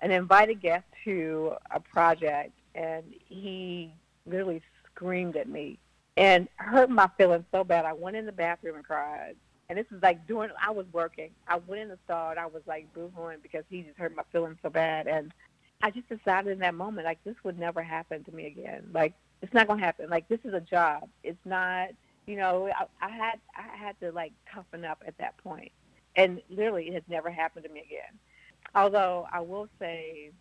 an 0.02 0.12
invited 0.12 0.62
guest 0.62 0.86
to 1.06 1.54
a 1.70 1.80
project, 1.80 2.52
and 2.76 3.04
he 3.28 3.94
literally 4.26 4.62
screamed 4.94 5.36
at 5.38 5.48
me 5.48 5.80
and 6.18 6.48
hurt 6.58 6.90
my 6.90 7.10
feelings 7.18 7.46
so 7.52 7.64
bad. 7.64 7.86
I 7.86 7.94
went 7.94 8.18
in 8.18 8.26
the 8.26 8.32
bathroom 8.32 8.76
and 8.76 8.86
cried. 8.86 9.36
And 9.70 9.78
this 9.78 9.86
is 9.96 10.04
like 10.04 10.28
during 10.28 10.52
I 10.62 10.72
was 10.72 10.86
working. 10.92 11.30
I 11.48 11.58
went 11.66 11.82
in 11.82 11.88
the 11.88 11.98
stall 12.04 12.32
and 12.32 12.40
I 12.40 12.46
was 12.46 12.62
like 12.68 12.94
boohooing 12.94 13.42
because 13.42 13.64
he 13.70 13.84
just 13.84 13.98
hurt 13.98 14.14
my 14.16 14.24
feelings 14.32 14.58
so 14.62 14.70
bad. 14.70 15.08
And 15.08 15.32
I 15.82 15.92
just 15.92 16.10
decided 16.10 16.52
in 16.52 16.60
that 16.60 16.76
moment 16.76 17.06
like 17.06 17.24
this 17.24 17.36
would 17.44 17.58
never 17.58 17.82
happen 17.82 18.24
to 18.26 18.32
me 18.32 18.48
again. 18.48 18.90
Like 18.94 19.14
it's 19.42 19.54
not 19.54 19.68
gonna 19.68 19.82
happen. 19.82 20.10
Like 20.10 20.28
this 20.28 20.40
is 20.44 20.54
a 20.54 20.60
job. 20.60 21.08
It's 21.24 21.44
not. 21.46 21.90
You 22.28 22.36
know, 22.36 22.68
I, 22.68 22.86
I 23.06 23.10
had 23.10 23.40
I 23.56 23.76
had 23.76 24.00
to 24.02 24.12
like 24.12 24.34
toughen 24.54 24.86
up 24.86 25.02
at 25.08 25.18
that 25.18 25.38
point, 25.38 25.72
and 26.16 26.42
literally 26.50 26.88
it 26.90 26.94
has 26.94 27.04
never 27.08 27.30
happened 27.30 27.66
to 27.66 27.72
me 27.72 27.82
again. 27.82 28.18
Although 28.76 29.28
I 29.32 29.40
will 29.42 29.68
say, 29.80 30.32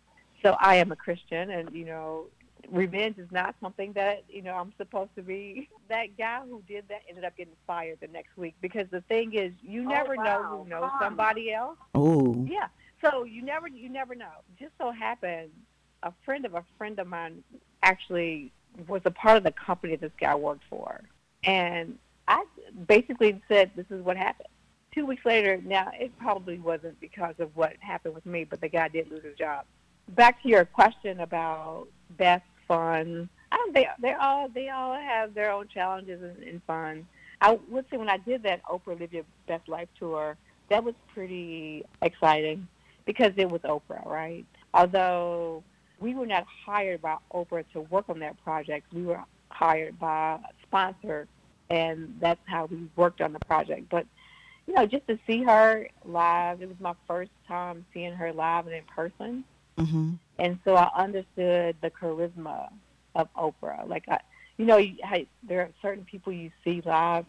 so 0.43 0.55
I 0.59 0.75
am 0.75 0.91
a 0.91 0.95
Christian, 0.95 1.49
and 1.51 1.73
you 1.73 1.85
know, 1.85 2.25
revenge 2.69 3.17
is 3.17 3.31
not 3.31 3.55
something 3.61 3.93
that 3.93 4.23
you 4.29 4.41
know 4.41 4.53
I'm 4.53 4.73
supposed 4.77 5.11
to 5.15 5.21
be. 5.21 5.69
That 5.89 6.17
guy 6.17 6.39
who 6.49 6.63
did 6.69 6.85
that 6.87 7.01
ended 7.09 7.25
up 7.25 7.35
getting 7.35 7.51
fired 7.67 7.97
the 7.99 8.07
next 8.07 8.37
week 8.37 8.55
because 8.61 8.87
the 8.91 9.01
thing 9.01 9.33
is, 9.33 9.51
you 9.61 9.81
Oh, 9.81 9.89
never 9.89 10.15
know 10.15 10.23
wow. 10.23 10.63
who 10.63 10.69
knows 10.69 10.89
Karma. 10.89 10.97
somebody 11.05 11.51
else. 11.51 11.77
Oh. 11.93 12.47
Yeah. 12.49 12.67
So 13.03 13.25
you 13.25 13.41
never 13.41 13.67
you 13.67 13.89
never 13.89 14.15
know. 14.15 14.31
Just 14.57 14.71
so 14.79 14.91
happened, 14.91 15.49
a 16.03 16.13
friend 16.23 16.45
of 16.45 16.53
a 16.53 16.63
friend 16.77 16.97
of 16.97 17.07
mine 17.07 17.43
actually 17.83 18.53
was 18.87 19.01
a 19.03 19.11
part 19.11 19.35
of 19.35 19.43
the 19.43 19.51
company 19.51 19.97
this 19.97 20.13
guy 20.17 20.33
worked 20.33 20.63
for, 20.69 21.01
and 21.43 21.97
I 22.29 22.45
basically 22.87 23.41
said, 23.49 23.71
"This 23.75 23.87
is 23.89 24.01
what 24.01 24.15
happened." 24.15 24.47
Two 24.93 25.05
weeks 25.05 25.25
later, 25.25 25.61
now 25.63 25.89
it 25.93 26.11
probably 26.19 26.59
wasn't 26.59 26.99
because 26.99 27.35
of 27.39 27.55
what 27.55 27.73
happened 27.79 28.13
with 28.13 28.25
me, 28.25 28.43
but 28.43 28.59
the 28.59 28.67
guy 28.67 28.89
did 28.89 29.09
lose 29.09 29.23
his 29.23 29.37
job. 29.37 29.65
Back 30.09 30.41
to 30.43 30.49
your 30.49 30.65
question 30.65 31.21
about 31.21 31.87
best 32.17 32.43
fun. 32.67 33.29
I 33.51 33.57
don't. 33.57 33.73
They 33.73 33.87
they 34.01 34.13
all 34.13 34.49
they 34.49 34.69
all 34.69 34.93
have 34.93 35.33
their 35.33 35.51
own 35.51 35.67
challenges 35.73 36.21
and, 36.21 36.43
and 36.43 36.61
fun. 36.63 37.07
I 37.39 37.57
would 37.69 37.85
say 37.89 37.97
when 37.97 38.09
I 38.09 38.17
did 38.17 38.43
that 38.43 38.63
Oprah 38.65 38.99
Live 38.99 39.13
Your 39.13 39.23
Best 39.47 39.67
Life 39.67 39.87
tour, 39.97 40.37
that 40.69 40.83
was 40.83 40.93
pretty 41.13 41.85
exciting 42.01 42.67
because 43.05 43.31
it 43.37 43.49
was 43.49 43.61
Oprah, 43.61 44.05
right? 44.05 44.45
Although 44.73 45.63
we 45.99 46.15
were 46.15 46.25
not 46.25 46.45
hired 46.65 47.01
by 47.01 47.17
Oprah 47.33 47.63
to 47.73 47.81
work 47.81 48.09
on 48.09 48.19
that 48.19 48.41
project, 48.43 48.87
we 48.93 49.03
were 49.03 49.19
hired 49.49 49.99
by 49.99 50.33
a 50.35 50.39
sponsor, 50.63 51.27
and 51.69 52.15
that's 52.19 52.39
how 52.45 52.65
we 52.65 52.87
worked 52.95 53.21
on 53.21 53.33
the 53.33 53.39
project. 53.39 53.87
But 53.89 54.05
you 54.67 54.73
know, 54.73 54.85
just 54.85 55.07
to 55.07 55.17
see 55.27 55.43
her 55.43 55.87
live, 56.05 56.61
it 56.61 56.67
was 56.67 56.79
my 56.79 56.93
first 57.07 57.31
time 57.47 57.85
seeing 57.93 58.13
her 58.13 58.31
live 58.33 58.67
and 58.67 58.75
in 58.75 58.83
person, 58.83 59.43
Mm-hmm. 59.77 60.11
and 60.37 60.59
so 60.63 60.75
I 60.75 60.89
understood 60.95 61.75
the 61.81 61.89
charisma 61.89 62.69
of 63.15 63.29
Oprah. 63.35 63.87
Like 63.87 64.03
I, 64.09 64.19
you 64.57 64.65
know, 64.65 64.77
you, 64.77 64.95
how, 65.03 65.17
there 65.43 65.61
are 65.61 65.69
certain 65.81 66.05
people 66.05 66.31
you 66.33 66.51
see 66.63 66.81
live, 66.85 67.25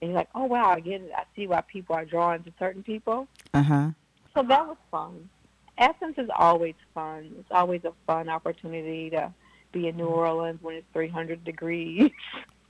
and 0.00 0.10
you're 0.10 0.18
like, 0.18 0.28
oh 0.34 0.44
wow, 0.44 0.70
I 0.70 0.80
get 0.80 1.00
it. 1.00 1.12
I 1.16 1.24
see 1.34 1.46
why 1.46 1.62
people 1.62 1.94
are 1.94 2.04
drawn 2.04 2.42
to 2.44 2.52
certain 2.58 2.82
people. 2.82 3.26
Uh 3.54 3.62
huh. 3.62 3.90
So 4.34 4.42
that 4.42 4.66
was 4.66 4.76
fun. 4.90 5.28
Essence 5.78 6.14
is 6.18 6.28
always 6.36 6.74
fun. 6.94 7.30
It's 7.38 7.50
always 7.50 7.84
a 7.84 7.92
fun 8.06 8.28
opportunity 8.28 9.10
to 9.10 9.32
be 9.72 9.86
in 9.88 9.96
New 9.96 10.06
Orleans 10.08 10.58
when 10.60 10.74
it's 10.74 10.86
300 10.92 11.44
degrees. 11.44 12.10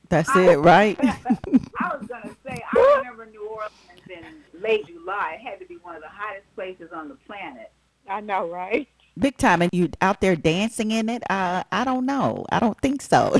That's 0.08 0.30
it, 0.36 0.58
right? 0.58 0.98
I 1.00 1.96
was 1.96 2.06
gonna 2.08 2.34
say 2.58 2.64
I 2.76 2.98
remember 2.98 3.26
New 3.26 3.46
Orleans 3.46 3.72
in 4.08 4.60
late 4.60 4.86
July. 4.86 5.38
It 5.40 5.46
had 5.46 5.58
to 5.60 5.66
be 5.66 5.76
one 5.76 5.96
of 5.96 6.02
the 6.02 6.08
hottest 6.08 6.46
places 6.54 6.90
on 6.92 7.08
the 7.08 7.14
planet. 7.26 7.72
I 8.08 8.20
know, 8.20 8.48
right? 8.48 8.88
Big 9.18 9.36
time. 9.36 9.62
And 9.62 9.70
you 9.72 9.90
out 10.00 10.20
there 10.20 10.36
dancing 10.36 10.90
in 10.90 11.08
it? 11.08 11.22
Uh, 11.30 11.64
I 11.72 11.84
don't 11.84 12.06
know. 12.06 12.46
I 12.50 12.58
don't 12.60 12.78
think 12.80 13.02
so. 13.02 13.36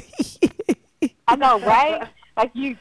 I 1.26 1.36
know, 1.36 1.60
right? 1.66 2.08
like 2.36 2.50
you, 2.54 2.76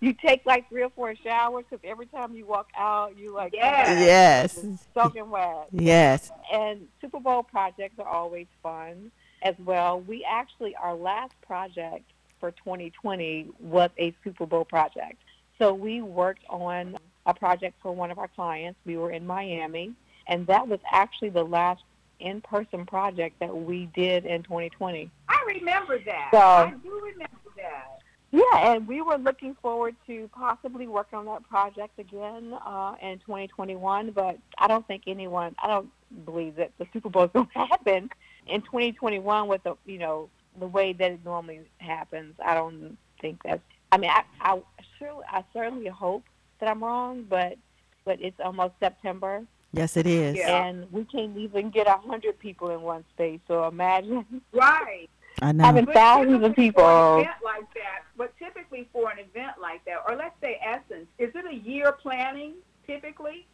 you 0.00 0.12
take 0.14 0.44
like 0.46 0.68
three 0.68 0.82
or 0.82 0.90
four 0.90 1.14
showers 1.16 1.64
because 1.68 1.84
every 1.88 2.06
time 2.06 2.34
you 2.34 2.46
walk 2.46 2.68
out, 2.76 3.16
you 3.18 3.34
like 3.34 3.54
Yeah. 3.54 3.98
yes. 4.00 4.64
soaking 4.94 5.30
wet. 5.30 5.68
Yes. 5.72 6.30
And 6.52 6.86
Super 7.00 7.20
Bowl 7.20 7.42
projects 7.42 7.98
are 7.98 8.08
always 8.08 8.46
fun 8.62 9.10
as 9.42 9.54
well. 9.64 10.00
We 10.00 10.24
actually 10.28 10.74
our 10.76 10.94
last 10.94 11.32
project 11.46 12.04
for 12.40 12.50
2020 12.52 13.48
was 13.60 13.90
a 13.98 14.14
Super 14.24 14.46
Bowl 14.46 14.64
project. 14.64 15.20
So 15.58 15.72
we 15.72 16.02
worked 16.02 16.44
on 16.50 16.96
a 17.24 17.34
project 17.34 17.76
for 17.82 17.92
one 17.92 18.10
of 18.10 18.18
our 18.18 18.28
clients. 18.28 18.78
We 18.84 18.96
were 18.96 19.10
in 19.10 19.26
Miami, 19.26 19.94
and 20.26 20.46
that 20.46 20.68
was 20.68 20.80
actually 20.90 21.30
the 21.30 21.44
last 21.44 21.82
in-person 22.20 22.86
project 22.86 23.38
that 23.40 23.54
we 23.54 23.86
did 23.94 24.24
in 24.26 24.42
2020. 24.42 25.10
I 25.28 25.44
remember 25.46 25.98
that. 26.04 26.28
So- 26.32 26.38
I 26.38 26.74
do 26.82 26.94
remember 26.94 27.36
that. 27.56 28.00
Yeah, 28.32 28.42
and 28.74 28.88
we 28.88 29.00
were 29.02 29.16
looking 29.16 29.54
forward 29.62 29.94
to 30.08 30.28
possibly 30.34 30.88
working 30.88 31.18
on 31.18 31.26
that 31.26 31.48
project 31.48 31.98
again 31.98 32.54
uh, 32.66 32.94
in 33.00 33.18
2021, 33.20 34.10
but 34.10 34.36
I 34.58 34.66
don't 34.66 34.86
think 34.86 35.04
anyone, 35.06 35.54
I 35.62 35.68
don't 35.68 35.88
believe 36.24 36.56
that 36.56 36.72
the 36.78 36.86
Super 36.92 37.08
Bowl 37.08 37.24
is 37.24 37.30
going 37.32 37.46
to 37.54 37.58
happen 37.58 38.10
in 38.46 38.62
2021 38.62 39.48
with 39.48 39.62
the, 39.62 39.76
you 39.86 39.98
know, 39.98 40.28
the 40.58 40.66
way 40.66 40.92
that 40.92 41.12
it 41.12 41.20
normally 41.24 41.60
happens. 41.78 42.34
I 42.44 42.54
don't 42.54 42.98
think 43.20 43.42
that's. 43.44 43.62
I 43.92 43.98
mean, 43.98 44.10
I, 44.10 44.22
I 44.40 44.60
surely, 44.98 45.24
I 45.30 45.44
certainly 45.52 45.86
hope 45.88 46.24
that 46.60 46.68
I'm 46.68 46.82
wrong, 46.82 47.24
but 47.28 47.56
but 48.04 48.20
it's 48.20 48.38
almost 48.40 48.74
September, 48.80 49.44
Yes, 49.72 49.96
it 49.96 50.06
is. 50.06 50.36
Yeah. 50.36 50.64
and 50.64 50.90
we 50.92 51.04
can't 51.04 51.36
even 51.36 51.70
get 51.70 51.86
a 51.86 51.96
hundred 51.98 52.38
people 52.38 52.70
in 52.70 52.80
one 52.82 53.04
space. 53.12 53.40
So 53.48 53.66
imagine 53.66 54.24
Right. 54.52 55.08
I 55.42 55.52
know. 55.52 55.64
having 55.64 55.84
But 55.84 55.94
thousands 55.94 56.36
of 56.44 56.54
typically 56.54 56.70
For 56.70 56.80
an 56.80 56.88
people. 56.88 57.18
event 57.20 57.36
like 57.44 57.74
that, 57.74 58.02
but 58.16 58.32
typically 58.38 58.88
for 58.92 59.10
an 59.10 59.18
event 59.18 59.56
like 59.60 59.84
that, 59.84 59.98
or 60.08 60.16
let's 60.16 60.34
say 60.40 60.58
Essence, 60.64 61.08
is 61.18 61.30
it 61.34 61.44
a 61.46 61.54
year 61.54 61.92
planning 61.92 62.54
typically? 62.86 63.46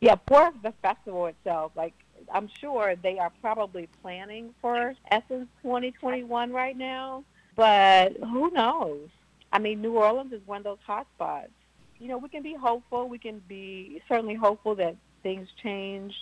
Yeah, 0.00 0.16
for 0.26 0.52
the 0.64 0.72
festival 0.82 1.26
itself, 1.26 1.72
like 1.76 1.94
I'm 2.32 2.48
sure 2.60 2.96
they 2.96 3.18
are 3.18 3.30
probably 3.40 3.88
planning 4.02 4.52
for 4.60 4.94
Essence 5.12 5.48
2021 5.62 6.52
right 6.52 6.76
now, 6.76 7.22
but 7.54 8.14
who 8.16 8.50
knows? 8.50 9.08
I 9.52 9.58
mean, 9.58 9.82
New 9.82 9.92
Orleans 9.92 10.32
is 10.32 10.40
one 10.46 10.58
of 10.58 10.64
those 10.64 10.78
hot 10.86 11.06
spots. 11.14 11.50
You 11.98 12.08
know, 12.08 12.18
we 12.18 12.28
can 12.28 12.42
be 12.42 12.54
hopeful. 12.54 13.08
We 13.08 13.18
can 13.18 13.40
be 13.46 14.02
certainly 14.08 14.34
hopeful 14.34 14.74
that 14.76 14.96
things 15.22 15.48
change. 15.62 16.14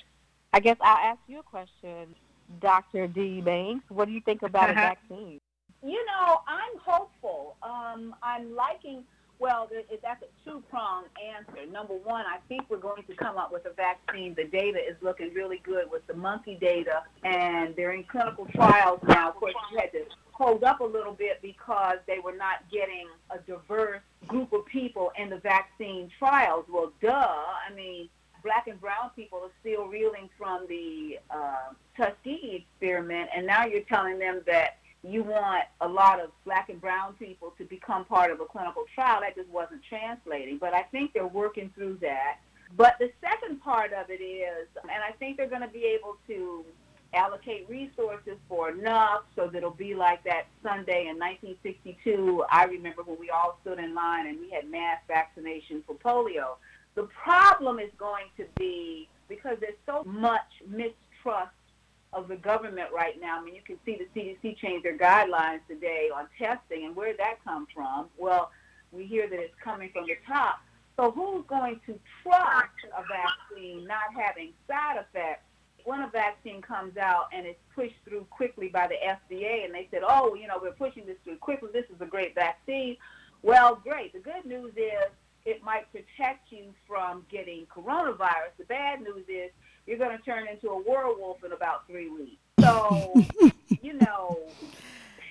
I 0.53 0.61
guess 0.61 0.77
I'll 0.81 1.13
ask 1.13 1.21
you 1.29 1.39
a 1.39 1.43
question, 1.43 2.15
Dr. 2.61 3.07
D. 3.07 3.41
Banks. 3.41 3.85
What 3.89 4.07
do 4.07 4.13
you 4.13 4.21
think 4.21 4.43
about 4.43 4.71
a 4.71 4.75
vaccine? 4.75 5.41
You 5.83 6.05
know, 6.07 6.41
I'm 6.47 6.79
hopeful. 6.85 7.57
Um, 7.63 8.15
I'm 8.23 8.55
liking. 8.55 9.05
Well, 9.39 9.71
it, 9.71 9.87
it, 9.91 10.01
that's 10.03 10.23
a 10.23 10.45
two-pronged 10.45 11.07
answer. 11.35 11.65
Number 11.71 11.95
one, 11.95 12.27
I 12.27 12.39
think 12.49 12.65
we're 12.69 12.77
going 12.77 13.05
to 13.05 13.15
come 13.15 13.39
up 13.39 13.51
with 13.51 13.65
a 13.65 13.73
vaccine. 13.73 14.35
The 14.35 14.45
data 14.45 14.79
is 14.79 14.97
looking 15.01 15.33
really 15.33 15.63
good 15.65 15.91
with 15.91 16.07
the 16.07 16.13
monkey 16.13 16.59
data, 16.61 17.05
and 17.25 17.75
they're 17.75 17.93
in 17.93 18.05
clinical 18.05 18.47
trials 18.55 19.01
now. 19.09 19.31
Of 19.31 19.37
course, 19.37 19.55
you 19.73 19.79
had 19.79 19.93
to 19.93 20.05
hold 20.41 20.65
up 20.65 20.81
a 20.81 20.85
little 20.85 21.13
bit 21.13 21.39
because 21.43 21.99
they 22.07 22.19
were 22.19 22.35
not 22.35 22.65
getting 22.73 23.07
a 23.29 23.39
diverse 23.41 24.01
group 24.27 24.55
of 24.55 24.65
people 24.65 25.13
in 25.19 25.29
the 25.29 25.37
vaccine 25.37 26.11
trials. 26.19 26.65
Well, 26.67 26.93
duh. 27.03 27.11
I 27.11 27.71
mean, 27.77 28.09
black 28.43 28.67
and 28.67 28.81
brown 28.81 29.11
people 29.15 29.41
are 29.41 29.51
still 29.61 29.87
reeling 29.87 30.31
from 30.39 30.67
the 30.67 31.19
uh, 31.31 31.75
Tuskegee 31.95 32.65
experiment, 32.65 33.29
and 33.37 33.47
now 33.47 33.67
you're 33.67 33.83
telling 33.83 34.19
them 34.19 34.41
that 34.47 34.79
you 35.03 35.23
want 35.23 35.65
a 35.83 35.89
lot 35.89 36.21
of 36.21 36.31
black 36.47 36.71
and 36.71 36.81
brown 36.81 37.13
people 37.15 37.53
to 37.59 37.65
become 37.65 38.07
part 38.07 38.31
of 38.31 38.41
a 38.41 38.47
clinical 38.47 38.85
trial. 38.95 39.21
That 39.21 39.37
just 39.37 39.51
wasn't 39.51 39.83
translating. 39.87 40.57
But 40.57 40.73
I 40.73 40.85
think 40.85 41.13
they're 41.13 41.27
working 41.27 41.71
through 41.75 41.99
that. 42.01 42.39
But 42.79 42.97
the 42.99 43.11
second 43.21 43.61
part 43.61 43.93
of 43.93 44.09
it 44.09 44.23
is, 44.23 44.69
and 44.83 45.03
I 45.07 45.13
think 45.19 45.37
they're 45.37 45.49
going 45.49 45.61
to 45.61 45.69
be 45.69 45.85
able 45.85 46.17
to 46.29 46.65
allocate 47.13 47.69
resources 47.69 48.37
for 48.49 48.71
enough 48.71 49.23
so 49.35 49.47
that 49.47 49.57
it'll 49.57 49.71
be 49.71 49.95
like 49.95 50.23
that 50.25 50.47
Sunday 50.63 51.09
in 51.09 51.19
1962. 51.19 52.45
I 52.51 52.65
remember 52.65 53.03
when 53.03 53.19
we 53.19 53.31
all 53.31 53.59
stood 53.63 53.79
in 53.79 53.95
line 53.95 54.27
and 54.27 54.39
we 54.39 54.51
had 54.51 54.71
mass 54.71 54.99
vaccination 55.09 55.83
for 55.87 55.95
polio. 55.97 56.57
The 56.95 57.09
problem 57.25 57.79
is 57.79 57.91
going 57.99 58.27
to 58.37 58.45
be 58.57 59.09
because 59.29 59.57
there's 59.61 59.79
so 59.87 60.05
much 60.05 60.41
mistrust 60.69 61.55
of 62.13 62.29
the 62.29 62.37
government 62.37 62.89
right 62.95 63.21
now. 63.21 63.41
I 63.41 63.45
mean, 63.45 63.55
you 63.55 63.63
can 63.63 63.79
see 63.85 63.97
the 63.97 64.21
CDC 64.21 64.59
change 64.59 64.83
their 64.83 64.99
guidelines 64.99 65.61
today 65.69 66.11
on 66.15 66.27
testing, 66.39 66.85
and 66.85 66.97
where 66.97 67.17
that 67.17 67.43
come 67.45 67.67
from? 67.73 68.09
Well, 68.19 68.51
we 68.93 69.07
hear 69.07 69.29
that 69.29 69.39
it's 69.39 69.55
coming 69.63 69.91
from 69.93 70.07
the 70.07 70.17
top. 70.27 70.61
So 70.97 71.13
who's 71.13 71.45
going 71.47 71.81
to 71.87 71.99
trust 72.23 72.69
a 72.97 73.03
vaccine 73.03 73.87
not 73.87 74.13
having 74.15 74.53
side 74.69 74.97
effects 74.97 75.45
when 75.85 76.01
a 76.01 76.09
vaccine 76.09 76.63
comes 76.63 76.97
out 76.97 77.27
and 77.33 77.47
it's 77.47 77.61
pushed 77.75 77.97
through 78.05 78.27
quickly 78.31 78.69
by 78.69 78.89
the 78.89 78.95
FDA 78.95 79.65
and 79.65 79.75
they 79.75 79.89
said, 79.91 80.03
oh, 80.07 80.35
you 80.35 80.47
know, 80.47 80.59
we're 80.61 80.73
pushing 80.73 81.07
this 81.07 81.17
through 81.25 81.37
quickly. 81.37 81.69
This 81.73 81.87
is 81.95 82.01
a 82.01 82.07
great 82.07 82.35
vaccine. 82.35 82.97
Well, 83.43 83.81
great. 83.83 84.13
The 84.13 84.19
good 84.19 84.45
news 84.45 84.73
is 84.77 85.11
it 85.45 85.63
might 85.63 85.91
protect 85.93 86.53
you 86.53 86.75
from 86.87 87.25
getting 87.31 87.67
coronavirus. 87.67 88.53
The 88.59 88.65
bad 88.65 89.01
news 89.01 89.25
is 89.29 89.51
you're 89.87 89.99
going 89.99 90.17
to 90.17 90.23
turn 90.23 90.47
into 90.49 90.69
a 90.69 90.83
werewolf 90.83 91.43
in 91.45 91.53
about 91.53 91.87
three 91.87 92.11
weeks. 92.11 92.37
So, 92.61 93.15
you 93.83 93.95
know, 93.95 94.39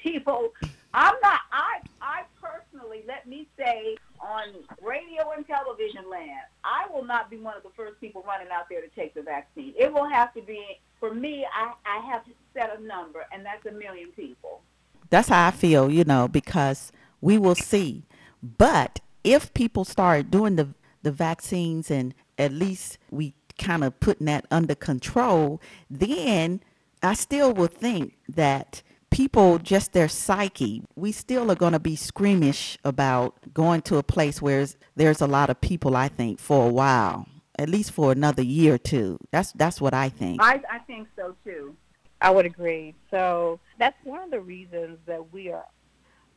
people 0.02 0.54
I'm 0.94 1.16
not. 1.22 1.42
I 1.52 1.82
I 2.02 2.24
personally 2.42 3.04
let 3.08 3.28
me 3.28 3.48
say 3.58 3.96
on 4.22 4.54
radio 4.82 5.32
and 5.36 5.46
television 5.48 6.10
land, 6.10 6.42
I 6.64 6.86
will 6.92 7.04
not 7.04 7.30
be 7.30 7.38
one 7.38 7.56
of 7.56 7.64
the 7.64 7.70
first 7.76 8.00
people 8.00 8.24
running 8.28 8.50
out 8.52 8.68
there 8.70 8.82
to 8.82 8.88
take 8.90 9.14
the 9.14 9.22
vaccine. 9.22 9.74
It 9.78 9.92
will 9.92 10.08
have 10.08 10.34
to 10.34 10.42
be 10.42 10.80
for 11.00 11.14
me. 11.14 11.46
I 11.54 11.74
I 11.86 12.06
have 12.12 12.26
to 12.26 12.32
set 12.54 12.78
a 12.78 12.82
number, 12.82 13.26
and 13.32 13.46
that's 13.46 13.66
a 13.66 13.72
million 13.72 14.10
people. 14.12 14.62
That's 15.10 15.30
how 15.30 15.48
I 15.48 15.52
feel, 15.52 15.90
you 15.90 16.04
know, 16.04 16.28
because 16.28 16.92
we 17.22 17.38
will 17.38 17.56
see. 17.56 18.04
But 18.42 19.00
if 19.24 19.54
people 19.54 19.86
start 19.86 20.32
doing 20.32 20.56
the 20.56 20.70
the 21.02 21.12
vaccines 21.12 21.90
and 21.90 22.14
at 22.38 22.52
least 22.52 22.98
we 23.10 23.34
kind 23.58 23.84
of 23.84 24.00
putting 24.00 24.26
that 24.26 24.46
under 24.52 24.76
control, 24.76 25.62
then 25.90 26.62
I 27.02 27.14
still 27.14 27.54
will 27.54 27.68
think 27.68 28.18
that 28.28 28.82
people 29.12 29.58
just 29.60 29.94
their 29.94 30.08
psyche 30.08 30.84
we 30.96 31.12
still 31.12 31.52
are 31.52 31.56
going 31.56 31.74
to 31.74 31.80
be 31.80 31.96
squeamish 31.96 32.78
about 32.84 33.36
going 33.54 33.82
to 33.82 33.98
a 33.98 34.04
place 34.04 34.42
where 34.42 34.66
there's 34.96 35.22
a 35.22 35.28
lot 35.28 35.50
of 35.50 35.60
people 35.62 35.96
i 35.96 36.08
think 36.08 36.40
for 36.40 36.68
a 36.68 36.72
while 36.72 37.26
at 37.58 37.70
least 37.70 37.92
for 37.92 38.12
another 38.12 38.44
year 38.44 38.76
or 38.76 38.78
two 38.78 39.18
that's 39.32 39.52
that's 39.54 39.82
what 39.82 39.94
i 39.94 40.10
think 40.10 40.42
I, 40.42 40.62
I 40.70 40.80
think 40.80 41.08
so 41.16 41.36
too. 41.44 41.76
I 42.22 42.32
would 42.32 42.46
agree. 42.46 42.96
So 43.12 43.60
that's 43.78 43.96
one 44.04 44.22
of 44.22 44.32
the 44.32 44.42
reasons 44.42 44.98
that 45.06 45.32
we 45.32 45.52
are 45.52 45.66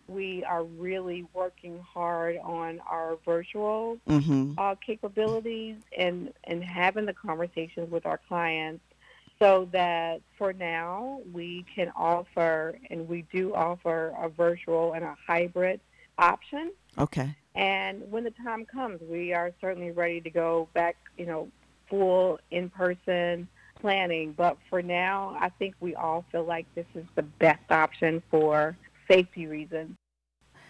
we 0.08 0.44
are 0.44 0.64
really 0.64 1.24
working 1.32 1.80
hard 1.80 2.36
on 2.42 2.80
our 2.88 3.18
virtual 3.24 3.98
mhm 4.08 4.54
uh, 4.58 4.74
capabilities 4.84 5.76
and 5.96 6.32
and 6.44 6.62
having 6.62 7.06
the 7.06 7.12
conversations 7.14 7.90
with 7.90 8.04
our 8.06 8.18
clients 8.28 8.82
so 9.42 9.68
that 9.72 10.20
for 10.38 10.52
now 10.52 11.20
we 11.32 11.64
can 11.74 11.90
offer 11.96 12.78
and 12.90 13.08
we 13.08 13.22
do 13.32 13.52
offer 13.54 14.14
a 14.20 14.28
virtual 14.28 14.92
and 14.92 15.02
a 15.04 15.16
hybrid 15.26 15.80
option. 16.16 16.70
Okay. 16.96 17.34
And 17.56 18.08
when 18.08 18.22
the 18.22 18.30
time 18.30 18.64
comes 18.64 19.00
we 19.02 19.32
are 19.32 19.50
certainly 19.60 19.90
ready 19.90 20.20
to 20.20 20.30
go 20.30 20.68
back 20.74 20.96
you 21.18 21.26
know 21.26 21.48
full 21.90 22.38
in 22.52 22.70
person 22.70 23.48
planning. 23.80 24.32
But 24.32 24.58
for 24.70 24.80
now 24.80 25.36
i 25.40 25.48
think 25.48 25.74
we 25.80 25.96
all 25.96 26.24
feel 26.30 26.44
like 26.44 26.66
this 26.76 26.86
is 26.94 27.04
the 27.16 27.22
best 27.22 27.68
option 27.70 28.22
for 28.30 28.76
safety 29.10 29.48
reasons. 29.48 29.96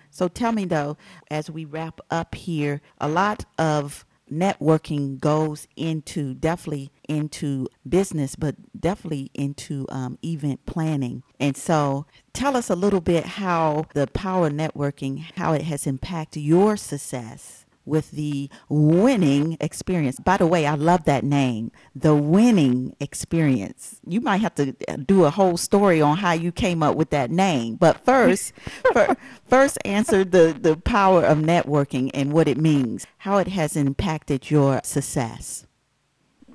So 0.08 0.28
tell 0.28 0.52
me 0.52 0.64
though, 0.64 0.96
as 1.30 1.50
we 1.50 1.66
wrap 1.66 2.00
up 2.10 2.34
here, 2.34 2.80
a 2.98 3.08
lot 3.08 3.44
of 3.58 4.06
networking 4.32 5.20
goes 5.20 5.68
into 5.76 6.34
definitely 6.34 6.90
into 7.08 7.68
business, 7.88 8.36
but 8.36 8.56
definitely 8.78 9.30
into 9.34 9.86
um, 9.90 10.18
event 10.24 10.64
planning. 10.66 11.22
And 11.38 11.56
so 11.56 12.06
tell 12.32 12.56
us 12.56 12.70
a 12.70 12.76
little 12.76 13.00
bit 13.00 13.24
how 13.24 13.86
the 13.94 14.06
power 14.08 14.50
networking, 14.50 15.24
how 15.36 15.52
it 15.52 15.62
has 15.62 15.86
impacted 15.86 16.42
your 16.42 16.76
success 16.76 17.61
with 17.84 18.10
the 18.12 18.48
winning 18.68 19.56
experience. 19.60 20.20
By 20.20 20.36
the 20.36 20.46
way, 20.46 20.66
I 20.66 20.74
love 20.74 21.04
that 21.04 21.24
name, 21.24 21.70
the 21.94 22.14
winning 22.14 22.94
experience. 23.00 24.00
You 24.06 24.20
might 24.20 24.40
have 24.40 24.54
to 24.56 24.74
uh, 24.88 24.96
do 24.96 25.24
a 25.24 25.30
whole 25.30 25.56
story 25.56 26.00
on 26.00 26.18
how 26.18 26.32
you 26.32 26.52
came 26.52 26.82
up 26.82 26.96
with 26.96 27.10
that 27.10 27.30
name. 27.30 27.76
But 27.76 28.04
first, 28.04 28.52
fir- 28.92 29.16
first 29.46 29.78
answer 29.84 30.24
the, 30.24 30.56
the 30.58 30.76
power 30.76 31.24
of 31.24 31.38
networking 31.38 32.10
and 32.14 32.32
what 32.32 32.48
it 32.48 32.58
means, 32.58 33.06
how 33.18 33.38
it 33.38 33.48
has 33.48 33.76
impacted 33.76 34.50
your 34.50 34.80
success. 34.84 35.66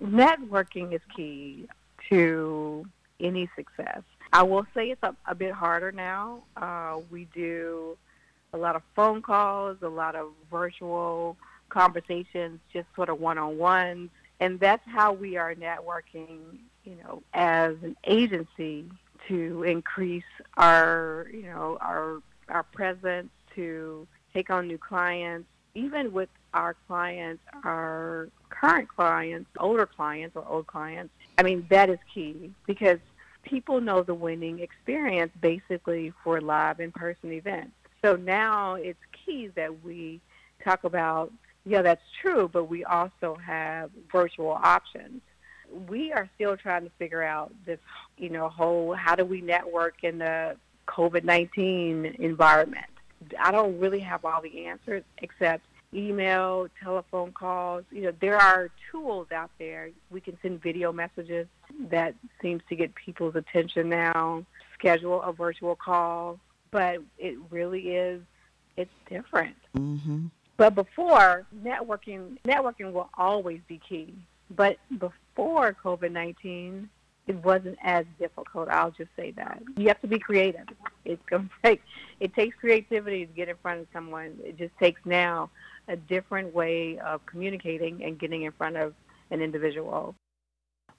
networking 0.02 0.94
is 0.94 1.02
key 1.16 1.68
to 2.10 2.86
any 3.20 3.50
success. 3.56 4.02
I 4.34 4.44
will 4.44 4.66
say 4.74 4.92
it's 4.92 5.04
a, 5.04 5.16
a 5.26 5.36
bit 5.36 5.54
harder 5.54 5.92
now. 5.92 6.44
Uh, 6.56 7.00
we 7.10 7.28
do 7.34 7.98
a 8.58 8.60
lot 8.60 8.76
of 8.76 8.82
phone 8.96 9.22
calls, 9.22 9.78
a 9.82 9.88
lot 9.88 10.16
of 10.16 10.28
virtual 10.50 11.38
conversations, 11.70 12.60
just 12.74 12.88
sort 12.96 13.10
of 13.10 13.20
one-on-ones, 13.20 14.10
and 14.40 14.60
that's 14.60 14.84
how 14.88 15.14
we 15.14 15.38
are 15.38 15.54
networking. 15.56 16.40
You 16.84 16.96
know, 17.04 17.22
as 17.34 17.76
an 17.84 17.98
agency 18.06 18.86
to 19.28 19.64
increase 19.64 20.24
our, 20.56 21.28
you 21.34 21.44
know, 21.44 21.78
our 21.82 22.22
our 22.50 22.64
presence 22.64 23.30
to 23.56 24.08
take 24.34 24.50
on 24.50 24.68
new 24.68 24.78
clients, 24.78 25.48
even 25.76 26.14
with 26.14 26.30
our 26.54 26.76
clients, 26.88 27.44
our 27.66 28.30
current 28.50 28.88
clients, 28.88 29.50
older 29.60 29.86
clients 29.86 30.36
or 30.36 30.46
old 30.48 30.68
clients. 30.68 31.14
I 31.38 31.44
mean, 31.44 31.68
that 31.70 31.90
is 31.90 32.00
key 32.14 32.52
because 32.66 33.00
people 33.44 33.82
know 33.82 34.04
the 34.04 34.14
winning 34.14 34.60
experience 34.60 35.32
basically 35.42 36.14
for 36.24 36.42
live 36.42 36.80
in-person 36.80 37.32
events. 37.32 37.72
So 38.02 38.16
now 38.16 38.76
it's 38.76 39.00
key 39.26 39.48
that 39.56 39.84
we 39.84 40.22
talk 40.64 40.84
about, 40.84 41.32
yeah, 41.66 41.82
that's 41.82 42.02
true, 42.22 42.50
but 42.52 42.66
we 42.66 42.84
also 42.84 43.36
have 43.36 43.92
virtual 44.12 44.52
options. 44.52 45.22
We 45.90 46.14
are 46.14 46.30
still 46.36 46.56
trying 46.56 46.84
to 46.84 46.92
figure 46.98 47.24
out 47.24 47.54
this, 47.66 47.80
you 48.18 48.30
know, 48.30 48.48
whole 48.50 48.94
how 48.94 49.16
do 49.16 49.26
we 49.26 49.42
network 49.42 50.04
in 50.04 50.20
the 50.20 50.56
COVID-19 50.88 52.20
environment. 52.20 52.86
I 53.40 53.52
don't 53.52 53.80
really 53.80 54.00
have 54.00 54.24
all 54.24 54.42
the 54.42 54.66
answers 54.68 55.04
except 55.18 55.64
email, 55.94 56.68
telephone 56.82 57.32
calls. 57.32 57.84
You 57.92 58.04
know, 58.04 58.14
there 58.22 58.38
are 58.38 58.70
tools 58.92 59.32
out 59.32 59.52
there. 59.58 59.90
We 60.10 60.22
can 60.22 60.38
send 60.42 60.62
video 60.62 60.92
messages 60.92 61.48
that 61.90 62.14
seems 62.42 62.62
to 62.70 62.76
get 62.76 62.94
people's 62.96 63.36
attention 63.36 63.90
now. 63.90 64.46
Schedule 64.74 65.22
a 65.22 65.34
virtual 65.34 65.76
call, 65.76 66.40
but 66.72 67.00
it 67.18 67.38
really 67.50 67.90
is 67.96 68.22
it's 68.76 68.92
different. 69.10 69.56
hmm 69.74 70.28
But 70.58 70.76
before 70.76 71.46
networking, 71.64 72.38
networking 72.46 72.92
will 72.94 73.10
always 73.18 73.60
be 73.68 73.80
key. 73.88 74.14
But 74.56 74.78
before 74.98 75.76
COVID 75.84 76.12
nineteen, 76.12 76.90
it 77.28 77.36
wasn't 77.44 77.78
as 77.84 78.06
difficult. 78.18 78.70
I'll 78.70 78.92
just 78.92 79.10
say 79.16 79.32
that 79.32 79.62
you 79.76 79.88
have 79.90 80.00
to 80.02 80.08
be 80.08 80.20
creative. 80.20 80.68
It's 81.06 81.22
gonna 81.30 81.50
take 81.64 81.82
it 82.20 82.34
takes 82.34 82.56
creativity 82.58 83.26
to 83.26 83.34
get 83.34 83.50
in 83.50 83.56
front 83.62 83.82
of 83.82 83.88
someone. 83.92 84.38
It 84.44 84.58
just 84.58 84.78
takes 84.80 85.02
now 85.06 85.50
a 85.88 85.96
different 85.96 86.54
way 86.54 86.98
of 87.00 87.26
communicating 87.26 88.04
and 88.04 88.20
getting 88.20 88.44
in 88.44 88.52
front 88.52 88.78
of 88.78 88.94
an 89.32 89.42
individual. 89.42 90.16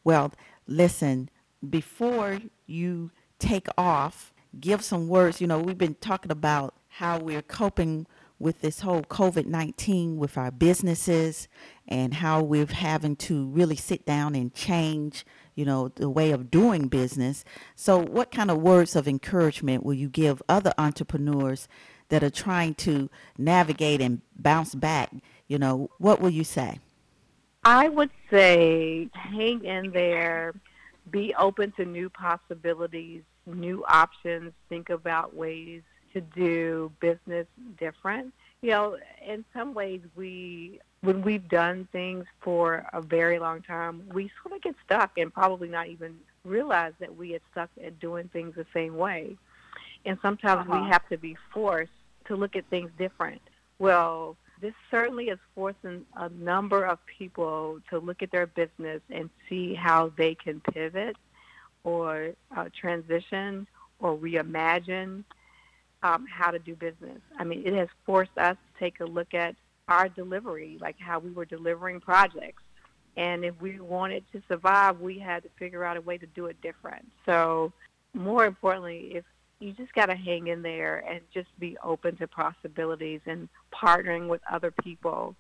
Well, 0.05 0.33
listen, 0.67 1.31
before 1.69 2.41
you 2.67 3.11
take 3.39 3.67
off, 3.77 4.33
give 4.59 4.83
some 4.83 5.09
words. 5.09 5.41
You 5.41 5.47
know, 5.47 5.59
we've 5.59 5.79
been 5.79 5.97
talking 5.97 6.31
about 6.31 6.75
how 6.89 7.19
we're 7.19 7.43
coping 7.43 8.07
with 8.39 8.61
this 8.61 8.81
whole 8.81 9.03
COVID 9.03 9.47
19 9.47 10.17
with 10.17 10.39
our 10.39 10.51
businesses 10.51 11.49
and 11.87 12.15
how 12.15 12.43
we're 12.43 12.67
having 12.67 13.17
to 13.17 13.47
really 13.47 13.77
sit 13.77 14.05
down 14.07 14.35
and 14.35 14.55
change, 14.55 15.27
you 15.55 15.65
know, 15.65 15.89
the 15.89 16.09
way 16.09 16.31
of 16.31 16.51
doing 16.51 16.89
business. 16.89 17.45
So, 17.75 17.99
what 17.99 18.31
kind 18.31 18.51
of 18.51 18.59
words 18.59 18.95
of 18.95 19.09
encouragement 19.09 19.85
will 19.85 19.95
you 19.95 20.09
give 20.09 20.43
other 20.49 20.73
entrepreneurs 20.79 21.69
that 22.11 22.23
are 22.23 22.31
trying 22.31 22.75
to 22.75 23.11
navigate 23.37 24.01
and 24.01 24.21
bounce 24.37 24.75
back? 24.75 25.11
You 25.49 25.59
know, 25.59 25.91
what 25.99 26.21
will 26.21 26.31
you 26.31 26.45
say? 26.45 26.79
I 27.65 27.89
would 27.89 28.11
say 28.31 29.11
hang 29.13 29.65
in 29.65 29.91
there, 29.91 30.55
be 31.11 31.35
open 31.35 31.73
to 31.73 31.85
new 31.85 32.09
possibilities, 32.09 33.23
new 33.55 33.85
options, 33.89 34.53
think 34.69 34.91
about 34.91 35.35
ways 35.35 35.83
to 36.13 36.21
do 36.21 36.91
business 37.01 37.47
different. 37.79 38.33
You 38.63 38.71
know, 38.71 38.97
in 39.27 39.45
some 39.53 39.75
ways 39.75 40.01
we 40.17 40.81
when 41.01 41.23
we've 41.23 41.49
done 41.49 41.87
things 41.93 42.25
for 42.41 42.85
a 42.93 43.01
very 43.01 43.39
long 43.39 43.63
time, 43.63 44.03
we 44.13 44.31
sort 44.43 44.57
of 44.57 44.63
get 44.63 44.75
stuck 44.85 45.17
and 45.17 45.33
probably 45.33 45.69
not 45.69 45.87
even 45.87 46.17
realize 46.45 46.93
that 46.99 47.17
we 47.17 47.29
get 47.29 47.43
stuck 47.53 47.71
at 47.85 48.01
doing 48.01 48.29
things 48.33 48.57
the 48.57 48.67
same 48.75 48.97
way. 48.97 49.37
And 50.05 50.19
sometimes 50.23 50.69
Uh-huh. 50.69 50.81
we 50.81 50.89
have 50.91 51.09
to 51.09 51.17
be 51.17 51.37
forced 51.53 51.93
to 52.25 52.35
look 52.35 52.57
at 52.57 52.65
things 52.67 52.91
different. 52.99 53.41
Well, 53.79 54.37
this 54.61 54.75
certainly 54.91 55.29
is 55.29 55.39
forcing 55.55 56.05
a 56.17 56.29
number 56.31 56.85
of 56.85 56.99
people 57.07 57.81
to 57.91 58.01
look 58.01 58.23
at 58.23 58.33
their 58.33 58.47
business 58.47 59.01
and 59.09 59.31
see 59.49 59.75
how 59.75 60.09
they 60.17 60.35
can 60.35 60.61
pivot 60.61 61.17
or 61.85 62.31
uh, 62.57 62.67
transition 62.79 63.67
or 64.01 64.17
reimagine 64.17 65.25
um, 66.03 66.27
how 66.27 66.51
to 66.51 66.59
do 66.59 66.75
business. 66.77 67.21
I 67.39 67.45
mean, 67.45 67.63
it 67.67 67.75
has 67.75 67.89
forced 68.07 68.37
us 68.37 68.57
to 68.57 68.79
take 68.79 69.01
a 69.01 69.05
look 69.05 69.35
at 69.35 69.55
our 69.89 70.09
delivery, 70.09 70.79
like 70.81 70.97
how 70.99 71.19
we 71.19 71.31
were 71.31 71.45
delivering 71.45 72.01
projects. 72.01 72.63
And 73.17 73.45
if 73.45 73.61
we 73.61 73.81
wanted 73.81 74.25
to 74.33 74.43
survive, 74.49 75.01
we 75.01 75.19
had 75.19 75.43
to 75.43 75.49
figure 75.59 75.83
out 75.85 75.97
a 75.97 76.01
way 76.01 76.19
to 76.19 76.27
do 76.27 76.47
it 76.47 76.61
different. 76.63 77.05
So 77.27 77.73
more 78.15 78.45
importantly, 78.45 79.11
if 79.15 79.25
you 79.59 79.73
just 79.73 79.93
got 79.95 80.07
to 80.07 80.15
hang 80.15 80.47
in 80.47 80.63
there 80.63 81.05
and 81.09 81.21
just 81.35 81.49
be 81.59 81.77
open 81.83 82.17
to 82.19 82.29
possibilities 82.29 83.21
and 83.27 83.49
partnering 83.75 84.29
with 84.29 84.41
other 84.51 84.71
people 84.71 85.35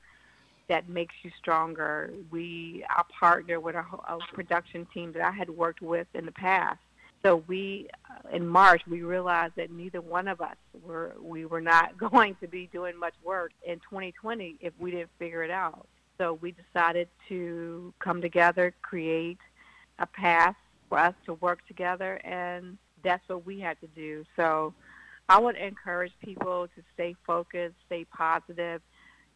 that 0.69 0.89
makes 0.89 1.15
you 1.23 1.31
stronger. 1.39 2.13
We, 2.31 2.85
I 2.89 3.03
partner 3.19 3.59
with 3.61 3.75
a, 3.75 3.85
a 4.09 4.19
production 4.33 4.87
team 4.93 5.13
that 5.13 5.23
I 5.23 5.31
had 5.31 5.51
worked 5.51 5.81
with 5.81 6.07
in 6.15 6.27
the 6.27 6.33
past, 6.33 6.79
So 7.23 7.43
we, 7.47 7.89
uh, 8.11 8.37
in 8.37 8.47
March, 8.47 8.83
we 8.87 9.03
realized 9.03 9.55
that 9.57 9.71
neither 9.71 10.01
one 10.01 10.29
of 10.29 10.41
us 10.41 10.57
were 10.85 11.15
we 11.21 11.47
were 11.47 11.61
not 11.61 11.97
going 12.11 12.37
to 12.41 12.47
be 12.47 12.69
doing 12.73 12.99
much 12.99 13.15
work 13.25 13.53
in 13.67 13.77
2020 13.77 14.57
if 14.61 14.73
we 14.79 14.91
didn't 14.91 15.11
figure 15.19 15.43
it 15.43 15.51
out. 15.51 15.87
So 16.19 16.35
we 16.35 16.53
decided 16.53 17.09
to 17.29 17.95
come 18.01 18.21
together, 18.21 18.75
create 18.83 19.39
a 19.99 20.07
path 20.07 20.57
for 20.89 20.99
us 20.99 21.15
to 21.27 21.35
work 21.35 21.67
together, 21.67 22.21
and 22.25 22.77
that's 23.05 23.27
what 23.29 23.47
we 23.47 23.61
had 23.61 23.81
to 23.81 23.87
do. 23.89 24.25
So 24.37 24.75
I 25.29 25.39
would 25.39 25.57
encourage 25.57 26.13
people 26.25 26.69
to 26.75 26.83
stay 26.95 27.15
focused, 27.27 27.75
stay 27.87 28.05
positive. 28.05 28.83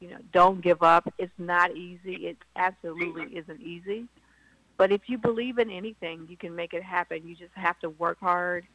You 0.02 0.10
know, 0.10 0.18
don't 0.32 0.60
give 0.60 0.82
up. 0.82 1.14
It's 1.16 1.32
not 1.38 1.76
easy. 1.76 2.26
It 2.26 2.38
absolutely 2.56 3.36
isn't 3.36 3.60
easy. 3.60 4.08
But 4.76 4.90
if 4.90 5.02
you 5.06 5.16
believe 5.16 5.58
in 5.58 5.70
anything, 5.70 6.26
you 6.28 6.36
can 6.36 6.56
make 6.56 6.74
it 6.74 6.82
happen. 6.82 7.24
You 7.24 7.36
just 7.36 7.54
have 7.54 7.78
to 7.80 7.90
work 7.90 8.18
hard. 8.18 8.66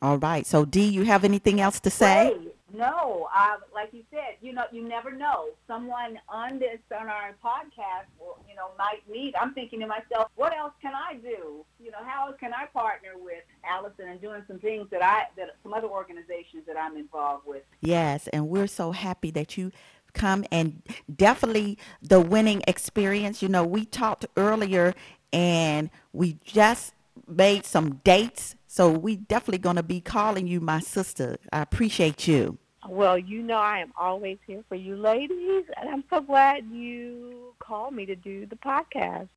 All 0.00 0.18
right. 0.18 0.46
So, 0.46 0.64
D, 0.64 0.84
you 0.84 1.04
have 1.04 1.24
anything 1.24 1.60
else 1.60 1.80
to 1.80 1.90
say? 1.90 2.36
No, 2.72 3.28
uh, 3.34 3.56
like 3.74 3.88
you 3.92 4.04
said, 4.10 4.36
you 4.42 4.52
know, 4.52 4.64
you 4.70 4.86
never 4.86 5.10
know. 5.10 5.46
Someone 5.66 6.20
on 6.28 6.58
this 6.58 6.78
on 6.94 7.08
our 7.08 7.34
podcast, 7.42 8.06
will, 8.20 8.38
you 8.48 8.54
know, 8.54 8.68
might 8.78 9.00
need. 9.10 9.34
I'm 9.34 9.54
thinking 9.54 9.80
to 9.80 9.86
myself, 9.86 10.30
what 10.36 10.54
else 10.54 10.74
can 10.82 10.92
I 10.94 11.14
do? 11.14 11.64
You 11.82 11.90
know, 11.90 12.04
how 12.04 12.30
can 12.38 12.52
I 12.52 12.66
partner 12.66 13.12
with 13.16 13.42
Allison 13.64 14.08
and 14.08 14.20
doing 14.20 14.42
some 14.46 14.58
things 14.58 14.86
that 14.90 15.02
I 15.02 15.24
that 15.36 15.56
some 15.62 15.72
other 15.72 15.88
organizations 15.88 16.64
that 16.66 16.76
I'm 16.76 16.96
involved 16.96 17.46
with. 17.46 17.62
Yes, 17.80 18.28
and 18.28 18.48
we're 18.48 18.66
so 18.66 18.92
happy 18.92 19.30
that 19.32 19.56
you 19.56 19.72
come 20.12 20.44
and 20.50 20.82
definitely 21.14 21.78
the 22.02 22.20
winning 22.20 22.62
experience. 22.66 23.42
You 23.42 23.48
know, 23.48 23.64
we 23.64 23.84
talked 23.84 24.26
earlier 24.36 24.94
and 25.32 25.90
we 26.12 26.38
just 26.44 26.94
made 27.26 27.64
some 27.64 27.96
dates. 28.04 28.54
So 28.70 28.90
we 28.90 29.16
definitely 29.16 29.58
going 29.58 29.76
to 29.76 29.82
be 29.82 30.00
calling 30.02 30.46
you 30.46 30.60
my 30.60 30.78
sister. 30.80 31.38
I 31.50 31.62
appreciate 31.62 32.28
you. 32.28 32.58
Well, 32.86 33.18
you 33.18 33.42
know 33.42 33.56
I 33.56 33.78
am 33.78 33.92
always 33.98 34.36
here 34.46 34.62
for 34.68 34.74
you 34.74 34.94
ladies, 34.94 35.64
and 35.80 35.88
I'm 35.88 36.04
so 36.10 36.20
glad 36.20 36.66
you 36.70 37.54
called 37.58 37.94
me 37.94 38.04
to 38.06 38.14
do 38.14 38.44
the 38.46 38.56
podcast. 38.56 39.28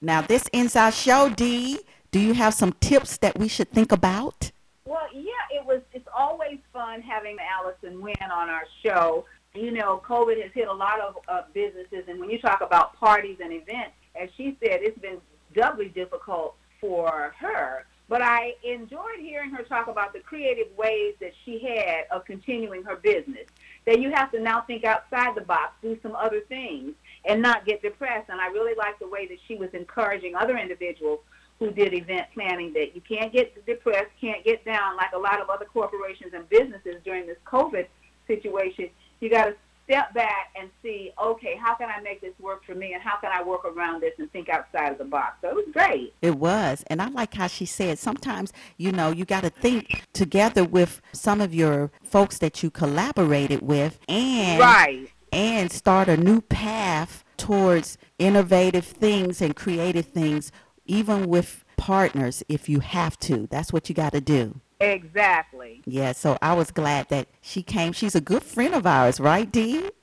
Now, 0.00 0.20
this 0.20 0.48
ends 0.52 0.74
our 0.74 0.90
show, 0.90 1.28
D. 1.30 1.78
Do 2.10 2.18
you 2.18 2.34
have 2.34 2.54
some 2.54 2.74
tips 2.80 3.18
that 3.18 3.38
we 3.38 3.46
should 3.46 3.70
think 3.70 3.92
about? 3.92 4.50
Well, 4.84 5.06
yeah, 5.14 5.56
it 5.56 5.64
was. 5.64 5.80
It's 5.92 6.08
always 6.14 6.58
fun 6.72 7.02
having 7.02 7.36
Allison 7.40 8.02
Wynn 8.02 8.30
on 8.32 8.50
our 8.50 8.64
show. 8.84 9.26
You 9.54 9.70
know, 9.70 10.02
COVID 10.06 10.42
has 10.42 10.50
hit 10.52 10.66
a 10.66 10.72
lot 10.72 11.00
of 11.00 11.16
uh, 11.28 11.42
businesses, 11.54 12.04
and 12.08 12.18
when 12.18 12.30
you 12.30 12.40
talk 12.40 12.62
about 12.62 12.98
parties 12.98 13.36
and 13.40 13.52
events, 13.52 13.94
as 14.20 14.28
she 14.36 14.58
said, 14.60 14.80
it's 14.82 14.98
been 14.98 15.18
doubly 15.54 15.88
difficult 15.88 16.56
for 16.80 17.32
her. 17.38 17.86
But 18.12 18.20
I 18.20 18.56
enjoyed 18.62 19.20
hearing 19.20 19.52
her 19.52 19.62
talk 19.62 19.86
about 19.88 20.12
the 20.12 20.18
creative 20.18 20.66
ways 20.76 21.14
that 21.22 21.32
she 21.46 21.58
had 21.60 22.04
of 22.14 22.26
continuing 22.26 22.82
her 22.82 22.96
business. 22.96 23.46
That 23.86 24.02
you 24.02 24.10
have 24.10 24.30
to 24.32 24.38
now 24.38 24.60
think 24.66 24.84
outside 24.84 25.34
the 25.34 25.40
box, 25.40 25.72
do 25.80 25.98
some 26.02 26.14
other 26.14 26.40
things, 26.40 26.92
and 27.24 27.40
not 27.40 27.64
get 27.64 27.80
depressed. 27.80 28.28
And 28.28 28.38
I 28.38 28.48
really 28.48 28.74
liked 28.74 29.00
the 29.00 29.08
way 29.08 29.26
that 29.28 29.38
she 29.48 29.54
was 29.54 29.70
encouraging 29.72 30.34
other 30.34 30.58
individuals 30.58 31.20
who 31.58 31.70
did 31.70 31.94
event 31.94 32.26
planning 32.34 32.74
that 32.74 32.94
you 32.94 33.00
can't 33.00 33.32
get 33.32 33.64
depressed, 33.64 34.10
can't 34.20 34.44
get 34.44 34.62
down 34.66 34.94
like 34.98 35.12
a 35.14 35.18
lot 35.18 35.40
of 35.40 35.48
other 35.48 35.64
corporations 35.64 36.34
and 36.34 36.46
businesses 36.50 36.96
during 37.06 37.26
this 37.26 37.38
COVID 37.46 37.86
situation. 38.26 38.90
You 39.20 39.30
got 39.30 39.46
to 39.46 39.56
step 39.92 40.14
back 40.14 40.50
and 40.58 40.70
see, 40.82 41.12
okay, 41.22 41.54
how 41.62 41.74
can 41.74 41.90
I 41.90 42.00
make 42.00 42.22
this 42.22 42.32
work 42.40 42.64
for 42.64 42.74
me 42.74 42.94
and 42.94 43.02
how 43.02 43.16
can 43.16 43.30
I 43.30 43.42
work 43.42 43.64
around 43.66 44.00
this 44.00 44.12
and 44.18 44.30
think 44.32 44.48
outside 44.48 44.92
of 44.92 44.98
the 44.98 45.04
box? 45.04 45.36
So 45.42 45.48
it 45.48 45.54
was 45.54 45.66
great. 45.70 46.14
It 46.22 46.36
was. 46.36 46.82
And 46.86 47.02
I 47.02 47.08
like 47.08 47.34
how 47.34 47.46
she 47.46 47.66
said 47.66 47.98
sometimes, 47.98 48.54
you 48.78 48.90
know, 48.90 49.10
you 49.10 49.26
got 49.26 49.42
to 49.42 49.50
think 49.50 50.04
together 50.14 50.64
with 50.64 51.02
some 51.12 51.42
of 51.42 51.54
your 51.54 51.90
folks 52.02 52.38
that 52.38 52.62
you 52.62 52.70
collaborated 52.70 53.60
with 53.60 53.98
and 54.08 54.58
Right. 54.60 55.08
and 55.30 55.70
start 55.70 56.08
a 56.08 56.16
new 56.16 56.40
path 56.40 57.22
towards 57.36 57.98
innovative 58.18 58.86
things 58.86 59.42
and 59.42 59.54
creative 59.54 60.06
things 60.06 60.52
even 60.86 61.28
with 61.28 61.64
partners 61.76 62.42
if 62.48 62.68
you 62.68 62.80
have 62.80 63.18
to. 63.18 63.46
That's 63.48 63.72
what 63.72 63.88
you 63.90 63.94
got 63.94 64.12
to 64.12 64.20
do. 64.22 64.60
Exactly. 64.82 65.82
Yeah, 65.86 66.12
so 66.12 66.36
I 66.42 66.52
was 66.54 66.72
glad 66.72 67.08
that 67.10 67.28
she 67.40 67.62
came. 67.62 67.92
She's 67.92 68.14
a 68.14 68.20
good 68.20 68.42
friend 68.42 68.74
of 68.74 68.86
ours, 68.86 69.18
right, 69.20 69.50
Dee? 69.50 69.88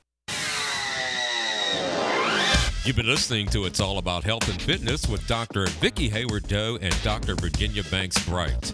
You've 2.83 2.95
been 2.95 3.05
listening 3.05 3.45
to 3.49 3.65
It's 3.65 3.79
All 3.79 3.99
About 3.99 4.23
Health 4.23 4.49
and 4.49 4.59
Fitness 4.59 5.07
with 5.07 5.27
Dr. 5.27 5.67
Vicki 5.67 6.09
Hayward 6.09 6.47
Doe 6.47 6.79
and 6.81 6.95
Dr. 7.03 7.35
Virginia 7.35 7.83
Banks 7.83 8.25
Bright. 8.25 8.73